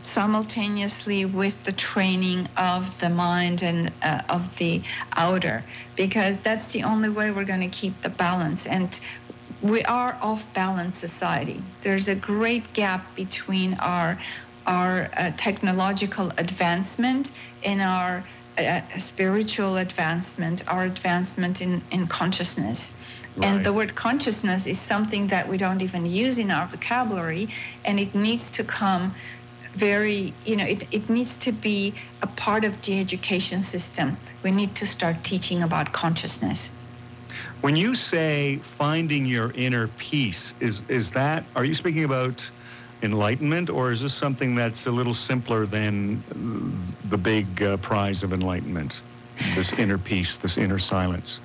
simultaneously 0.00 1.24
with 1.24 1.62
the 1.64 1.72
training 1.72 2.48
of 2.56 2.98
the 3.00 3.10
mind 3.10 3.62
and 3.62 3.92
uh, 4.02 4.22
of 4.28 4.56
the 4.56 4.82
outer 5.16 5.64
because 5.96 6.40
that's 6.40 6.72
the 6.72 6.82
only 6.82 7.10
way 7.10 7.30
we're 7.30 7.44
going 7.44 7.60
to 7.60 7.68
keep 7.68 8.00
the 8.02 8.08
balance. 8.08 8.66
And 8.66 8.98
we 9.60 9.82
are 9.84 10.18
off 10.22 10.52
balance 10.54 10.98
society. 10.98 11.62
There's 11.82 12.08
a 12.08 12.14
great 12.14 12.72
gap 12.72 13.14
between 13.14 13.74
our 13.74 14.18
our 14.66 15.10
uh, 15.16 15.32
technological 15.36 16.32
advancement 16.38 17.30
and 17.62 17.80
our 17.80 18.24
uh, 18.58 18.82
spiritual 18.98 19.78
advancement 19.78 20.62
our 20.68 20.84
advancement 20.84 21.60
in 21.60 21.82
in 21.90 22.06
consciousness. 22.06 22.92
Right. 23.36 23.46
And 23.46 23.64
the 23.64 23.72
word 23.72 23.94
consciousness 23.94 24.66
is 24.66 24.80
something 24.80 25.28
that 25.28 25.48
we 25.48 25.56
don't 25.56 25.82
even 25.82 26.04
use 26.04 26.38
in 26.38 26.50
our 26.50 26.66
vocabulary, 26.66 27.48
and 27.84 28.00
it 28.00 28.14
needs 28.14 28.50
to 28.52 28.64
come 28.64 29.14
very, 29.76 30.36
you 30.44 30.56
know, 30.56 30.64
it, 30.64 30.88
it 30.90 31.10
needs 31.10 31.36
to 31.38 31.52
be 31.52 31.98
a 32.22 32.26
part 32.26 32.64
of 32.64 32.80
the 32.82 32.98
education 32.98 33.62
system. 33.62 34.18
We 34.42 34.50
need 34.50 34.74
to 34.76 34.86
start 34.86 35.24
teaching 35.24 35.62
about 35.62 35.92
consciousness. 35.92 36.72
When 37.60 37.76
you 37.76 37.94
say 37.94 38.60
finding 38.64 39.24
your 39.24 39.52
inner 39.52 39.88
peace, 39.88 40.52
is, 40.60 40.84
is 40.88 41.12
that, 41.12 41.50
are 41.54 41.64
you 41.64 41.74
speaking 41.74 42.04
about 42.04 42.50
enlightenment 43.02 43.70
or 43.70 43.92
is 43.92 44.02
this 44.02 44.14
something 44.14 44.54
that's 44.54 44.86
a 44.86 44.90
little 44.90 45.14
simpler 45.14 45.66
than 45.66 46.24
the 47.04 47.18
big 47.18 47.62
uh, 47.62 47.76
prize 47.78 48.22
of 48.22 48.32
enlightenment? 48.32 49.02
This 49.54 49.72
inner 49.74 49.98
peace, 49.98 50.36
this 50.36 50.58
inner 50.58 50.78
silence? 50.78 51.40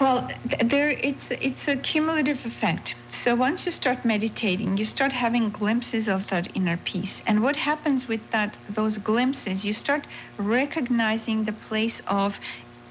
Well, 0.00 0.28
there 0.64 0.90
it's 0.90 1.30
it's 1.32 1.66
a 1.66 1.76
cumulative 1.76 2.44
effect. 2.46 2.94
So 3.08 3.34
once 3.34 3.66
you 3.66 3.72
start 3.72 4.04
meditating, 4.04 4.76
you 4.76 4.84
start 4.84 5.12
having 5.12 5.50
glimpses 5.50 6.08
of 6.08 6.28
that 6.28 6.48
inner 6.54 6.76
peace. 6.76 7.20
And 7.26 7.42
what 7.42 7.56
happens 7.56 8.06
with 8.06 8.30
that 8.30 8.58
those 8.68 8.98
glimpses, 8.98 9.64
you 9.64 9.72
start 9.72 10.06
recognizing 10.38 11.44
the 11.44 11.52
place 11.52 12.00
of 12.06 12.38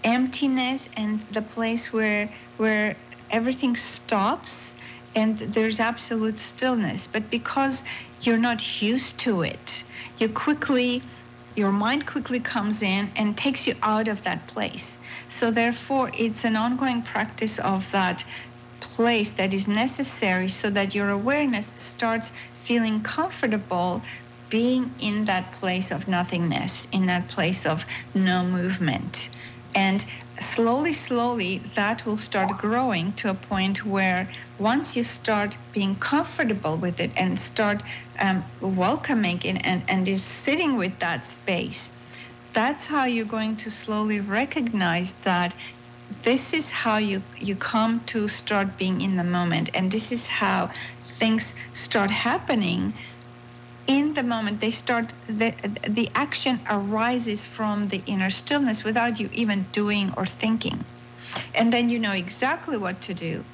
emptiness 0.04 0.90
and 0.98 1.26
the 1.32 1.42
place 1.42 1.94
where 1.94 2.30
where 2.58 3.04
everything 3.30 3.76
stops 3.76 4.76
and 5.16 5.40
there's 5.40 5.80
absolute 5.80 6.40
stillness. 6.40 7.08
But 7.08 7.30
because 7.32 7.84
you're 8.20 8.38
not 8.50 8.82
used 8.82 9.20
to 9.22 9.42
it, 9.44 9.84
you 10.18 10.30
quickly 10.30 11.10
your 11.58 11.74
mind 11.74 12.06
quickly 12.06 12.40
comes 12.40 12.84
in 12.84 13.12
and 13.18 13.38
takes 13.38 13.68
you 13.68 13.76
out 13.84 14.08
of 14.08 14.24
that 14.24 14.48
place. 14.48 15.00
So 15.30 15.52
therefore, 15.52 16.12
it's 16.14 16.46
an 16.46 16.56
ongoing 16.56 17.04
practice 17.04 17.60
of 17.60 17.92
that 17.92 18.26
place 18.82 19.34
that 19.34 19.54
is 19.54 19.68
necessary 19.68 20.50
so 20.50 20.70
that 20.72 20.96
your 20.96 21.10
awareness 21.10 21.74
starts 21.80 22.32
feeling 22.54 23.02
comfortable 23.02 24.06
being 24.50 24.96
in 25.00 25.26
that 25.26 25.52
place 25.54 25.92
of 25.92 26.08
nothingness, 26.08 26.86
in 26.94 27.08
that 27.08 27.30
place 27.30 27.66
of 27.66 27.86
no 28.16 28.46
movement. 28.46 29.30
And 29.76 30.06
slowly, 30.40 30.94
slowly, 30.94 31.72
that 31.76 32.06
will 32.06 32.18
start 32.18 32.58
growing 32.58 33.14
to 33.14 33.30
a 33.30 33.36
point 33.36 33.86
where 33.86 34.30
once 34.58 34.96
you 34.96 35.04
start 35.04 35.58
being 35.72 35.96
comfortable 35.96 36.78
with 36.78 37.00
it 37.00 37.14
and 37.18 37.40
start 37.40 37.84
um, 38.20 38.46
welcoming 38.60 39.40
it 39.44 39.62
and, 39.66 39.84
and 39.90 40.06
just 40.06 40.28
sitting 40.28 40.78
with 40.78 41.00
that 41.00 41.28
space, 41.28 41.92
that's 42.54 42.88
how 42.88 43.06
you're 43.06 43.26
going 43.26 43.58
to 43.58 43.70
slowly 43.70 44.20
recognize 44.20 45.14
that 45.22 45.56
this 46.10 46.54
is 46.54 46.72
how 46.72 46.98
you, 46.98 47.24
you 47.38 47.56
come 47.56 48.04
to 48.06 48.28
start 48.28 48.78
being 48.78 49.02
in 49.02 49.18
the 49.18 49.24
moment. 49.24 49.70
And 49.74 49.92
this 49.92 50.12
is 50.12 50.28
how 50.28 50.70
things 51.00 51.56
start 51.74 52.12
happening 52.12 52.94
in 53.88 54.14
the 54.14 54.24
moment 54.24 54.62
they 54.62 54.72
start 54.72 55.14
the, 55.28 55.56
the 55.90 56.10
action 56.16 56.62
arises 56.70 57.46
from 57.46 57.90
the 57.90 58.00
inner 58.06 58.30
stillness 58.30 58.84
without 58.84 59.20
you 59.20 59.30
even 59.34 59.70
doing 59.72 60.14
or 60.18 60.26
thinking. 60.26 60.88
And 61.54 61.74
then 61.74 61.90
you 61.90 62.00
know 62.00 62.14
exactly 62.14 62.78
what 62.78 63.02
to 63.04 63.14
do. 63.14 63.46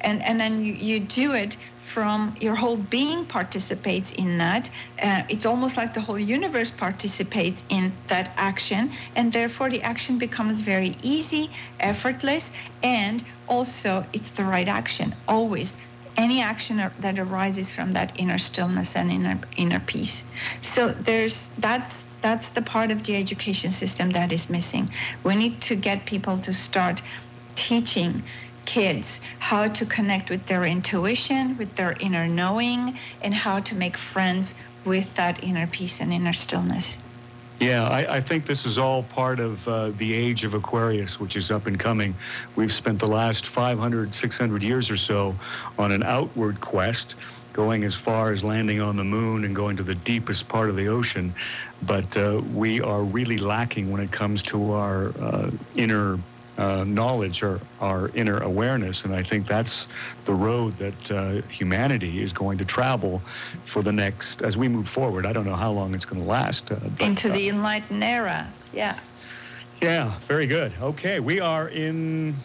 And 0.00 0.22
and 0.22 0.40
then 0.40 0.64
you, 0.64 0.72
you 0.74 1.00
do 1.00 1.34
it 1.34 1.56
from 1.78 2.34
your 2.40 2.56
whole 2.56 2.76
being 2.76 3.26
participates 3.26 4.12
in 4.12 4.38
that. 4.38 4.70
Uh, 5.02 5.22
it's 5.30 5.46
almost 5.46 5.76
like 5.76 5.94
the 5.94 6.02
whole 6.02 6.18
universe 6.18 6.70
participates 6.70 7.64
in 7.68 7.98
that 8.08 8.34
action. 8.36 8.92
And 9.16 9.32
therefore 9.32 9.70
the 9.70 9.82
action 9.82 10.18
becomes 10.18 10.60
very 10.60 10.96
easy 11.02 11.52
effortless 11.80 12.52
and 12.82 13.24
also 13.48 14.06
it's 14.12 14.32
the 14.32 14.44
right 14.44 14.68
action 14.68 15.16
always 15.28 15.76
any 16.16 16.40
action 16.40 16.76
that 16.98 17.18
arises 17.18 17.70
from 17.70 17.92
that 17.92 18.12
inner 18.16 18.38
stillness 18.38 18.96
and 18.96 19.10
inner 19.10 19.40
inner 19.56 19.80
peace. 19.80 20.24
So 20.60 20.90
there's 20.90 21.50
that's 21.58 22.06
that's 22.22 22.50
the 22.50 22.62
part 22.62 22.90
of 22.90 23.04
the 23.04 23.16
education 23.16 23.70
system 23.70 24.10
that 24.10 24.32
is 24.32 24.48
missing. 24.48 24.90
We 25.24 25.36
need 25.36 25.62
to 25.62 25.76
get 25.76 26.06
people 26.06 26.38
to 26.38 26.52
start 26.52 27.02
teaching 27.54 28.24
kids 28.64 29.20
how 29.40 29.68
to 29.68 29.86
connect 29.86 30.30
with 30.30 30.46
their 30.46 30.64
intuition, 30.64 31.56
with 31.58 31.74
their 31.76 31.96
inner 32.00 32.26
knowing, 32.28 32.98
and 33.20 33.34
how 33.34 33.60
to 33.60 33.74
make 33.74 33.96
friends 33.96 34.54
with 34.84 35.14
that 35.14 35.42
inner 35.42 35.66
peace 35.66 36.00
and 36.00 36.12
inner 36.12 36.32
stillness. 36.32 36.96
Yeah, 37.60 37.84
I, 37.88 38.16
I, 38.16 38.20
think 38.20 38.46
this 38.46 38.66
is 38.66 38.78
all 38.78 39.04
part 39.04 39.38
of 39.38 39.66
uh, 39.68 39.90
the 39.90 40.12
age 40.12 40.44
of 40.44 40.54
Aquarius, 40.54 41.20
which 41.20 41.36
is 41.36 41.50
up 41.50 41.66
and 41.66 41.78
coming. 41.78 42.14
We've 42.56 42.72
spent 42.72 42.98
the 42.98 43.06
last 43.06 43.46
500, 43.46 44.14
600 44.14 44.62
years 44.62 44.90
or 44.90 44.96
so 44.96 45.34
on 45.78 45.92
an 45.92 46.02
outward 46.02 46.60
quest, 46.60 47.14
going 47.52 47.84
as 47.84 47.94
far 47.94 48.32
as 48.32 48.42
landing 48.42 48.80
on 48.80 48.96
the 48.96 49.04
moon 49.04 49.44
and 49.44 49.54
going 49.54 49.76
to 49.76 49.84
the 49.84 49.94
deepest 49.94 50.48
part 50.48 50.68
of 50.68 50.76
the 50.76 50.88
ocean. 50.88 51.32
But 51.82 52.16
uh, 52.16 52.42
we 52.52 52.80
are 52.80 53.04
really 53.04 53.38
lacking 53.38 53.90
when 53.90 54.02
it 54.02 54.10
comes 54.10 54.42
to 54.44 54.72
our 54.72 55.14
uh, 55.20 55.50
inner 55.76 56.18
uh, 56.56 56.84
knowledge 56.84 57.42
or 57.42 57.60
our 57.80 58.10
inner 58.14 58.38
awareness. 58.38 59.04
And 59.04 59.14
I 59.14 59.22
think 59.22 59.46
that's 59.46 59.88
the 60.24 60.34
road 60.34 60.74
that 60.74 61.10
uh, 61.10 61.42
humanity 61.48 62.22
is 62.22 62.32
going 62.32 62.58
to 62.58 62.64
travel 62.64 63.24
for 63.64 63.82
the 63.82 63.92
next, 63.92 64.42
as 64.42 64.56
we 64.56 64.68
move 64.68 64.88
forward. 64.88 65.26
I 65.26 65.32
don't 65.32 65.46
know 65.46 65.56
how 65.56 65.72
long 65.72 65.94
it's 65.94 66.04
going 66.04 66.22
to 66.22 66.28
last. 66.28 66.70
Uh, 66.70 66.76
but, 66.80 67.00
Into 67.00 67.28
the 67.28 67.50
uh, 67.50 67.54
enlightened 67.54 68.04
era. 68.04 68.54
Yeah. 68.72 69.00
Yeah, 69.82 70.18
very 70.20 70.46
good. 70.46 70.76
Okay, 70.80 71.20
we 71.20 71.40
are 71.40 71.68
in 71.68 72.36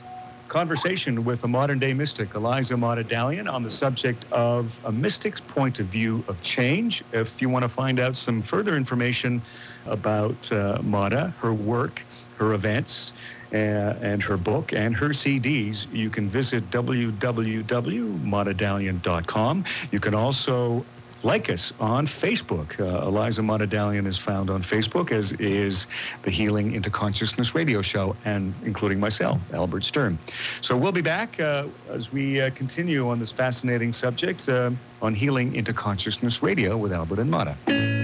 conversation 0.49 1.23
with 1.23 1.43
a 1.43 1.47
modern 1.47 1.77
day 1.77 1.93
mystic, 1.93 2.33
Eliza 2.33 2.75
Mada 2.75 3.03
Dalian, 3.03 3.51
on 3.51 3.61
the 3.61 3.69
subject 3.69 4.25
of 4.31 4.79
a 4.83 4.91
mystic's 4.91 5.39
point 5.39 5.79
of 5.79 5.87
view 5.87 6.25
of 6.27 6.41
change. 6.41 7.03
If 7.13 7.39
you 7.39 7.49
want 7.49 7.63
to 7.63 7.69
find 7.69 7.99
out 7.99 8.17
some 8.17 8.41
further 8.41 8.75
information 8.75 9.43
about 9.85 10.51
uh, 10.51 10.79
Mada, 10.81 11.35
her 11.39 11.53
work, 11.53 12.05
her 12.33 12.53
events, 12.53 13.13
uh, 13.51 13.95
and 14.01 14.23
her 14.23 14.37
book 14.37 14.71
and 14.73 14.95
her 14.95 15.09
CDs, 15.09 15.85
you 15.91 16.09
can 16.09 16.29
visit 16.29 16.69
www.madadalian.com. 16.69 19.65
You 19.91 19.99
can 19.99 20.15
also 20.15 20.85
like 21.23 21.49
us 21.49 21.73
on 21.79 22.07
Facebook. 22.07 22.79
Uh, 22.79 23.07
Eliza 23.07 23.43
Mada 23.43 23.67
Dalian 23.67 24.07
is 24.07 24.17
found 24.17 24.49
on 24.49 24.61
Facebook, 24.61 25.11
as 25.11 25.33
is 25.33 25.87
the 26.23 26.31
Healing 26.31 26.73
into 26.73 26.89
Consciousness 26.89 27.55
radio 27.55 27.81
show, 27.81 28.15
and 28.25 28.53
including 28.63 28.99
myself, 28.99 29.41
Albert 29.53 29.83
Stern. 29.83 30.17
So 30.61 30.77
we'll 30.77 30.91
be 30.91 31.01
back 31.01 31.39
uh, 31.39 31.67
as 31.89 32.11
we 32.11 32.41
uh, 32.41 32.51
continue 32.51 33.09
on 33.09 33.19
this 33.19 33.31
fascinating 33.31 33.93
subject 33.93 34.47
uh, 34.47 34.71
on 35.01 35.13
Healing 35.13 35.55
into 35.55 35.73
Consciousness 35.73 36.41
radio 36.41 36.77
with 36.77 36.93
Albert 36.93 37.19
and 37.19 37.29
Mada. 37.29 37.98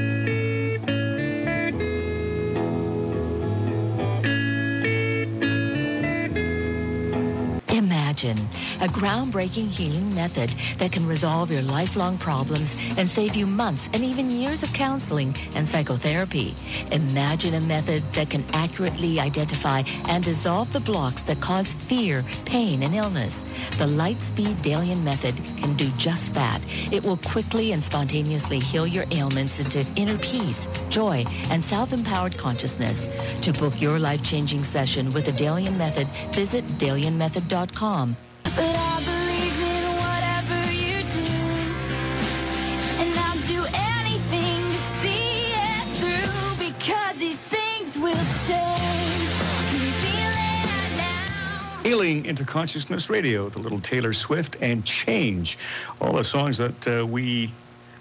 Imagine 8.16 8.48
a 8.80 8.88
groundbreaking 8.88 9.70
healing 9.70 10.16
method 10.16 10.50
that 10.78 10.94
can 10.94 11.06
resolve 11.06 11.52
your 11.52 11.62
lifelong 11.62 12.18
problems 12.18 12.74
and 12.96 13.10
save 13.10 13.36
you 13.36 13.46
months 13.46 13.90
and 13.92 14.06
even 14.06 14.32
years 14.32 14.64
of 14.64 14.72
counseling 14.72 15.36
and 15.54 15.68
psychotherapy. 15.68 16.56
Imagine 16.94 17.56
a 17.56 17.60
method 17.60 18.02
that 18.14 18.30
can 18.30 18.46
accurately 18.54 19.20
identify 19.20 19.84
and 20.08 20.24
dissolve 20.24 20.72
the 20.72 20.80
blocks 20.80 21.24
that 21.24 21.42
cause 21.42 21.74
fear, 21.74 22.24
pain, 22.46 22.84
and 22.84 22.96
illness. 22.96 23.44
The 23.72 23.86
Lightspeed 23.86 24.62
Dalian 24.62 25.04
method 25.04 25.36
can 25.58 25.76
do 25.76 25.90
just 25.98 26.34
that. 26.36 26.62
It 26.94 27.04
will 27.04 27.18
quickly 27.18 27.74
and 27.74 27.84
spontaneously 27.84 28.60
heal 28.60 28.88
your 28.88 29.04
ailments 29.12 29.60
into 29.60 29.86
inner 29.98 30.18
peace, 30.20 30.70
joy, 30.88 31.26
and 31.52 31.62
self-empowered 31.62 32.38
consciousness. 32.38 33.10
To 33.42 33.52
book 33.52 33.82
your 33.82 34.00
life-changing 34.00 34.64
session 34.64 35.12
with 35.12 35.26
the 35.26 35.34
Dalian 35.34 35.76
method, 35.76 36.08
visit 36.34 36.66
dalianmethod.com. 36.78 38.15
Healing 51.84 52.26
into 52.26 52.44
Consciousness 52.44 53.12
Radio, 53.12 53.48
the 53.50 53.60
little 53.60 53.80
Taylor 53.80 54.12
Swift 54.12 54.58
and 54.60 54.84
Change. 54.86 55.58
All 56.02 56.14
the 56.14 56.24
songs 56.24 56.58
that 56.58 56.88
uh, 56.88 57.06
we 57.06 57.52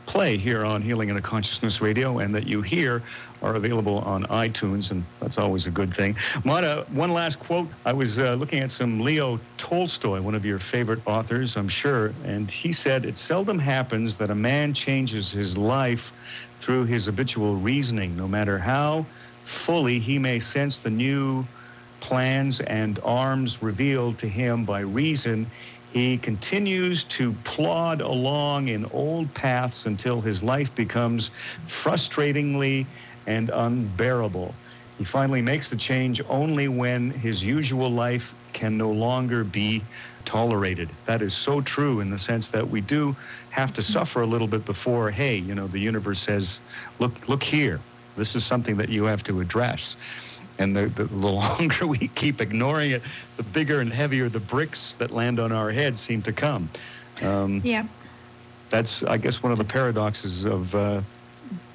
play 0.07 0.39
here 0.39 0.65
on 0.65 0.83
Healing 0.83 1.09
into 1.11 1.23
Consciousness 1.23 1.81
Radio 1.81 2.19
and 2.19 2.35
that 2.35 2.47
you 2.47 2.63
hear 2.63 3.05
are 3.43 3.55
available 3.57 4.01
on 4.01 4.25
iTunes, 4.25 4.91
and 4.91 5.07
that's 5.21 5.39
always 5.39 5.67
a 5.67 5.71
good 5.71 5.95
thing. 5.95 6.17
Mada, 6.45 6.85
one 6.89 7.11
last 7.13 7.39
quote. 7.39 7.75
I 7.85 7.93
was 7.93 8.19
uh, 8.19 8.35
looking 8.35 8.61
at 8.61 8.71
some 8.71 9.01
Leo 9.01 9.41
Tolstoy, 9.59 10.21
one 10.21 10.35
of 10.35 10.45
your 10.45 10.59
favorite 10.59 11.03
authors, 11.07 11.57
I'm 11.57 11.69
sure, 11.69 12.17
and 12.25 12.51
he 12.51 12.73
said, 12.73 13.07
It 13.07 13.19
seldom 13.19 13.59
happens 13.59 14.17
that 14.19 14.31
a 14.31 14.35
man 14.35 14.75
changes 14.75 15.31
his 15.31 15.59
life 15.59 16.13
through 16.61 16.87
his 16.87 17.07
habitual 17.07 17.57
reasoning, 17.57 18.17
no 18.17 18.29
matter 18.29 18.59
how 18.59 19.09
fully 19.45 20.01
he 20.01 20.19
may 20.19 20.41
sense 20.41 20.81
the 20.81 20.91
new 20.91 21.49
plans 22.01 22.61
and 22.61 23.01
arms 23.03 23.63
revealed 23.63 24.19
to 24.19 24.29
him 24.29 24.65
by 24.67 24.81
reason. 24.81 25.51
He 25.95 26.19
continues 26.19 27.07
to 27.07 27.35
plod 27.45 28.03
along 28.03 28.69
in 28.69 28.87
old 28.87 29.35
paths 29.35 29.87
until 29.87 30.23
his 30.23 30.43
life 30.45 30.75
becomes 30.77 31.33
frustratingly 31.67 32.91
and 33.27 33.51
unbearable. 33.55 34.61
He 34.99 35.05
finally 35.05 35.43
makes 35.43 35.71
the 35.71 35.77
change 35.79 36.23
only 36.29 36.69
when 36.69 37.11
his 37.13 37.45
usual 37.45 37.91
life 37.91 38.35
can 38.55 38.79
no 38.79 38.93
longer 38.93 39.45
be 39.45 39.89
tolerated. 40.27 40.99
That 41.07 41.23
is 41.23 41.37
so 41.37 41.63
true 41.63 42.01
in 42.01 42.11
the 42.11 42.19
sense 42.19 42.51
that 42.51 42.71
we 42.71 42.83
do 42.83 43.17
have 43.51 43.73
to 43.75 43.83
suffer 43.83 44.23
a 44.23 44.29
little 44.29 44.49
bit 44.49 44.67
before, 44.67 45.13
hey, 45.13 45.37
you 45.39 45.57
know, 45.57 45.69
the 45.69 45.81
universe 45.81 46.23
says, 46.23 46.63
look, 47.01 47.29
look 47.29 47.45
here. 47.45 47.87
This 48.17 48.37
is 48.37 48.47
something 48.47 48.79
that 48.79 48.91
you 48.91 49.07
have 49.07 49.25
to 49.25 49.41
address. 49.41 49.97
And 50.59 50.75
the, 50.75 50.87
the, 50.87 51.05
the 51.05 51.15
longer 51.17 51.87
we 51.87 52.09
keep 52.09 52.41
ignoring 52.41 52.93
it, 52.93 53.05
the 53.37 53.43
bigger 53.43 53.81
and 53.81 53.93
heavier 53.93 54.29
the 54.29 54.41
bricks 54.41 54.97
that 54.97 55.11
land 55.11 55.41
on 55.41 55.53
our 55.53 55.71
heads 55.71 56.01
seem 56.01 56.23
to 56.23 56.33
come. 56.33 56.71
Um, 57.23 57.61
yeah. 57.65 57.85
That's, 58.71 59.03
I 59.03 59.19
guess, 59.19 59.43
one 59.43 59.53
of 59.53 59.59
the 59.59 59.65
paradoxes 59.65 60.45
of 60.45 60.75
uh, 60.75 61.03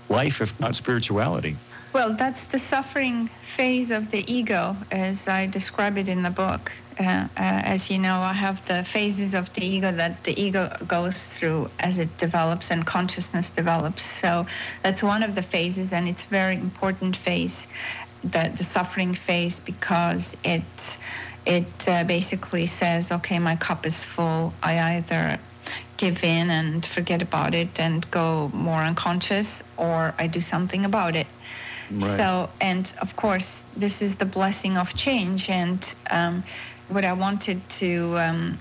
life, 0.10 0.42
if 0.42 0.60
not 0.60 0.76
spirituality. 0.76 1.60
Well, 1.94 2.16
that's 2.16 2.48
the 2.48 2.60
suffering 2.60 3.30
phase 3.42 3.90
of 3.90 4.10
the 4.10 4.32
ego, 4.32 4.78
as 4.92 5.28
I 5.28 5.48
describe 5.48 5.98
it 5.98 6.08
in 6.08 6.22
the 6.22 6.30
book. 6.30 6.72
uh, 7.00 7.04
uh, 7.04 7.28
as 7.36 7.90
you 7.90 7.98
know, 7.98 8.22
I 8.22 8.34
have 8.34 8.64
the 8.66 8.84
phases 8.84 9.34
of 9.34 9.52
the 9.54 9.66
ego 9.66 9.92
that 9.94 10.24
the 10.24 10.40
ego 10.40 10.76
goes 10.86 11.24
through 11.24 11.72
as 11.80 11.98
it 11.98 12.18
develops 12.18 12.72
and 12.72 12.86
consciousness 12.86 13.52
develops. 13.52 14.04
So 14.04 14.46
that's 14.84 15.02
one 15.02 15.24
of 15.24 15.34
the 15.36 15.42
phases, 15.42 15.94
and 15.94 16.08
it's 16.08 16.26
a 16.26 16.30
very 16.30 16.58
important 16.58 17.16
phase, 17.16 17.68
the, 18.24 18.54
the 18.56 18.64
suffering 18.64 19.14
phase, 19.16 19.60
because 19.60 20.36
it 20.44 20.98
it 21.46 21.88
uh, 21.88 22.04
basically 22.04 22.66
says, 22.66 23.12
okay, 23.12 23.40
my 23.40 23.56
cup 23.56 23.86
is 23.86 24.04
full. 24.04 24.58
I 24.62 24.98
either 24.98 25.40
give 25.98 26.24
in 26.24 26.50
and 26.50 26.86
forget 26.86 27.22
about 27.22 27.56
it 27.56 27.80
and 27.80 28.10
go 28.12 28.50
more 28.54 28.82
unconscious, 28.82 29.64
or 29.78 30.16
I 30.20 30.28
do 30.28 30.42
something 30.42 30.86
about 30.86 31.16
it. 31.16 31.28
Right. 31.90 32.02
So, 32.02 32.52
and 32.62 32.94
of 33.02 33.16
course, 33.16 33.66
this 33.76 34.02
is 34.02 34.18
the 34.18 34.26
blessing 34.26 34.78
of 34.78 34.94
change. 34.94 35.50
And 35.50 35.84
um, 36.12 36.44
what 36.88 37.04
I 37.04 37.14
wanted 37.14 37.68
to 37.70 38.18
um, 38.20 38.60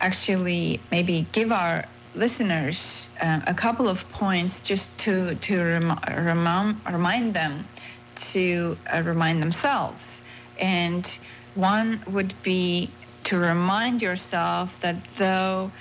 actually 0.00 0.86
maybe 0.90 1.28
give 1.32 1.52
our 1.52 1.84
listeners 2.14 3.10
uh, 3.20 3.40
a 3.46 3.54
couple 3.54 3.88
of 3.88 4.08
points 4.08 4.60
just 4.60 4.98
to 5.00 5.34
to 5.36 5.60
rem- 5.60 5.98
rem- 6.08 6.82
remind 6.90 7.34
them 7.34 7.68
to 8.16 8.78
uh, 8.92 9.02
remind 9.04 9.42
themselves. 9.42 10.22
And 10.56 11.06
one 11.54 12.02
would 12.06 12.40
be 12.42 12.98
to 13.24 13.38
remind 13.38 14.02
yourself 14.02 14.80
that 14.80 15.08
though 15.16 15.72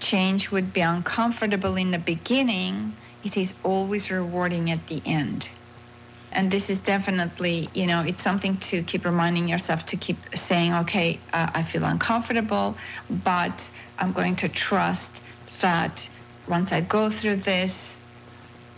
change 0.00 0.50
would 0.50 0.72
be 0.72 0.80
uncomfortable 0.80 1.76
in 1.76 1.90
the 1.90 1.98
beginning, 1.98 2.98
it 3.22 3.36
is 3.36 3.54
always 3.64 4.10
rewarding 4.10 4.70
at 4.70 4.86
the 4.88 5.02
end 5.06 5.50
and 6.32 6.50
this 6.50 6.68
is 6.70 6.82
definitely 6.82 7.70
you 7.74 7.86
know 7.86 8.02
it's 8.02 8.22
something 8.22 8.58
to 8.58 8.82
keep 8.82 9.04
reminding 9.04 9.48
yourself 9.48 9.86
to 9.86 9.96
keep 9.96 10.26
saying 10.34 10.74
okay 10.74 11.24
uh, 11.32 11.48
i 11.54 11.62
feel 11.62 11.84
uncomfortable 11.84 12.76
but 13.08 13.70
i'm 13.98 14.12
going 14.12 14.36
to 14.36 14.48
trust 14.48 15.22
that 15.60 16.08
once 16.46 16.72
i 16.72 16.80
go 16.80 17.08
through 17.10 17.36
this 17.36 17.97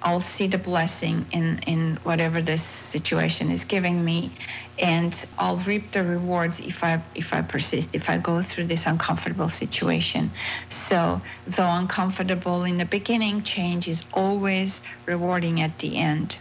i'll 0.03 0.21
see 0.21 0.47
the 0.47 0.59
blessing 0.59 1.27
in 1.31 1.59
in 1.67 1.99
whatever 2.03 2.41
this 2.41 2.65
situation 2.65 3.51
is 3.51 3.65
giving 3.65 4.05
me 4.05 4.37
and 4.79 5.25
i'll 5.39 5.59
reap 5.59 5.93
the 5.93 6.03
rewards 6.05 6.61
if 6.61 6.83
i 6.85 7.03
if 7.15 7.33
i 7.35 7.43
persist 7.43 7.95
if 7.95 8.09
i 8.09 8.17
go 8.19 8.43
through 8.43 8.67
this 8.67 8.87
uncomfortable 8.87 9.49
situation 9.49 10.33
so 10.71 11.23
though 11.47 11.69
uncomfortable 11.69 12.65
in 12.65 12.79
the 12.79 12.85
beginning 12.85 13.43
change 13.43 13.89
is 13.89 14.05
always 14.15 14.83
rewarding 15.07 15.61
at 15.61 15.79
the 15.79 15.97
end 15.97 16.39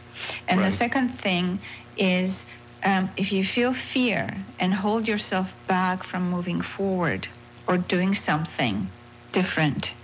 and 0.48 0.60
right. 0.60 0.70
the 0.70 0.76
second 0.76 1.10
thing 1.10 1.62
is 1.98 2.46
um, 2.84 3.10
if 3.18 3.32
you 3.32 3.44
feel 3.44 3.74
fear 3.74 4.46
and 4.58 4.74
hold 4.74 5.08
yourself 5.08 5.56
back 5.68 6.04
from 6.04 6.30
moving 6.30 6.62
forward 6.62 7.28
or 7.68 7.78
doing 7.78 8.14
something 8.16 8.92
different, 9.32 9.96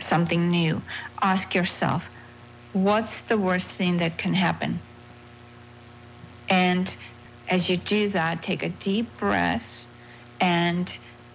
something 0.00 0.50
new, 0.50 0.82
ask 1.22 1.54
yourself, 1.54 2.10
what's 2.76 3.22
the 3.22 3.38
worst 3.38 3.70
thing 3.72 3.96
that 3.98 4.18
can 4.18 4.34
happen? 4.34 4.80
And 6.48 6.94
as 7.48 7.70
you 7.70 7.76
do 7.76 8.10
that, 8.10 8.42
take 8.42 8.62
a 8.62 8.68
deep 8.68 9.16
breath 9.16 9.88
and 10.40 10.86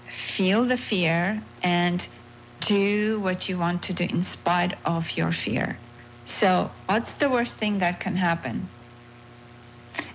feel 0.07 0.65
the 0.65 0.77
fear 0.77 1.41
and 1.63 2.07
do 2.59 3.19
what 3.19 3.49
you 3.49 3.57
want 3.57 3.81
to 3.83 3.93
do 3.93 4.03
in 4.03 4.21
spite 4.21 4.77
of 4.85 5.17
your 5.17 5.31
fear. 5.31 5.81
So, 6.25 6.71
what's 6.85 7.15
the 7.15 7.29
worst 7.29 7.57
thing 7.57 7.79
that 7.79 7.99
can 7.99 8.15
happen? 8.15 8.69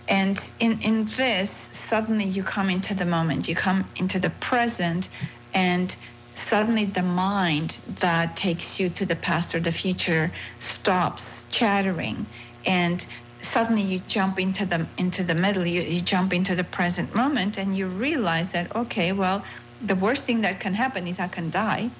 And 0.08 0.38
in, 0.60 0.80
in 0.80 1.06
this, 1.16 1.70
suddenly 1.72 2.24
you 2.24 2.44
come 2.44 2.70
into 2.70 2.94
the 2.94 3.04
moment, 3.04 3.48
you 3.48 3.56
come 3.56 3.90
into 3.96 4.20
the 4.20 4.30
present, 4.30 5.08
and 5.52 5.96
suddenly 6.36 6.86
the 6.86 7.02
mind 7.02 7.78
that 7.86 8.36
takes 8.36 8.80
you 8.80 8.90
to 8.90 9.06
the 9.06 9.16
past 9.16 9.54
or 9.54 9.60
the 9.60 9.72
future 9.72 10.32
stops 10.60 11.46
chattering 11.46 12.30
and 12.66 13.06
suddenly 13.42 13.82
you 13.82 14.00
jump 14.00 14.40
into 14.40 14.66
the 14.66 14.88
into 14.98 15.24
the 15.24 15.34
middle 15.34 15.66
you, 15.66 15.82
you 15.82 16.00
jump 16.02 16.34
into 16.34 16.54
the 16.56 16.64
present 16.64 17.14
moment 17.14 17.58
and 17.58 17.76
you 17.76 17.88
realize 17.88 18.52
that 18.52 18.74
okay 18.76 19.12
well 19.12 19.44
the 19.80 19.96
worst 19.96 20.26
thing 20.26 20.42
that 20.42 20.60
can 20.60 20.74
happen 20.74 21.06
is 21.08 21.20
i 21.20 21.28
can 21.28 21.50
die 21.50 21.90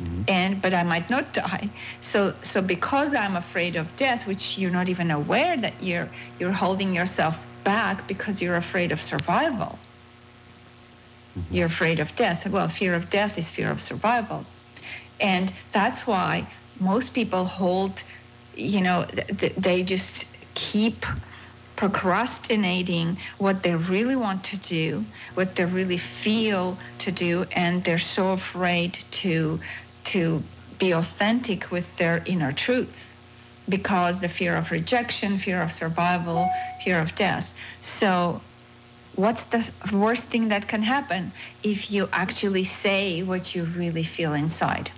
Mm-hmm. 0.00 0.22
And 0.28 0.62
but 0.62 0.74
I 0.74 0.84
might 0.84 1.10
not 1.10 1.32
die. 1.32 1.72
So 2.00 2.38
so 2.44 2.62
because 2.62 3.14
I'm 3.14 3.36
afraid 3.36 3.76
of 3.76 3.96
death, 3.96 4.26
which 4.26 4.58
you're 4.58 4.70
not 4.70 4.88
even 4.88 5.10
aware 5.10 5.56
that 5.58 5.82
you're 5.82 6.12
you're 6.38 6.52
holding 6.52 6.94
yourself 6.94 7.48
back 7.64 8.08
because 8.08 8.42
you're 8.42 8.56
afraid 8.56 8.92
of 8.92 9.00
survival. 9.02 9.80
Mm-hmm. 11.36 11.54
You're 11.54 11.66
afraid 11.66 12.00
of 12.00 12.14
death. 12.14 12.46
Well, 12.48 12.68
fear 12.68 12.94
of 12.94 13.10
death 13.10 13.38
is 13.38 13.50
fear 13.50 13.70
of 13.70 13.80
survival. 13.80 14.46
And 15.20 15.52
that's 15.72 16.06
why 16.06 16.48
most 16.78 17.14
people 17.14 17.44
hold, 17.44 18.02
you 18.54 18.80
know, 18.80 19.06
th- 19.38 19.54
they 19.56 19.82
just 19.82 20.36
keep 20.54 21.06
procrastinating 21.76 23.18
what 23.38 23.62
they 23.62 23.74
really 23.74 24.16
want 24.16 24.44
to 24.44 24.58
do, 24.58 25.06
what 25.34 25.56
they 25.56 25.64
really 25.64 25.96
feel 25.98 26.78
to 26.98 27.10
do, 27.12 27.46
and 27.52 27.84
they're 27.84 27.98
so 27.98 28.32
afraid 28.32 28.94
to 29.10 29.60
to 30.04 30.44
be 30.78 30.92
authentic 30.92 31.70
with 31.70 31.96
their 31.96 32.22
inner 32.26 32.52
truths 32.52 33.14
because 33.68 34.20
the 34.20 34.28
fear 34.28 34.56
of 34.56 34.70
rejection, 34.72 35.38
fear 35.38 35.62
of 35.62 35.72
survival, 35.72 36.52
fear 36.78 37.00
of 37.00 37.14
death. 37.14 37.52
So, 37.80 38.44
what's 39.12 39.46
the 39.46 39.72
worst 39.92 40.28
thing 40.28 40.48
that 40.48 40.68
can 40.68 40.82
happen 40.82 41.32
if 41.62 41.90
you 41.90 42.08
actually 42.12 42.64
say 42.64 43.22
what 43.22 43.54
you 43.54 43.64
really 43.64 44.04
feel 44.04 44.32
inside? 44.32 44.90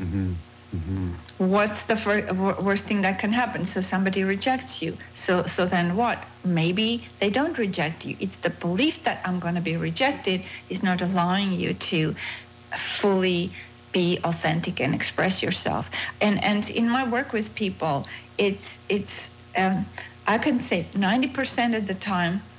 Mm-hmm. 0.00 0.34
Mm-hmm. 0.74 1.14
What's 1.36 1.84
the 1.84 2.56
worst 2.60 2.86
thing 2.86 3.02
that 3.02 3.18
can 3.18 3.32
happen? 3.32 3.64
So 3.66 3.80
somebody 3.82 4.24
rejects 4.24 4.80
you. 4.80 4.96
So 5.12 5.44
so 5.44 5.66
then 5.66 5.96
what? 5.96 6.26
Maybe 6.44 7.08
they 7.20 7.30
don't 7.30 7.58
reject 7.58 8.06
you. 8.06 8.16
It's 8.20 8.36
the 8.38 8.50
belief 8.50 9.04
that 9.04 9.20
I'm 9.24 9.38
going 9.38 9.56
to 9.56 9.60
be 9.60 9.76
rejected 9.76 10.46
is 10.68 10.82
not 10.82 11.02
allowing 11.02 11.52
you 11.52 11.74
to 11.74 12.14
fully 12.76 13.54
be 13.92 14.18
authentic 14.24 14.80
and 14.80 14.94
express 14.94 15.42
yourself. 15.42 15.90
And 16.20 16.42
and 16.42 16.68
in 16.70 16.88
my 16.88 17.06
work 17.08 17.32
with 17.32 17.54
people, 17.54 18.06
it's 18.38 18.84
it's 18.88 19.36
um, 19.56 19.86
I 20.26 20.38
can 20.38 20.60
say 20.60 20.90
90% 20.94 21.76
of 21.76 21.86
the 21.86 21.94
time, 21.94 22.51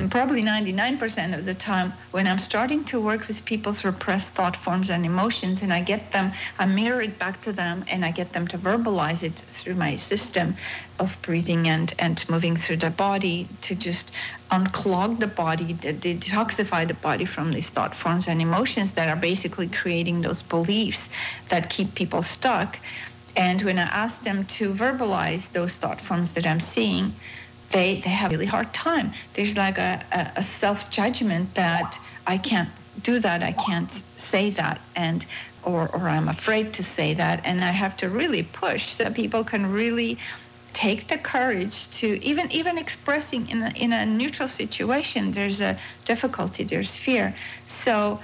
and 0.00 0.10
probably 0.10 0.42
99% 0.42 1.38
of 1.38 1.44
the 1.44 1.52
time, 1.52 1.92
when 2.10 2.26
I'm 2.26 2.38
starting 2.38 2.84
to 2.86 2.98
work 2.98 3.28
with 3.28 3.44
people's 3.44 3.84
repressed 3.84 4.32
thought 4.32 4.56
forms 4.56 4.88
and 4.88 5.04
emotions, 5.04 5.60
and 5.60 5.74
I 5.74 5.82
get 5.82 6.10
them, 6.12 6.32
I 6.58 6.64
mirror 6.64 7.02
it 7.02 7.18
back 7.18 7.42
to 7.42 7.52
them, 7.52 7.84
and 7.86 8.02
I 8.02 8.10
get 8.10 8.32
them 8.32 8.48
to 8.48 8.58
verbalize 8.58 9.22
it 9.22 9.44
through 9.50 9.74
my 9.74 9.96
system 9.96 10.56
of 10.98 11.20
breathing 11.20 11.68
and 11.68 11.92
and 11.98 12.24
moving 12.30 12.56
through 12.56 12.78
the 12.78 12.90
body 12.90 13.58
to 13.60 13.74
just 13.74 14.10
unclog 14.50 15.20
the 15.20 15.26
body, 15.26 15.74
detoxify 15.74 16.88
the 16.88 16.94
body 16.94 17.26
from 17.26 17.52
these 17.52 17.68
thought 17.68 17.94
forms 17.94 18.26
and 18.26 18.40
emotions 18.40 18.92
that 18.92 19.08
are 19.10 19.20
basically 19.20 19.68
creating 19.68 20.22
those 20.22 20.42
beliefs 20.42 21.10
that 21.50 21.68
keep 21.68 21.94
people 21.94 22.22
stuck. 22.22 22.80
And 23.36 23.62
when 23.62 23.78
I 23.78 23.82
ask 23.82 24.22
them 24.22 24.44
to 24.58 24.74
verbalize 24.74 25.52
those 25.52 25.76
thought 25.76 26.00
forms 26.00 26.32
that 26.34 26.46
I'm 26.46 26.60
seeing, 26.60 27.16
they, 27.70 28.00
they 28.00 28.10
have 28.10 28.30
a 28.30 28.34
really 28.34 28.46
hard 28.46 28.72
time. 28.72 29.12
There's 29.34 29.56
like 29.56 29.78
a, 29.78 30.02
a, 30.12 30.32
a 30.36 30.42
self 30.42 30.90
judgment 30.90 31.54
that 31.54 31.98
I 32.26 32.38
can't 32.38 32.70
do 33.02 33.18
that, 33.20 33.42
I 33.42 33.52
can't 33.52 33.90
say 34.16 34.50
that, 34.50 34.80
and 34.94 35.24
or, 35.62 35.88
or 35.88 36.08
I'm 36.08 36.28
afraid 36.28 36.72
to 36.74 36.82
say 36.82 37.14
that. 37.14 37.40
And 37.44 37.64
I 37.64 37.70
have 37.70 37.96
to 37.98 38.08
really 38.08 38.42
push 38.42 38.94
so 38.94 39.10
people 39.10 39.44
can 39.44 39.70
really 39.70 40.18
take 40.72 41.08
the 41.08 41.18
courage 41.18 41.90
to 41.90 42.22
even 42.24 42.50
even 42.52 42.78
expressing 42.78 43.48
in 43.48 43.62
a, 43.62 43.70
in 43.70 43.92
a 43.92 44.06
neutral 44.06 44.48
situation 44.48 45.32
there's 45.32 45.60
a 45.60 45.76
difficulty 46.04 46.62
there's 46.62 46.94
fear 46.96 47.34
so 47.66 48.20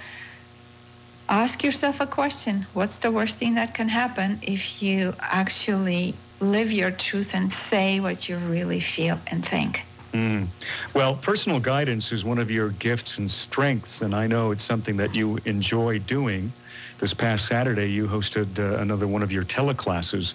ask 1.28 1.64
yourself 1.64 2.00
a 2.00 2.06
question 2.06 2.64
what's 2.72 2.98
the 2.98 3.10
worst 3.10 3.36
thing 3.36 3.56
that 3.56 3.74
can 3.74 3.88
happen 3.88 4.38
if 4.42 4.80
you 4.80 5.12
actually 5.18 6.14
live 6.40 6.72
your 6.72 6.90
truth 6.90 7.34
and 7.34 7.50
say 7.50 8.00
what 8.00 8.28
you 8.28 8.36
really 8.38 8.80
feel 8.80 9.20
and 9.28 9.44
think 9.44 9.86
mm. 10.14 10.50
Well, 10.94 11.16
personal 11.16 11.60
guidance 11.60 12.12
is 12.12 12.24
one 12.24 12.38
of 12.38 12.50
your 12.50 12.70
gifts 12.70 13.18
and 13.18 13.30
strengths, 13.30 14.02
and 14.02 14.14
I 14.14 14.26
know 14.26 14.50
it's 14.50 14.64
something 14.64 14.96
that 14.98 15.14
you 15.14 15.38
enjoy 15.44 15.98
doing 16.00 16.54
this 16.98 17.14
past 17.14 17.46
Saturday, 17.46 17.90
you 17.90 18.06
hosted 18.06 18.58
uh, 18.58 18.78
another 18.78 19.06
one 19.08 19.22
of 19.22 19.32
your 19.32 19.44
teleclasses 19.44 20.34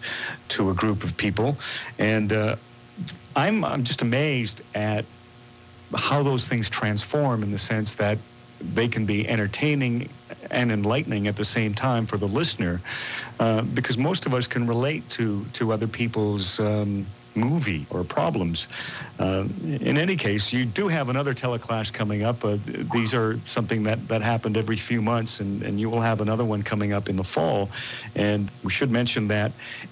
to 0.50 0.70
a 0.70 0.74
group 0.74 1.04
of 1.04 1.18
people, 1.18 1.60
and 1.98 2.34
uh, 2.34 2.58
I'm 3.36 3.64
I'm 3.66 3.84
just 3.84 4.02
amazed 4.02 4.62
at 4.76 5.08
how 5.96 6.24
those 6.24 6.48
things 6.48 6.70
transform 6.70 7.44
in 7.44 7.52
the 7.52 7.58
sense 7.58 7.96
that 7.96 8.20
they 8.62 8.88
can 8.88 9.06
be 9.06 9.28
entertaining 9.28 10.10
and 10.50 10.72
enlightening 10.72 11.28
at 11.28 11.36
the 11.36 11.46
same 11.46 11.74
time 11.74 12.06
for 12.06 12.18
the 12.18 12.28
listener, 12.28 12.82
uh, 13.40 13.62
because 13.62 13.98
most 13.98 14.26
of 14.26 14.34
us 14.34 14.48
can 14.48 14.68
relate 14.68 15.10
to 15.12 15.46
to 15.54 15.72
other 15.74 15.88
people's. 15.88 16.60
Um, 16.60 17.06
movie 17.36 17.86
or 17.90 18.04
problems. 18.04 18.68
Uh, 19.20 19.46
in 19.64 19.98
any 19.98 20.16
case, 20.16 20.52
you 20.52 20.66
do 20.66 20.88
have 20.88 21.10
another 21.10 21.34
teleclass 21.34 21.92
coming 21.92 22.24
up. 22.24 22.44
Uh, 22.44 22.58
these 22.94 23.14
are 23.14 23.40
something 23.46 23.84
that, 23.84 24.06
that 24.08 24.22
happened 24.22 24.58
every 24.58 24.76
few 24.76 25.02
months, 25.02 25.40
and, 25.40 25.64
and 25.64 25.80
you 25.80 25.90
will 25.90 26.02
have 26.02 26.22
another 26.22 26.46
one 26.46 26.64
coming 26.64 26.94
up 26.94 27.10
in 27.10 27.16
the 27.16 27.24
fall. 27.24 27.70
And 28.16 28.52
we 28.64 28.72
should 28.72 28.92
mention 28.92 29.28
that 29.30 29.52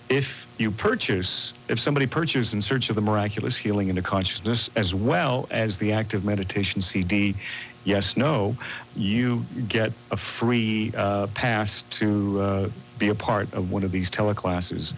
if 0.10 0.48
you 0.58 0.72
purchase, 0.72 1.54
if 1.70 1.80
somebody 1.80 2.08
purchases 2.08 2.54
In 2.54 2.62
Search 2.62 2.90
of 2.90 2.96
the 2.96 3.02
Miraculous 3.02 3.56
Healing 3.56 3.90
into 3.90 4.02
Consciousness, 4.02 4.70
as 4.76 4.94
well 4.94 5.48
as 5.52 5.78
the 5.78 5.94
Active 5.94 6.26
Meditation 6.26 6.82
CD, 6.82 7.36
yes, 7.84 8.18
no, 8.18 8.56
you 8.96 9.46
get 9.68 9.92
a 10.12 10.18
free 10.18 10.92
uh, 10.96 11.28
pass 11.28 11.84
to 11.92 12.42
uh, 12.42 12.70
be 12.98 13.10
a 13.10 13.16
part 13.16 13.54
of 13.54 13.72
one 13.72 13.84
of 13.84 13.92
these 13.92 14.10
teleclasses 14.12 14.94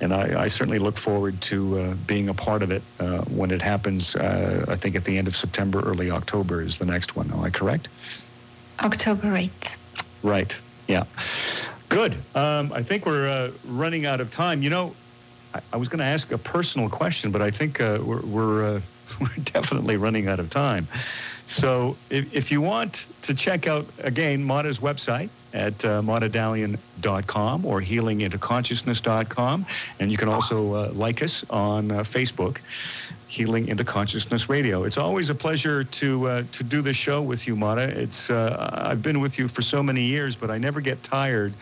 and 0.00 0.12
I, 0.12 0.42
I, 0.42 0.46
certainly 0.46 0.78
look 0.78 0.96
forward 0.96 1.40
to 1.42 1.78
uh, 1.78 1.94
being 2.06 2.28
a 2.28 2.34
part 2.34 2.62
of 2.62 2.70
it 2.70 2.82
uh, 3.00 3.22
when 3.22 3.50
it 3.50 3.62
happens. 3.62 4.14
Uh, 4.14 4.64
I 4.68 4.76
think 4.76 4.94
at 4.94 5.04
the 5.04 5.16
end 5.16 5.26
of 5.26 5.36
September, 5.36 5.80
early 5.80 6.10
October 6.10 6.62
is 6.62 6.78
the 6.78 6.84
next 6.84 7.16
one. 7.16 7.30
Am 7.30 7.40
I 7.40 7.50
correct? 7.50 7.88
October 8.80 9.28
8th. 9.28 9.76
Right. 10.22 10.56
Yeah. 10.86 11.04
Good. 11.88 12.14
Um, 12.34 12.72
I 12.72 12.82
think 12.82 13.06
we're 13.06 13.28
uh, 13.28 13.52
running 13.64 14.06
out 14.06 14.20
of 14.20 14.30
time. 14.30 14.62
You 14.62 14.70
know, 14.70 14.94
I, 15.54 15.60
I 15.72 15.76
was 15.76 15.88
going 15.88 16.00
to 16.00 16.04
ask 16.04 16.30
a 16.32 16.38
personal 16.38 16.88
question, 16.90 17.30
but 17.30 17.40
I 17.40 17.50
think 17.50 17.80
uh, 17.80 17.98
we're 18.02 18.20
we're, 18.22 18.76
uh, 18.76 18.80
we're 19.20 19.44
definitely 19.44 19.96
running 19.96 20.28
out 20.28 20.40
of 20.40 20.50
time. 20.50 20.88
So 21.46 21.96
if, 22.10 22.32
if 22.32 22.50
you 22.50 22.60
want 22.60 23.06
to 23.22 23.34
check 23.34 23.66
out 23.66 23.86
again 23.98 24.42
Mada's 24.42 24.78
website, 24.78 25.30
at 25.56 25.84
uh, 25.84 26.02
madadalian.com 26.02 27.64
or 27.64 27.80
healingintoconsciousness.com. 27.80 29.66
And 29.98 30.12
you 30.12 30.18
can 30.18 30.28
also 30.28 30.74
uh, 30.74 30.90
like 30.92 31.22
us 31.22 31.44
on 31.50 31.90
uh, 31.90 32.00
Facebook, 32.00 32.58
Healing 33.28 33.68
into 33.68 33.84
Consciousness 33.84 34.48
Radio. 34.48 34.84
It's 34.84 34.98
always 34.98 35.30
a 35.30 35.34
pleasure 35.34 35.82
to, 35.82 36.28
uh, 36.28 36.42
to 36.52 36.64
do 36.64 36.82
this 36.82 36.96
show 36.96 37.22
with 37.22 37.46
you, 37.46 37.56
Mada. 37.56 37.82
It's, 37.82 38.30
uh, 38.30 38.70
I've 38.72 39.02
been 39.02 39.20
with 39.20 39.38
you 39.38 39.48
for 39.48 39.62
so 39.62 39.82
many 39.82 40.02
years, 40.02 40.36
but 40.36 40.50
I 40.50 40.58
never 40.58 40.80
get 40.80 41.02
tired 41.02 41.54